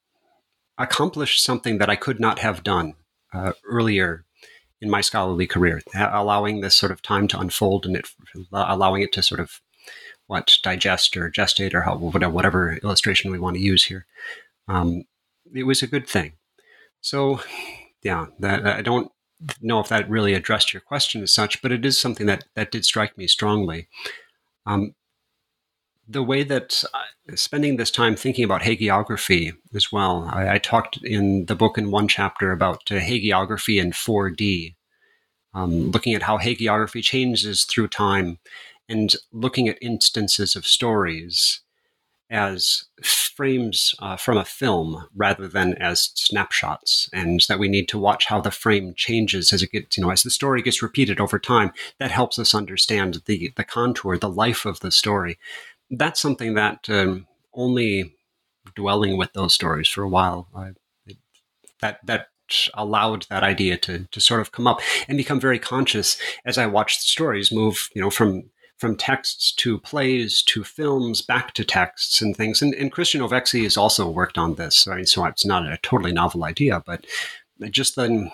accomplished 0.77 1.43
something 1.43 1.77
that 1.77 1.89
I 1.89 1.95
could 1.95 2.19
not 2.19 2.39
have 2.39 2.63
done 2.63 2.95
uh, 3.33 3.53
earlier 3.65 4.25
in 4.79 4.89
my 4.89 5.01
scholarly 5.01 5.47
career, 5.47 5.81
allowing 5.95 6.61
this 6.61 6.75
sort 6.75 6.91
of 6.91 7.01
time 7.01 7.27
to 7.29 7.39
unfold 7.39 7.85
and 7.85 7.95
it 7.95 8.07
allowing 8.51 9.01
it 9.01 9.11
to 9.13 9.23
sort 9.23 9.39
of 9.39 9.59
what 10.27 10.57
digest 10.61 11.17
or 11.17 11.31
gestate 11.31 11.73
or 11.73 11.81
how, 11.81 11.95
whatever 11.95 12.77
illustration 12.83 13.31
we 13.31 13.39
want 13.39 13.55
to 13.55 13.61
use 13.61 13.85
here. 13.85 14.05
Um, 14.67 15.05
it 15.53 15.63
was 15.63 15.81
a 15.81 15.87
good 15.87 16.07
thing. 16.07 16.33
So, 17.01 17.41
yeah, 18.03 18.27
that, 18.39 18.65
I 18.65 18.81
don't 18.81 19.11
know 19.61 19.79
if 19.79 19.87
that 19.87 20.09
really 20.09 20.33
addressed 20.33 20.73
your 20.73 20.81
question 20.81 21.23
as 21.23 21.33
such, 21.33 21.61
but 21.61 21.71
it 21.71 21.85
is 21.85 21.99
something 21.99 22.25
that 22.27 22.45
that 22.55 22.71
did 22.71 22.85
strike 22.85 23.17
me 23.17 23.27
strongly. 23.27 23.87
Um, 24.65 24.93
the 26.07 26.23
way 26.23 26.43
that 26.43 26.83
uh, 26.93 27.35
spending 27.35 27.75
this 27.75 27.91
time 27.91 28.15
thinking 28.15 28.45
about 28.45 28.61
hagiography 28.61 29.53
as 29.75 29.91
well, 29.91 30.29
I, 30.31 30.55
I 30.55 30.57
talked 30.57 30.97
in 31.03 31.45
the 31.45 31.55
book 31.55 31.77
in 31.77 31.91
one 31.91 32.07
chapter 32.07 32.51
about 32.51 32.83
uh, 32.89 32.95
hagiography 32.95 33.81
in 33.81 33.91
4D, 33.91 34.75
um, 35.53 35.91
looking 35.91 36.13
at 36.13 36.23
how 36.23 36.37
hagiography 36.37 37.03
changes 37.03 37.65
through 37.65 37.89
time 37.89 38.39
and 38.87 39.15
looking 39.33 39.67
at 39.67 39.77
instances 39.81 40.55
of 40.55 40.65
stories 40.65 41.61
as 42.29 42.85
frames 43.03 43.95
uh, 43.99 44.17
from 44.17 44.37
a 44.37 44.43
film 44.43 45.07
rather 45.15 45.47
than 45.47 45.73
as 45.75 46.11
snapshots 46.15 47.09
and 47.13 47.45
that 47.47 47.59
we 47.59 47.69
need 47.69 47.87
to 47.87 47.97
watch 47.97 48.25
how 48.25 48.41
the 48.41 48.51
frame 48.51 48.93
changes 48.97 49.53
as 49.53 49.63
it 49.63 49.71
gets 49.71 49.97
you 49.97 50.03
know 50.03 50.09
as 50.09 50.23
the 50.23 50.29
story 50.29 50.61
gets 50.61 50.81
repeated 50.81 51.21
over 51.21 51.39
time. 51.39 51.71
That 51.99 52.11
helps 52.11 52.37
us 52.37 52.53
understand 52.53 53.21
the 53.25 53.53
the 53.55 53.63
contour 53.63 54.17
the 54.17 54.29
life 54.29 54.65
of 54.65 54.81
the 54.81 54.91
story 54.91 55.37
that's 55.89 56.19
something 56.19 56.53
that 56.55 56.89
um, 56.89 57.27
only 57.53 58.13
dwelling 58.75 59.17
with 59.17 59.33
those 59.33 59.53
stories 59.53 59.87
for 59.87 60.03
a 60.03 60.09
while, 60.09 60.47
I, 60.55 60.71
that 61.81 61.99
that 62.05 62.27
allowed 62.73 63.25
that 63.29 63.43
idea 63.43 63.77
to 63.77 64.07
to 64.11 64.21
sort 64.21 64.41
of 64.41 64.51
come 64.51 64.67
up 64.67 64.79
and 65.07 65.17
become 65.17 65.39
very 65.39 65.59
conscious 65.59 66.17
as 66.45 66.57
I 66.57 66.65
watched 66.65 66.99
the 66.99 67.05
stories 67.05 67.51
move, 67.51 67.89
you 67.93 68.01
know, 68.01 68.09
from 68.09 68.49
from 68.77 68.95
texts 68.95 69.51
to 69.51 69.79
plays 69.79 70.43
to 70.43 70.63
films 70.63 71.21
back 71.21 71.53
to 71.55 71.63
texts 71.63 72.21
and 72.21 72.37
things. 72.37 72.61
And, 72.61 72.75
and 72.75 72.91
Christian 72.91 73.21
Novetzke 73.21 73.63
has 73.63 73.75
also 73.75 74.07
worked 74.07 74.37
on 74.37 74.53
this. 74.53 74.87
I 74.87 74.97
mean, 74.97 75.05
so 75.07 75.25
it's 75.25 75.45
not 75.45 75.65
a 75.65 75.79
totally 75.81 76.11
novel 76.11 76.43
idea, 76.43 76.83
but 76.85 77.05
just 77.71 77.95
the 77.95 78.29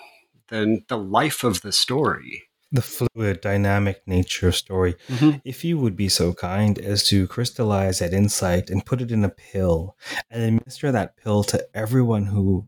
the 0.48 0.82
the 0.88 0.98
life 0.98 1.44
of 1.44 1.62
the 1.62 1.72
story 1.72 2.44
the 2.74 2.82
fluid, 2.82 3.40
dynamic 3.40 4.02
nature 4.06 4.48
of 4.48 4.56
story. 4.56 4.96
Mm-hmm. 5.08 5.38
If 5.44 5.64
you 5.64 5.78
would 5.78 5.94
be 5.94 6.08
so 6.08 6.34
kind 6.34 6.76
as 6.78 7.06
to 7.08 7.28
crystallize 7.28 8.00
that 8.00 8.12
insight 8.12 8.68
and 8.68 8.84
put 8.84 9.00
it 9.00 9.12
in 9.12 9.24
a 9.24 9.28
pill 9.28 9.96
and 10.28 10.42
administer 10.42 10.90
that 10.90 11.16
pill 11.16 11.44
to 11.44 11.64
everyone 11.72 12.26
who 12.26 12.66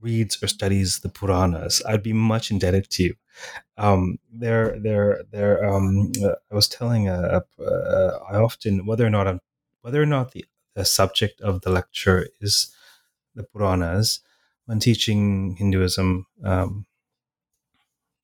reads 0.00 0.40
or 0.40 0.46
studies 0.46 1.00
the 1.00 1.08
Puranas, 1.08 1.82
I'd 1.84 2.02
be 2.02 2.12
much 2.12 2.52
indebted 2.52 2.90
to 2.90 3.02
you. 3.02 3.14
Um, 3.76 4.18
there, 4.32 4.78
there, 4.78 5.24
there. 5.32 5.68
Um, 5.68 6.12
uh, 6.22 6.34
I 6.50 6.54
was 6.54 6.68
telling, 6.68 7.08
uh, 7.08 7.40
uh, 7.58 8.18
I 8.30 8.36
often 8.36 8.86
whether 8.86 9.04
or 9.04 9.10
not 9.10 9.26
I'm, 9.26 9.40
whether 9.82 10.00
or 10.00 10.06
not 10.06 10.30
the, 10.30 10.44
the 10.74 10.84
subject 10.84 11.40
of 11.40 11.62
the 11.62 11.70
lecture 11.70 12.28
is 12.40 12.72
the 13.34 13.42
Puranas 13.42 14.20
when 14.66 14.78
teaching 14.78 15.56
Hinduism. 15.56 16.26
Um, 16.44 16.86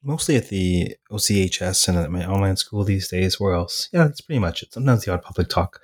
mostly 0.07 0.37
at 0.37 0.49
the 0.49 0.97
OCHS 1.11 1.89
and 1.89 1.99
at 1.99 2.11
my 2.11 2.25
online 2.25 2.57
school 2.57 2.85
these 2.85 3.09
days. 3.09 3.41
Where 3.41 3.55
else? 3.55 3.89
Yeah, 3.93 4.05
that's 4.05 4.21
pretty 4.21 4.39
much 4.39 4.63
it. 4.63 4.73
Sometimes 4.73 5.05
the 5.05 5.13
odd 5.13 5.23
public 5.23 5.49
talk. 5.49 5.81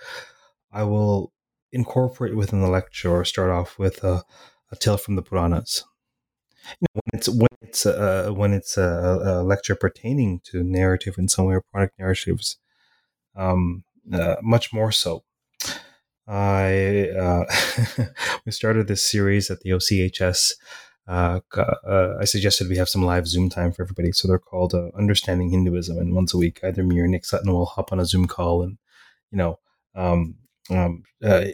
I 0.73 0.85
will 0.85 1.33
incorporate 1.73 2.37
within 2.37 2.61
the 2.61 2.71
lecture 2.71 3.11
or 3.11 3.25
start 3.25 3.51
off 3.51 3.79
with 3.79 4.05
a, 4.05 4.23
a 4.71 4.77
tale 4.77 4.97
from 4.97 5.17
the 5.17 5.23
Puranas. 5.23 5.85
You 6.81 6.87
know, 6.95 7.01
when 7.05 7.19
it's 7.19 7.29
when 7.29 7.49
it's 7.61 7.87
uh, 7.87 8.31
when 8.33 8.53
it's 8.53 8.79
a, 8.79 9.21
a, 9.25 9.43
lecture 9.43 9.75
pertaining 9.75 10.41
to 10.45 10.63
narrative 10.63 11.17
in 11.19 11.29
some 11.29 11.47
way 11.47 11.57
or 11.57 11.65
product 11.73 11.99
narratives, 11.99 12.59
um, 13.35 13.83
uh, 14.13 14.37
much 14.43 14.73
more 14.73 14.93
so. 14.93 15.25
I 16.29 17.09
uh, 17.19 17.45
we 18.47 18.53
started 18.53 18.87
this 18.87 19.05
series 19.05 19.51
at 19.51 19.61
the 19.61 19.71
OCHS 19.71 20.53
uh, 21.13 21.41
uh, 21.87 22.17
I 22.19 22.25
suggested 22.25 22.69
we 22.69 22.79
have 22.79 22.89
some 22.89 23.03
live 23.03 23.29
Zoom 23.29 23.51
time 23.51 23.71
for 23.71 23.83
everybody. 23.83 24.13
So 24.13 24.27
they're 24.27 24.39
called 24.39 24.73
uh, 24.73 24.89
Understanding 24.97 25.51
Hinduism. 25.51 25.99
And 25.99 26.15
once 26.15 26.33
a 26.33 26.39
week, 26.39 26.61
either 26.65 26.83
me 26.83 26.99
or 27.01 27.07
Nick 27.07 27.27
Sutton 27.27 27.53
will 27.53 27.67
hop 27.67 27.93
on 27.93 28.01
a 28.01 28.07
Zoom 28.07 28.27
call 28.27 28.63
and, 28.63 28.79
you 29.31 29.37
know, 29.37 29.59
um, 29.95 30.37
um, 30.71 31.03
uh, 31.23 31.47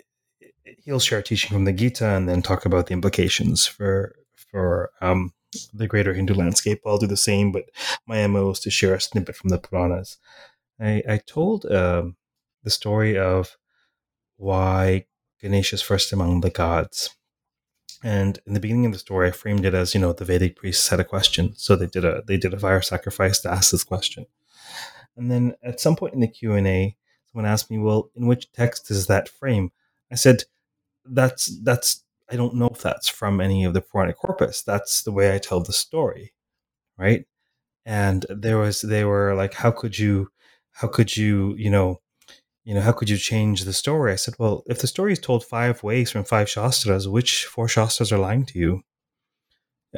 he'll 0.85 1.01
share 1.01 1.23
teaching 1.23 1.51
from 1.51 1.65
the 1.65 1.73
Gita 1.73 2.07
and 2.07 2.29
then 2.29 2.41
talk 2.41 2.67
about 2.67 2.87
the 2.87 2.93
implications 2.93 3.67
for 3.67 4.15
for 4.53 4.91
um, 5.01 5.33
the 5.75 5.89
greater 5.89 6.15
Hindu 6.15 6.35
landscape. 6.35 6.81
I'll 6.87 6.99
do 6.99 7.09
the 7.09 7.17
same, 7.17 7.51
but 7.51 7.65
my 8.07 8.25
MO 8.29 8.51
is 8.51 8.61
to 8.61 8.71
share 8.71 8.95
a 8.95 9.01
snippet 9.01 9.35
from 9.35 9.51
the 9.51 9.59
Puranas. 9.59 10.19
I, 10.81 11.03
I 11.09 11.21
told 11.27 11.67
um, 11.67 12.17
the 12.63 12.71
story 12.71 13.19
of 13.19 13.57
why 14.37 15.07
Ganesh 15.41 15.73
is 15.73 15.83
first 15.83 16.13
among 16.13 16.43
the 16.43 16.51
gods 16.51 17.11
and 18.03 18.39
in 18.47 18.55
the 18.55 18.61
beginning 18.61 18.87
of 18.87 18.93
the 18.93 18.99
story, 18.99 19.29
I 19.29 19.33
framed 19.33 19.65
it 19.65 19.75
as 19.75 19.95
you 19.95 20.01
know 20.01 20.13
the 20.13 20.25
Vedic 20.25 20.57
priests 20.57 20.89
had 20.89 21.01
a 21.01 21.05
question, 21.05 21.55
so 21.57 21.77
they 21.77 21.87
did 21.87 22.05
a 22.05 22.23
they 22.27 22.37
did 22.37 22.55
a 22.55 22.59
fire 22.59 22.83
sacrifice 22.83 23.41
to 23.41 23.51
ask 23.51 23.71
this 23.71 23.85
question. 23.85 24.27
And 25.17 25.31
then 25.31 25.55
at 25.63 25.81
some 25.81 25.97
point 25.97 26.15
in 26.15 26.21
the 26.21 26.29
Q 26.29 26.55
and 26.55 26.67
A, 26.67 26.97
someone 27.27 27.51
asked 27.51 27.71
me, 27.71 27.79
"Well, 27.79 28.11
in 28.15 28.27
which 28.27 28.53
text 28.53 28.91
is 28.91 29.07
that 29.09 29.29
frame?" 29.29 29.73
I 30.13 30.15
said, 30.17 30.45
"That's 31.05 31.47
that's 31.63 32.05
I 32.31 32.37
don't 32.37 32.57
know 32.57 32.69
if 32.69 32.83
that's 32.83 33.09
from 33.09 33.41
any 33.41 33.65
of 33.65 33.75
the 33.75 33.81
Puranic 33.83 34.17
corpus. 34.19 34.63
That's 34.63 35.03
the 35.03 35.13
way 35.13 35.35
I 35.35 35.39
tell 35.39 35.61
the 35.61 35.73
story, 35.73 36.35
right?" 36.99 37.27
And 37.87 38.27
there 38.31 38.59
was 38.59 38.83
they 38.83 39.05
were 39.05 39.35
like, 39.35 39.55
"How 39.55 39.71
could 39.73 39.99
you, 39.99 40.31
how 40.73 40.89
could 40.89 41.17
you, 41.17 41.55
you 41.57 41.71
know?" 41.71 42.01
You 42.69 42.75
know, 42.75 42.83
how 42.83 42.93
could 42.93 43.09
you 43.09 43.17
change 43.17 43.65
the 43.65 43.73
story? 43.73 44.13
I 44.13 44.17
said, 44.17 44.35
well, 44.39 44.63
if 44.67 44.83
the 44.83 44.87
story 44.87 45.15
is 45.15 45.19
told 45.19 45.43
five 45.43 45.83
ways 45.83 46.11
from 46.11 46.25
five 46.25 46.51
Shastras, 46.51 47.09
which 47.09 47.47
four 47.47 47.67
Shastras 47.67 48.13
are 48.13 48.19
lying 48.19 48.45
to 48.45 48.59
you? 48.59 48.83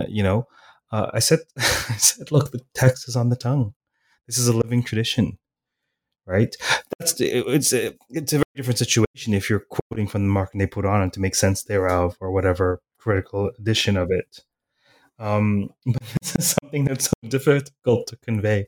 Uh, 0.01 0.05
you 0.09 0.23
know, 0.23 0.47
uh, 0.93 1.11
I 1.13 1.19
said, 1.19 1.41
I 1.59 1.97
said, 1.97 2.31
look, 2.31 2.53
the 2.53 2.61
text 2.73 3.09
is 3.09 3.17
on 3.17 3.29
the 3.29 3.35
tongue. 3.35 3.75
This 4.29 4.39
is 4.39 4.47
a 4.47 4.57
living 4.57 4.85
tradition, 4.85 5.37
right? 6.27 6.55
That's 7.01 7.21
it's 7.21 7.73
a, 7.73 7.93
it's 8.09 8.35
a 8.35 8.37
very 8.37 8.55
different 8.55 8.79
situation 8.79 9.35
if 9.35 9.51
you're 9.51 9.67
quoting 9.69 10.07
from 10.07 10.29
the 10.29 10.33
Markandeya 10.33 10.71
Purana 10.71 11.11
to 11.11 11.21
make 11.21 11.35
sense 11.35 11.65
thereof 11.65 12.17
or 12.21 12.31
whatever 12.31 12.81
critical 12.99 13.51
edition 13.59 13.97
of 13.97 14.13
it. 14.13 14.45
Um, 15.21 15.69
but 15.87 16.03
this 16.21 16.35
is 16.37 16.57
something 16.61 16.85
that's 16.85 17.05
so 17.05 17.29
difficult 17.29 18.07
to 18.09 18.17
convey. 18.17 18.67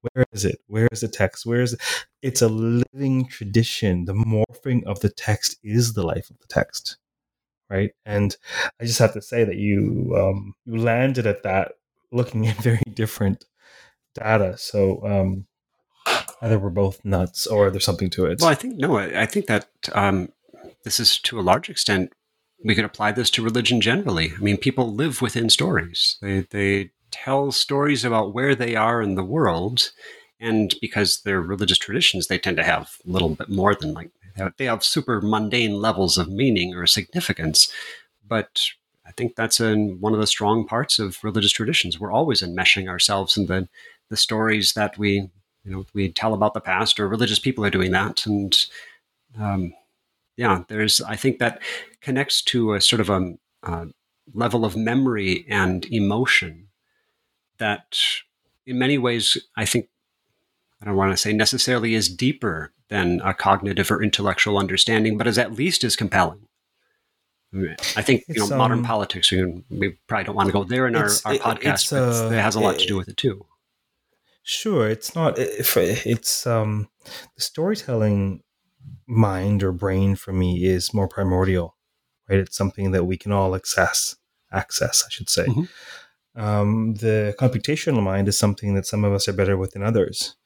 Where 0.00 0.26
is 0.32 0.44
it? 0.44 0.58
Where 0.66 0.88
is 0.90 1.00
the 1.00 1.08
text? 1.08 1.46
Where 1.46 1.62
is 1.62 1.74
it? 1.74 1.80
It's 2.20 2.42
a 2.42 2.48
living 2.48 3.26
tradition. 3.28 4.04
The 4.04 4.14
morphing 4.14 4.84
of 4.84 5.00
the 5.00 5.08
text 5.08 5.58
is 5.62 5.94
the 5.94 6.02
life 6.02 6.28
of 6.28 6.38
the 6.40 6.48
text, 6.48 6.98
right? 7.70 7.92
And 8.04 8.36
I 8.80 8.84
just 8.84 8.98
have 8.98 9.14
to 9.14 9.22
say 9.22 9.44
that 9.44 9.56
you 9.56 10.14
um, 10.18 10.54
you 10.66 10.76
landed 10.76 11.26
at 11.26 11.44
that 11.44 11.72
looking 12.10 12.46
at 12.48 12.56
very 12.62 12.82
different 12.92 13.44
data. 14.14 14.58
So 14.58 15.06
um, 15.06 15.46
either 16.42 16.58
we're 16.58 16.70
both 16.70 17.04
nuts 17.04 17.46
or 17.46 17.70
there's 17.70 17.84
something 17.84 18.10
to 18.10 18.26
it. 18.26 18.40
Well, 18.40 18.50
I 18.50 18.54
think 18.54 18.76
no. 18.76 18.96
I, 18.96 19.22
I 19.22 19.26
think 19.26 19.46
that 19.46 19.68
um, 19.92 20.30
this 20.84 20.98
is 20.98 21.18
to 21.20 21.38
a 21.38 21.42
large 21.42 21.70
extent 21.70 22.12
we 22.64 22.74
could 22.74 22.84
apply 22.84 23.12
this 23.12 23.30
to 23.30 23.42
religion 23.42 23.80
generally. 23.80 24.32
I 24.36 24.40
mean, 24.40 24.56
people 24.56 24.94
live 24.94 25.20
within 25.20 25.50
stories. 25.50 26.16
They 26.20 26.40
they 26.50 26.90
tell 27.10 27.52
stories 27.52 28.04
about 28.04 28.34
where 28.34 28.54
they 28.54 28.74
are 28.76 29.02
in 29.02 29.14
the 29.14 29.24
world, 29.24 29.92
and 30.40 30.74
because 30.80 31.22
they're 31.22 31.40
religious 31.40 31.78
traditions, 31.78 32.26
they 32.26 32.38
tend 32.38 32.56
to 32.58 32.64
have 32.64 32.96
a 33.06 33.10
little 33.10 33.30
bit 33.30 33.48
more 33.48 33.74
than 33.74 33.94
like 33.94 34.10
they 34.56 34.64
have 34.64 34.82
super 34.82 35.20
mundane 35.20 35.74
levels 35.74 36.16
of 36.16 36.28
meaning 36.28 36.74
or 36.74 36.86
significance. 36.86 37.70
But 38.26 38.60
I 39.06 39.12
think 39.12 39.36
that's 39.36 39.60
in 39.60 40.00
one 40.00 40.14
of 40.14 40.20
the 40.20 40.26
strong 40.26 40.66
parts 40.66 40.98
of 40.98 41.22
religious 41.22 41.52
traditions. 41.52 42.00
We're 42.00 42.12
always 42.12 42.42
enmeshing 42.42 42.88
ourselves 42.88 43.36
in 43.36 43.46
the 43.46 43.68
the 44.08 44.16
stories 44.16 44.74
that 44.74 44.98
we 44.98 45.30
you 45.64 45.70
know 45.70 45.86
we 45.94 46.10
tell 46.10 46.34
about 46.34 46.54
the 46.54 46.60
past, 46.60 46.98
or 46.98 47.08
religious 47.08 47.38
people 47.38 47.64
are 47.64 47.70
doing 47.70 47.92
that, 47.92 48.26
and 48.26 48.56
um, 49.38 49.74
yeah, 50.36 50.64
there's 50.68 51.00
I 51.00 51.16
think 51.16 51.38
that 51.38 51.60
connects 52.00 52.42
to 52.42 52.74
a 52.74 52.80
sort 52.80 53.00
of 53.00 53.10
a, 53.10 53.34
a 53.62 53.86
level 54.34 54.64
of 54.64 54.76
memory 54.76 55.46
and 55.48 55.84
emotion 55.86 56.68
that, 57.58 57.98
in 58.66 58.78
many 58.78 58.98
ways, 58.98 59.36
I 59.56 59.64
think 59.64 59.88
I 60.80 60.86
don't 60.86 60.96
want 60.96 61.12
to 61.12 61.16
say 61.16 61.32
necessarily 61.32 61.94
is 61.94 62.08
deeper 62.08 62.72
than 62.88 63.20
a 63.20 63.34
cognitive 63.34 63.90
or 63.90 64.02
intellectual 64.02 64.58
understanding, 64.58 65.16
but 65.16 65.26
is 65.26 65.38
at 65.38 65.54
least 65.54 65.84
as 65.84 65.96
compelling. 65.96 66.48
I 67.96 68.02
think 68.02 68.24
you 68.28 68.40
know 68.40 68.50
um, 68.50 68.58
modern 68.58 68.82
politics. 68.82 69.30
We, 69.30 69.62
we, 69.70 69.90
probably 70.06 70.24
don't 70.24 70.36
want 70.36 70.48
to 70.48 70.52
go 70.54 70.64
there 70.64 70.86
in 70.86 70.96
our, 70.96 71.04
our 71.04 71.34
podcast, 71.34 71.92
uh, 71.92 72.28
but 72.28 72.34
it 72.34 72.40
has 72.40 72.54
a 72.54 72.60
lot 72.60 72.78
to 72.78 72.86
do 72.86 72.96
with 72.96 73.08
it 73.08 73.18
too. 73.18 73.44
Sure, 74.42 74.88
it's 74.88 75.14
not. 75.14 75.34
It's 75.38 76.46
um, 76.46 76.88
the 77.36 77.42
storytelling 77.42 78.42
mind 79.06 79.62
or 79.62 79.72
brain 79.72 80.16
for 80.16 80.32
me 80.32 80.64
is 80.64 80.94
more 80.94 81.08
primordial, 81.08 81.76
right? 82.28 82.38
It's 82.38 82.56
something 82.56 82.92
that 82.92 83.04
we 83.04 83.16
can 83.16 83.32
all 83.32 83.54
access, 83.54 84.16
access, 84.52 85.04
I 85.06 85.10
should 85.10 85.28
say. 85.28 85.46
Mm-hmm. 85.46 86.40
Um, 86.40 86.94
the 86.94 87.34
computational 87.38 88.02
mind 88.02 88.28
is 88.28 88.38
something 88.38 88.74
that 88.74 88.86
some 88.86 89.04
of 89.04 89.12
us 89.12 89.28
are 89.28 89.34
better 89.34 89.56
with 89.56 89.72
than 89.72 89.82
others. 89.82 90.36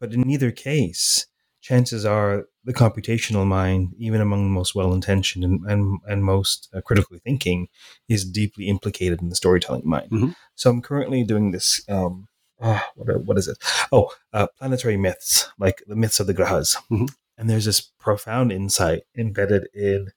But 0.00 0.12
in 0.12 0.28
either 0.28 0.50
case, 0.50 1.26
chances 1.60 2.04
are 2.04 2.46
the 2.64 2.74
computational 2.74 3.46
mind, 3.46 3.94
even 3.98 4.20
among 4.20 4.44
the 4.44 4.50
most 4.50 4.74
well 4.74 4.92
intentioned 4.92 5.44
and, 5.44 5.64
and, 5.66 6.00
and, 6.06 6.24
most 6.24 6.68
uh, 6.74 6.80
critically 6.80 7.20
thinking, 7.20 7.68
is 8.08 8.24
deeply 8.24 8.66
implicated 8.68 9.22
in 9.22 9.28
the 9.28 9.36
storytelling 9.36 9.82
mind. 9.84 10.10
Mm-hmm. 10.10 10.30
So 10.56 10.70
I'm 10.70 10.82
currently 10.82 11.24
doing 11.24 11.52
this. 11.52 11.82
Um, 11.88 12.28
oh, 12.60 12.82
what, 12.96 13.24
what 13.24 13.38
is 13.38 13.48
it? 13.48 13.58
Oh, 13.92 14.10
uh, 14.32 14.48
planetary 14.58 14.96
myths, 14.96 15.48
like 15.58 15.82
the 15.86 15.96
myths 15.96 16.20
of 16.20 16.26
the 16.26 16.34
grahas. 16.34 16.76
Mm-hmm. 16.90 17.06
And 17.38 17.50
there's 17.50 17.66
this 17.66 17.80
profound 17.80 18.52
insight 18.52 19.02
embedded 19.16 19.68
in 19.74 20.08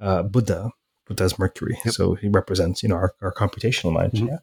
uh, 0.00 0.22
Buddha. 0.22 0.70
Buddha's 1.06 1.38
Mercury. 1.38 1.78
Yep. 1.84 1.94
So 1.94 2.14
he 2.14 2.28
represents, 2.28 2.82
you 2.82 2.88
know, 2.88 2.96
our, 2.96 3.14
our 3.20 3.32
computational 3.32 3.92
mind, 3.92 4.12
mm-hmm. 4.12 4.28
yeah? 4.28 4.38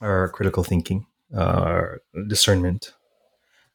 our 0.00 0.28
critical 0.28 0.64
thinking, 0.64 1.06
uh, 1.36 1.40
our 1.40 2.00
discernment. 2.28 2.94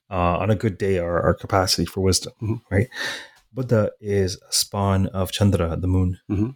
Uh, 0.10 0.38
on 0.38 0.52
a 0.52 0.56
good 0.56 0.78
day, 0.78 1.00
our, 1.00 1.22
our 1.22 1.34
capacity 1.34 1.86
for 1.86 2.02
wisdom, 2.02 2.34
mm-hmm. 2.42 2.56
right? 2.74 2.88
Buddha 3.52 3.92
is 4.00 4.40
a 4.48 4.54
spawn 4.54 5.08
of 5.08 5.32
Chandra, 5.32 5.76
the 5.76 5.88
moon, 5.88 6.20
mm-hmm. 6.30 6.50
the 6.50 6.56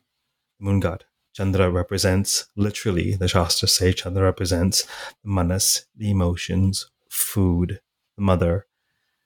moon 0.59 0.79
god. 0.79 1.05
Chandra 1.33 1.69
represents, 1.69 2.47
literally, 2.55 3.15
the 3.15 3.27
Shastras 3.27 3.73
say 3.73 3.93
Chandra 3.93 4.23
represents 4.23 4.83
the 5.23 5.29
manas, 5.29 5.85
the 5.95 6.11
emotions, 6.11 6.89
food, 7.09 7.79
the 8.15 8.21
mother. 8.21 8.67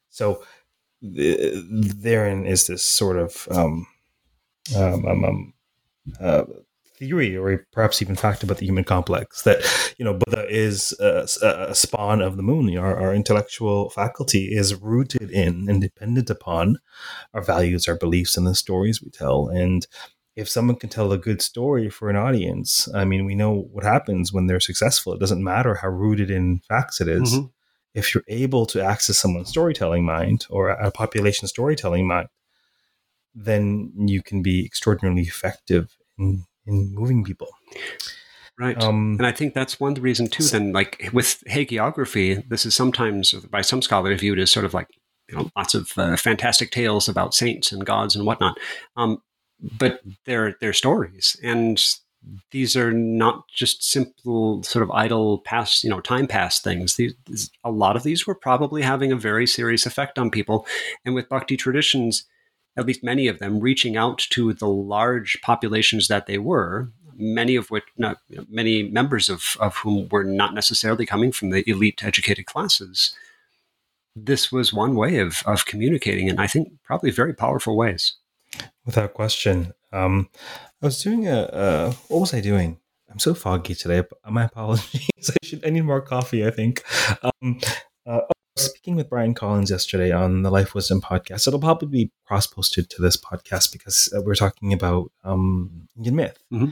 So 0.09 0.43
therein 1.03 2.45
is 2.45 2.67
this 2.67 2.83
sort 2.83 3.17
of 3.17 3.47
um, 3.51 3.85
um, 4.75 5.05
um, 5.05 5.25
um, 5.25 5.53
uh, 6.19 6.43
theory 6.95 7.35
or 7.35 7.65
perhaps 7.73 8.01
even 8.01 8.15
fact 8.15 8.43
about 8.43 8.57
the 8.57 8.65
human 8.65 8.83
complex 8.83 9.41
that 9.41 9.93
you 9.97 10.05
know 10.05 10.13
Buddha 10.13 10.45
is 10.47 10.95
a, 10.99 11.27
a 11.69 11.75
spawn 11.75 12.21
of 12.21 12.37
the 12.37 12.43
moon. 12.43 12.75
Our, 12.77 12.97
our, 12.97 13.13
intellectual 13.13 13.89
faculty 13.89 14.55
is 14.55 14.75
rooted 14.75 15.29
in 15.29 15.67
and 15.67 15.81
dependent 15.81 16.29
upon 16.29 16.77
our 17.33 17.41
values, 17.41 17.87
our 17.87 17.97
beliefs, 17.97 18.37
and 18.37 18.47
the 18.47 18.55
stories 18.55 19.01
we 19.01 19.09
tell. 19.09 19.49
And 19.49 19.85
if 20.35 20.47
someone 20.47 20.77
can 20.77 20.89
tell 20.89 21.11
a 21.11 21.17
good 21.17 21.41
story 21.41 21.89
for 21.89 22.09
an 22.09 22.15
audience, 22.15 22.87
I 22.93 23.05
mean, 23.05 23.25
we 23.25 23.35
know 23.35 23.67
what 23.71 23.83
happens 23.83 24.31
when 24.31 24.47
they're 24.47 24.59
successful. 24.59 25.13
It 25.13 25.19
doesn't 25.19 25.43
matter 25.43 25.75
how 25.75 25.89
rooted 25.89 26.31
in 26.31 26.59
facts 26.69 27.01
it 27.01 27.07
is. 27.09 27.33
Mm-hmm 27.33 27.47
if 27.93 28.13
you're 28.13 28.23
able 28.27 28.65
to 28.67 28.83
access 28.83 29.17
someone's 29.17 29.49
storytelling 29.49 30.05
mind 30.05 30.45
or 30.49 30.69
a 30.69 30.91
population 30.91 31.47
storytelling 31.47 32.07
mind, 32.07 32.27
then 33.35 33.91
you 33.95 34.21
can 34.21 34.41
be 34.41 34.65
extraordinarily 34.65 35.23
effective 35.23 35.95
in, 36.17 36.45
in 36.65 36.93
moving 36.93 37.23
people. 37.23 37.49
Right. 38.59 38.81
Um, 38.81 39.15
and 39.17 39.25
I 39.25 39.31
think 39.31 39.53
that's 39.53 39.79
one 39.79 39.95
reason 39.95 40.27
too, 40.27 40.43
then 40.43 40.71
like 40.71 41.09
with 41.11 41.43
hagiography, 41.49 42.47
this 42.49 42.65
is 42.65 42.75
sometimes 42.75 43.33
by 43.33 43.61
some 43.61 43.81
scholars 43.81 44.19
viewed 44.19 44.39
as 44.39 44.51
sort 44.51 44.65
of 44.65 44.73
like, 44.73 44.87
you 45.29 45.35
know, 45.35 45.49
lots 45.55 45.73
of 45.73 45.91
uh, 45.97 46.15
fantastic 46.17 46.69
tales 46.69 47.09
about 47.09 47.33
saints 47.33 47.71
and 47.71 47.85
gods 47.85 48.15
and 48.15 48.25
whatnot. 48.25 48.57
Um, 48.95 49.23
but 49.59 50.01
they're, 50.25 50.55
they're 50.59 50.73
stories 50.73 51.35
and 51.41 51.83
these 52.51 52.75
are 52.75 52.91
not 52.91 53.47
just 53.49 53.83
simple 53.83 54.63
sort 54.63 54.83
of 54.83 54.91
idle 54.91 55.39
past 55.39 55.83
you 55.83 55.89
know 55.89 55.99
time 55.99 56.27
pass 56.27 56.59
things. 56.59 56.95
These, 56.95 57.13
a 57.63 57.71
lot 57.71 57.95
of 57.95 58.03
these 58.03 58.25
were 58.25 58.35
probably 58.35 58.81
having 58.81 59.11
a 59.11 59.17
very 59.17 59.47
serious 59.47 59.85
effect 59.85 60.17
on 60.17 60.31
people. 60.31 60.65
And 61.05 61.15
with 61.15 61.29
bhakti 61.29 61.57
traditions 61.57 62.25
at 62.75 62.87
least 62.87 63.03
many 63.03 63.27
of 63.27 63.37
them 63.37 63.59
reaching 63.59 63.95
out 63.97 64.17
to 64.17 64.51
the 64.51 64.67
large 64.67 65.39
populations 65.41 66.07
that 66.07 66.25
they 66.25 66.37
were 66.37 66.89
many 67.15 67.55
of 67.55 67.69
which 67.69 67.83
not, 67.95 68.17
you 68.27 68.37
know, 68.37 68.45
many 68.49 68.81
members 68.81 69.29
of, 69.29 69.55
of 69.59 69.75
whom 69.77 70.07
were 70.09 70.23
not 70.23 70.55
necessarily 70.55 71.05
coming 71.05 71.31
from 71.31 71.51
the 71.51 71.63
elite 71.69 72.03
educated 72.03 72.47
classes 72.47 73.15
this 74.15 74.51
was 74.51 74.73
one 74.73 74.95
way 74.95 75.17
of, 75.17 75.43
of 75.45 75.65
communicating 75.65 76.29
and 76.29 76.39
i 76.39 76.47
think 76.47 76.71
probably 76.83 77.11
very 77.11 77.33
powerful 77.33 77.75
ways. 77.75 78.13
Without 78.85 79.13
question. 79.13 79.73
Um, 79.91 80.29
I 80.83 80.87
was 80.87 81.01
doing 81.01 81.29
a, 81.29 81.43
uh, 81.43 81.93
what 82.09 82.19
was 82.19 82.33
I 82.33 82.41
doing? 82.41 82.77
I'm 83.09 83.17
so 83.17 83.33
foggy 83.33 83.73
today. 83.73 84.03
My 84.29 84.43
apologies. 84.51 85.07
I 85.29 85.45
should. 85.45 85.65
I 85.65 85.69
need 85.69 85.85
more 85.85 86.01
coffee. 86.01 86.45
I 86.45 86.51
think. 86.51 86.83
Um, 87.21 87.61
uh, 88.05 88.19
speaking 88.57 88.97
with 88.97 89.09
Brian 89.09 89.33
Collins 89.33 89.71
yesterday 89.71 90.11
on 90.11 90.41
the 90.41 90.51
Life 90.51 90.75
Wisdom 90.75 90.99
podcast. 90.99 91.47
It'll 91.47 91.61
probably 91.61 91.87
be 91.87 92.11
cross 92.27 92.47
posted 92.47 92.89
to 92.89 93.01
this 93.01 93.15
podcast 93.15 93.71
because 93.71 94.13
uh, 94.13 94.21
we're 94.21 94.35
talking 94.35 94.73
about 94.73 95.09
um, 95.23 95.87
Indian 95.95 96.17
myth. 96.17 96.43
Mm-hmm. 96.51 96.71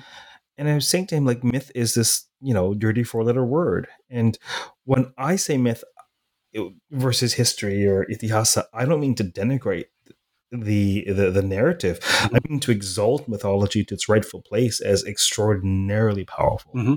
And 0.57 0.67
I 0.67 0.75
was 0.75 0.89
saying 0.89 1.07
to 1.07 1.15
him, 1.15 1.25
like, 1.25 1.41
myth 1.45 1.71
is 1.73 1.93
this, 1.93 2.25
you 2.41 2.53
know, 2.53 2.73
dirty 2.73 3.03
four 3.03 3.23
letter 3.23 3.45
word. 3.45 3.87
And 4.09 4.37
when 4.83 5.13
I 5.17 5.37
say 5.37 5.57
myth 5.57 5.85
versus 6.91 7.33
history 7.35 7.87
or 7.87 8.05
itihasa, 8.07 8.65
I 8.73 8.83
don't 8.83 8.99
mean 8.99 9.15
to 9.15 9.23
denigrate 9.23 9.85
the 10.51 11.05
the, 11.07 11.31
the 11.31 11.41
narrative. 11.41 11.99
Mm-hmm. 11.99 12.35
I 12.35 12.39
mean 12.47 12.59
to 12.61 12.71
exalt 12.71 13.27
mythology 13.27 13.83
to 13.85 13.93
its 13.93 14.09
rightful 14.09 14.41
place 14.41 14.81
as 14.81 15.03
extraordinarily 15.05 16.25
powerful. 16.25 16.73
Mm-hmm. 16.73 16.93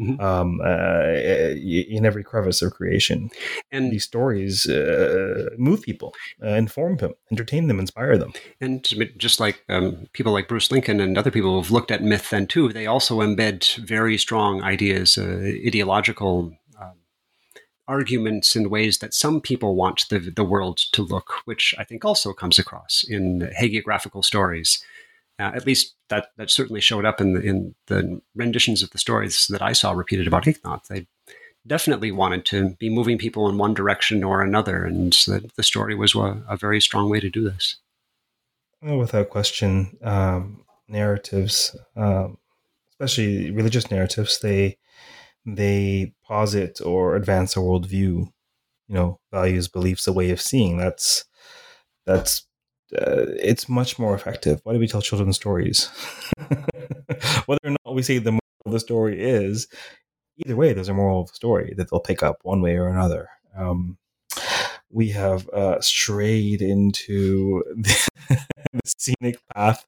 Mm-hmm. 0.00 0.20
Um, 0.20 0.60
uh, 0.64 1.56
in 1.58 2.06
every 2.06 2.22
crevice 2.22 2.62
of 2.62 2.72
creation, 2.72 3.30
and 3.72 3.90
these 3.90 4.04
stories 4.04 4.68
uh, 4.68 5.48
move 5.58 5.82
people, 5.82 6.14
uh, 6.40 6.50
inform 6.50 6.98
them, 6.98 7.14
entertain 7.32 7.66
them, 7.66 7.80
inspire 7.80 8.16
them. 8.16 8.32
And 8.60 8.88
just 9.18 9.40
like 9.40 9.64
um, 9.68 10.06
people 10.12 10.32
like 10.32 10.46
Bruce 10.46 10.70
Lincoln 10.70 11.00
and 11.00 11.18
other 11.18 11.32
people 11.32 11.56
who've 11.56 11.72
looked 11.72 11.90
at 11.90 12.04
myth 12.04 12.30
then 12.30 12.46
too, 12.46 12.72
they 12.72 12.86
also 12.86 13.18
embed 13.18 13.74
very 13.78 14.16
strong 14.18 14.62
ideas, 14.62 15.18
uh, 15.18 15.50
ideological 15.66 16.56
arguments 17.88 18.54
in 18.54 18.70
ways 18.70 18.98
that 18.98 19.14
some 19.14 19.40
people 19.40 19.74
want 19.74 20.08
the, 20.10 20.18
the 20.18 20.44
world 20.44 20.76
to 20.92 21.02
look, 21.02 21.32
which 21.46 21.74
I 21.78 21.84
think 21.84 22.04
also 22.04 22.32
comes 22.32 22.58
across 22.58 23.04
in 23.08 23.50
hagiographical 23.58 24.24
stories. 24.24 24.84
Uh, 25.40 25.52
at 25.54 25.66
least 25.66 25.94
that, 26.08 26.30
that 26.36 26.50
certainly 26.50 26.80
showed 26.80 27.04
up 27.04 27.20
in 27.20 27.32
the, 27.32 27.40
in 27.40 27.74
the 27.86 28.20
renditions 28.34 28.82
of 28.82 28.90
the 28.90 28.98
stories 28.98 29.46
that 29.48 29.62
I 29.62 29.72
saw 29.72 29.92
repeated 29.92 30.26
about 30.26 30.44
Eknath. 30.44 30.88
They 30.88 31.06
definitely 31.66 32.10
wanted 32.10 32.44
to 32.46 32.70
be 32.78 32.90
moving 32.90 33.18
people 33.18 33.48
in 33.48 33.56
one 33.56 33.74
direction 33.74 34.24
or 34.24 34.42
another, 34.42 34.84
and 34.84 35.12
the, 35.12 35.48
the 35.56 35.62
story 35.62 35.94
was 35.94 36.14
a, 36.14 36.42
a, 36.48 36.56
very 36.56 36.80
strong 36.80 37.08
way 37.08 37.20
to 37.20 37.30
do 37.30 37.44
this. 37.44 37.76
Without 38.82 39.30
question, 39.30 39.96
um, 40.02 40.64
narratives, 40.88 41.76
um, 41.96 42.38
especially 42.90 43.50
religious 43.50 43.90
narratives, 43.90 44.40
they 44.40 44.76
they 45.56 46.12
posit 46.24 46.80
or 46.84 47.16
advance 47.16 47.56
a 47.56 47.60
worldview, 47.60 47.90
you 47.92 48.30
know, 48.88 49.18
values, 49.32 49.68
beliefs, 49.68 50.06
a 50.06 50.12
way 50.12 50.30
of 50.30 50.40
seeing. 50.40 50.76
That's 50.76 51.24
that's 52.06 52.46
uh, 52.94 53.26
it's 53.40 53.68
much 53.68 53.98
more 53.98 54.14
effective. 54.14 54.60
Why 54.64 54.72
do 54.72 54.78
we 54.78 54.88
tell 54.88 55.02
children 55.02 55.32
stories? 55.32 55.86
Whether 57.46 57.60
or 57.64 57.70
not 57.84 57.94
we 57.94 58.02
say 58.02 58.18
the 58.18 58.32
moral 58.32 58.42
of 58.66 58.72
the 58.72 58.80
story 58.80 59.20
is, 59.20 59.68
either 60.44 60.56
way, 60.56 60.72
there's 60.72 60.88
a 60.88 60.94
moral 60.94 61.22
of 61.22 61.28
the 61.28 61.34
story 61.34 61.74
that 61.76 61.90
they'll 61.90 62.00
pick 62.00 62.22
up 62.22 62.38
one 62.42 62.62
way 62.62 62.76
or 62.76 62.88
another. 62.88 63.28
Um, 63.56 63.98
we 64.90 65.10
have 65.10 65.48
uh, 65.50 65.80
strayed 65.80 66.62
into 66.62 67.62
the, 67.76 68.10
the, 68.72 68.80
scenic 68.86 69.38
path, 69.54 69.84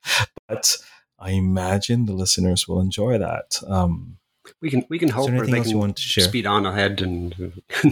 but 0.46 0.76
I 1.18 1.30
imagine 1.30 2.04
the 2.04 2.12
listeners 2.12 2.68
will 2.68 2.80
enjoy 2.80 3.16
that. 3.18 3.62
Um, 3.66 4.18
we 4.61 4.70
can 4.70 4.84
we 4.88 4.99
can 4.99 5.09
hope 5.09 5.30
or 5.30 5.47
they 5.47 5.61
can 5.62 5.97
speed 5.97 6.47
on 6.47 6.66
ahead 6.66 7.01
and 7.01 7.62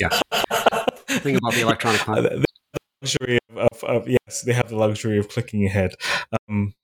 yeah. 0.00 0.20
Think 1.06 1.38
about 1.38 1.54
the 1.54 1.60
electronic 1.62 2.00
content. 2.00 2.42
The 2.42 2.76
luxury 3.02 3.38
of, 3.50 3.58
of, 3.58 3.84
of, 3.84 4.08
yes, 4.08 4.42
they 4.42 4.52
have 4.52 4.68
the 4.68 4.76
luxury 4.76 5.18
of 5.18 5.28
clicking 5.28 5.64
ahead. 5.64 5.94
Um, 6.48 6.74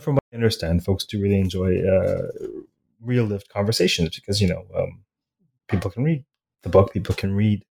from 0.00 0.14
what 0.14 0.24
I 0.32 0.36
understand, 0.36 0.84
folks 0.84 1.04
do 1.04 1.20
really 1.20 1.38
enjoy 1.38 1.80
uh, 1.80 2.28
real 3.00 3.24
lived 3.24 3.48
conversations 3.48 4.14
because 4.16 4.40
you 4.40 4.48
know 4.48 4.64
um, 4.76 5.04
people 5.68 5.90
can 5.90 6.04
read 6.04 6.24
the 6.62 6.68
book, 6.68 6.92
people 6.92 7.14
can 7.14 7.34
read 7.34 7.64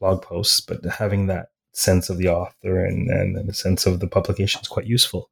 blog 0.00 0.22
posts, 0.22 0.60
but 0.60 0.84
having 0.84 1.26
that 1.26 1.48
sense 1.72 2.10
of 2.10 2.18
the 2.18 2.28
author 2.28 2.84
and, 2.84 3.08
and 3.08 3.48
the 3.48 3.54
sense 3.54 3.86
of 3.86 4.00
the 4.00 4.08
publication 4.08 4.60
is 4.60 4.68
quite 4.68 4.86
useful. 4.86 5.30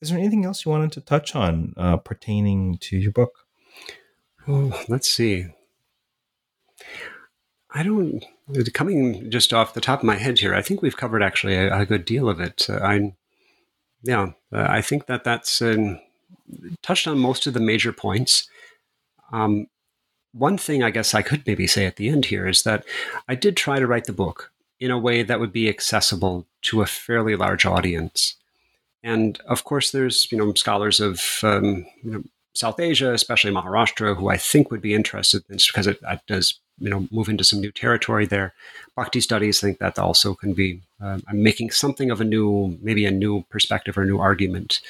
Is 0.00 0.10
there 0.10 0.18
anything 0.18 0.44
else 0.44 0.64
you 0.64 0.70
wanted 0.70 0.92
to 0.92 1.00
touch 1.00 1.34
on 1.34 1.72
uh, 1.76 1.96
pertaining 1.96 2.76
to 2.82 2.96
your 2.96 3.12
book? 3.12 3.45
Oh, 4.48 4.84
let's 4.88 5.10
see. 5.10 5.46
I 7.72 7.82
don't. 7.82 8.24
Coming 8.72 9.30
just 9.30 9.52
off 9.52 9.74
the 9.74 9.80
top 9.80 10.00
of 10.00 10.04
my 10.04 10.16
head 10.16 10.38
here, 10.38 10.54
I 10.54 10.62
think 10.62 10.82
we've 10.82 10.96
covered 10.96 11.22
actually 11.22 11.56
a, 11.56 11.80
a 11.80 11.86
good 11.86 12.04
deal 12.04 12.28
of 12.28 12.40
it. 12.40 12.68
Uh, 12.70 12.78
I, 12.80 13.14
yeah, 14.02 14.32
uh, 14.52 14.66
I 14.68 14.82
think 14.82 15.06
that 15.06 15.24
that's 15.24 15.60
uh, 15.60 15.96
touched 16.82 17.08
on 17.08 17.18
most 17.18 17.46
of 17.46 17.54
the 17.54 17.60
major 17.60 17.92
points. 17.92 18.48
Um, 19.32 19.66
one 20.32 20.58
thing 20.58 20.82
I 20.82 20.90
guess 20.90 21.12
I 21.12 21.22
could 21.22 21.44
maybe 21.46 21.66
say 21.66 21.86
at 21.86 21.96
the 21.96 22.08
end 22.08 22.26
here 22.26 22.46
is 22.46 22.62
that 22.62 22.84
I 23.28 23.34
did 23.34 23.56
try 23.56 23.80
to 23.80 23.86
write 23.86 24.04
the 24.04 24.12
book 24.12 24.52
in 24.78 24.90
a 24.90 24.98
way 24.98 25.22
that 25.22 25.40
would 25.40 25.52
be 25.52 25.68
accessible 25.68 26.46
to 26.62 26.82
a 26.82 26.86
fairly 26.86 27.34
large 27.34 27.64
audience. 27.64 28.36
And 29.02 29.40
of 29.46 29.64
course, 29.64 29.90
there's 29.90 30.30
you 30.30 30.38
know 30.38 30.54
scholars 30.54 31.00
of 31.00 31.40
um, 31.42 31.86
you 32.02 32.10
know, 32.10 32.22
South 32.56 32.80
Asia, 32.80 33.12
especially 33.12 33.52
Maharashtra, 33.52 34.16
who 34.16 34.28
I 34.28 34.36
think 34.36 34.70
would 34.70 34.82
be 34.82 34.94
interested 34.94 35.44
in 35.48 35.58
because 35.66 35.86
it, 35.86 35.98
it, 36.02 36.20
does 36.26 36.58
you 36.78 36.90
know 36.90 37.06
move 37.10 37.28
into 37.28 37.44
some 37.44 37.60
new 37.60 37.72
territory 37.72 38.26
there. 38.26 38.54
Bhakti 38.96 39.20
studies 39.20 39.60
think 39.60 39.78
that 39.78 39.98
also 39.98 40.34
can 40.34 40.54
be 40.54 40.82
uh, 41.00 41.18
I'm 41.28 41.42
making 41.42 41.70
something 41.70 42.10
of 42.10 42.20
a 42.20 42.24
new, 42.24 42.78
maybe 42.80 43.04
a 43.06 43.10
new 43.10 43.42
perspective 43.50 43.98
or 43.98 44.02
a 44.02 44.06
new 44.06 44.18
argument. 44.18 44.80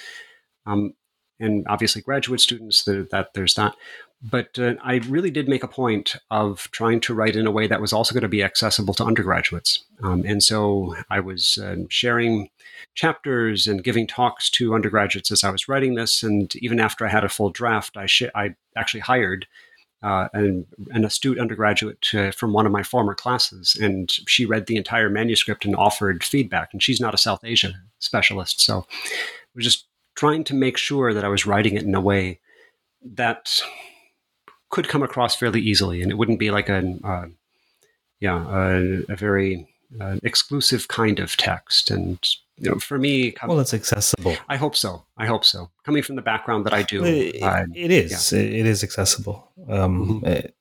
Um, 0.66 0.94
and 1.38 1.66
obviously, 1.68 2.02
graduate 2.02 2.40
students 2.40 2.84
that, 2.84 3.10
that 3.10 3.34
there's 3.34 3.54
that. 3.54 3.74
But 4.22 4.58
uh, 4.58 4.74
I 4.82 4.96
really 5.08 5.30
did 5.30 5.48
make 5.48 5.62
a 5.62 5.68
point 5.68 6.16
of 6.30 6.68
trying 6.70 7.00
to 7.00 7.14
write 7.14 7.36
in 7.36 7.46
a 7.46 7.50
way 7.50 7.66
that 7.66 7.80
was 7.80 7.92
also 7.92 8.14
going 8.14 8.22
to 8.22 8.28
be 8.28 8.42
accessible 8.42 8.94
to 8.94 9.04
undergraduates. 9.04 9.84
Um, 10.02 10.24
and 10.26 10.42
so 10.42 10.94
I 11.10 11.20
was 11.20 11.58
uh, 11.58 11.76
sharing 11.90 12.48
chapters 12.94 13.66
and 13.66 13.84
giving 13.84 14.06
talks 14.06 14.50
to 14.50 14.74
undergraduates 14.74 15.30
as 15.30 15.44
I 15.44 15.50
was 15.50 15.68
writing 15.68 15.94
this. 15.94 16.22
And 16.22 16.54
even 16.56 16.80
after 16.80 17.06
I 17.06 17.10
had 17.10 17.24
a 17.24 17.28
full 17.28 17.50
draft, 17.50 17.96
I, 17.96 18.06
sh- 18.06 18.24
I 18.34 18.54
actually 18.76 19.00
hired 19.00 19.46
uh, 20.02 20.28
an, 20.34 20.66
an, 20.90 21.04
astute 21.04 21.38
undergraduate 21.38 22.06
uh, 22.14 22.30
from 22.30 22.52
one 22.52 22.66
of 22.66 22.72
my 22.72 22.82
former 22.82 23.14
classes, 23.14 23.76
and 23.80 24.10
she 24.28 24.44
read 24.44 24.66
the 24.66 24.76
entire 24.76 25.08
manuscript 25.08 25.64
and 25.64 25.74
offered 25.74 26.22
feedback. 26.22 26.68
And 26.72 26.82
she's 26.82 27.00
not 27.00 27.14
a 27.14 27.18
South 27.18 27.40
Asia 27.42 27.72
specialist, 27.98 28.60
so 28.60 28.86
I 28.90 29.54
was 29.54 29.64
just 29.64 29.86
trying 30.14 30.44
to 30.44 30.54
make 30.54 30.76
sure 30.76 31.14
that 31.14 31.24
I 31.24 31.28
was 31.28 31.46
writing 31.46 31.74
it 31.74 31.82
in 31.82 31.94
a 31.94 32.00
way 32.00 32.40
that 33.02 33.60
could 34.70 34.88
come 34.88 35.02
across 35.02 35.34
fairly 35.34 35.60
easily, 35.60 36.02
and 36.02 36.10
it 36.10 36.18
wouldn't 36.18 36.38
be 36.38 36.50
like 36.50 36.68
a, 36.68 36.98
uh, 37.02 37.26
yeah, 38.20 38.44
a, 38.48 39.12
a 39.12 39.16
very 39.16 39.66
uh, 40.00 40.16
exclusive 40.22 40.88
kind 40.88 41.18
of 41.18 41.36
text. 41.36 41.90
And 41.90 42.18
you 42.58 42.70
know, 42.70 42.78
for 42.78 42.98
me, 42.98 43.34
well, 43.46 43.60
it's 43.60 43.74
accessible. 43.74 44.36
I 44.48 44.56
hope 44.56 44.76
so. 44.76 45.04
I 45.16 45.26
hope 45.26 45.44
so. 45.44 45.70
Coming 45.84 46.02
from 46.02 46.16
the 46.16 46.22
background 46.22 46.64
that 46.66 46.72
I 46.72 46.82
do, 46.82 47.04
it, 47.04 47.42
uh, 47.42 47.64
it 47.74 47.90
is. 47.90 48.32
Yeah. 48.32 48.38
It 48.38 48.66
is 48.66 48.82
accessible. 48.82 49.50
Um, 49.68 50.22
mm-hmm. 50.22 50.26
it, 50.26 50.56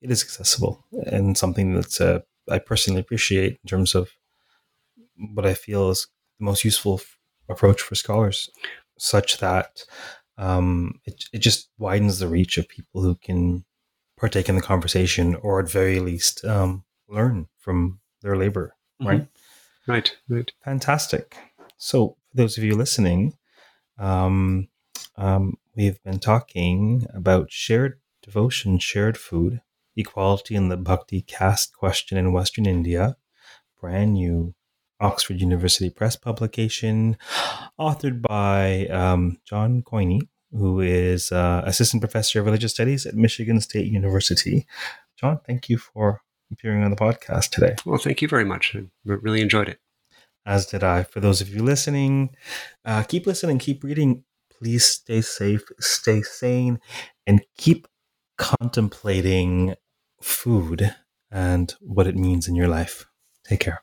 it 0.00 0.10
is 0.10 0.22
accessible, 0.22 0.84
and 1.06 1.38
something 1.38 1.74
that 1.74 2.00
uh, 2.00 2.20
I 2.52 2.58
personally 2.58 3.00
appreciate 3.00 3.58
in 3.62 3.68
terms 3.68 3.94
of 3.94 4.10
what 5.34 5.46
I 5.46 5.54
feel 5.54 5.90
is 5.90 6.08
the 6.38 6.44
most 6.44 6.64
useful 6.64 6.94
f- 6.94 7.18
approach 7.48 7.80
for 7.80 7.94
scholars, 7.94 8.50
such 8.98 9.38
that 9.38 9.84
um, 10.36 11.00
it, 11.04 11.24
it 11.32 11.38
just 11.38 11.70
widens 11.78 12.18
the 12.18 12.28
reach 12.28 12.58
of 12.58 12.68
people 12.68 13.02
who 13.02 13.14
can 13.14 13.64
partake 14.18 14.48
in 14.48 14.56
the 14.56 14.62
conversation 14.62 15.34
or 15.36 15.60
at 15.60 15.70
very 15.70 16.00
least 16.00 16.44
um, 16.44 16.84
learn 17.08 17.48
from 17.58 18.00
their 18.22 18.36
labor, 18.36 18.74
mm-hmm. 19.00 19.24
Right? 19.86 20.16
Right. 20.28 20.52
Fantastic. 20.64 21.36
So, 21.76 22.16
for 22.30 22.36
those 22.36 22.56
of 22.56 22.64
you 22.64 22.76
listening, 22.76 23.34
um, 23.98 24.68
um, 25.16 25.58
we've 25.74 26.02
been 26.02 26.20
talking 26.20 27.06
about 27.12 27.50
shared 27.50 28.00
devotion, 28.22 28.78
shared 28.78 29.18
food, 29.18 29.60
equality 29.96 30.54
in 30.54 30.68
the 30.68 30.76
Bhakti 30.76 31.22
caste 31.22 31.74
question 31.76 32.16
in 32.16 32.32
Western 32.32 32.66
India, 32.66 33.16
brand 33.80 34.14
new 34.14 34.54
Oxford 35.00 35.40
University 35.40 35.90
Press 35.90 36.16
publication, 36.16 37.16
authored 37.78 38.22
by 38.22 38.86
um, 38.86 39.38
Jon 39.44 39.82
Keune, 39.82 40.28
who 40.52 40.80
is 40.80 41.32
uh, 41.32 41.62
assistant 41.64 42.00
professor 42.02 42.40
of 42.40 42.46
religious 42.46 42.72
studies 42.72 43.04
at 43.04 43.14
Michigan 43.14 43.60
State 43.60 43.90
University. 43.90 44.66
John, 45.16 45.40
thank 45.46 45.68
you 45.68 45.78
for 45.78 46.22
appearing 46.52 46.82
on 46.82 46.90
the 46.90 46.96
podcast 46.96 47.50
today. 47.50 47.76
Well, 47.84 47.98
thank 47.98 48.22
you 48.22 48.28
very 48.28 48.44
much. 48.44 48.74
I 48.76 48.84
really 49.04 49.40
enjoyed 49.40 49.68
it. 49.68 49.78
As 50.44 50.66
did 50.66 50.82
I. 50.82 51.04
For 51.04 51.20
those 51.20 51.40
of 51.40 51.48
you 51.48 51.62
listening, 51.62 52.30
uh, 52.84 53.02
keep 53.04 53.26
listening, 53.26 53.58
keep 53.58 53.84
reading. 53.84 54.24
Please 54.50 54.84
stay 54.84 55.20
safe, 55.20 55.64
stay 55.80 56.22
sane, 56.22 56.78
and 57.26 57.42
keep 57.56 57.86
contemplating 58.38 59.74
food 60.20 60.94
and 61.30 61.74
what 61.80 62.06
it 62.06 62.16
means 62.16 62.48
in 62.48 62.54
your 62.54 62.68
life. 62.68 63.06
Take 63.44 63.60
care. 63.60 63.82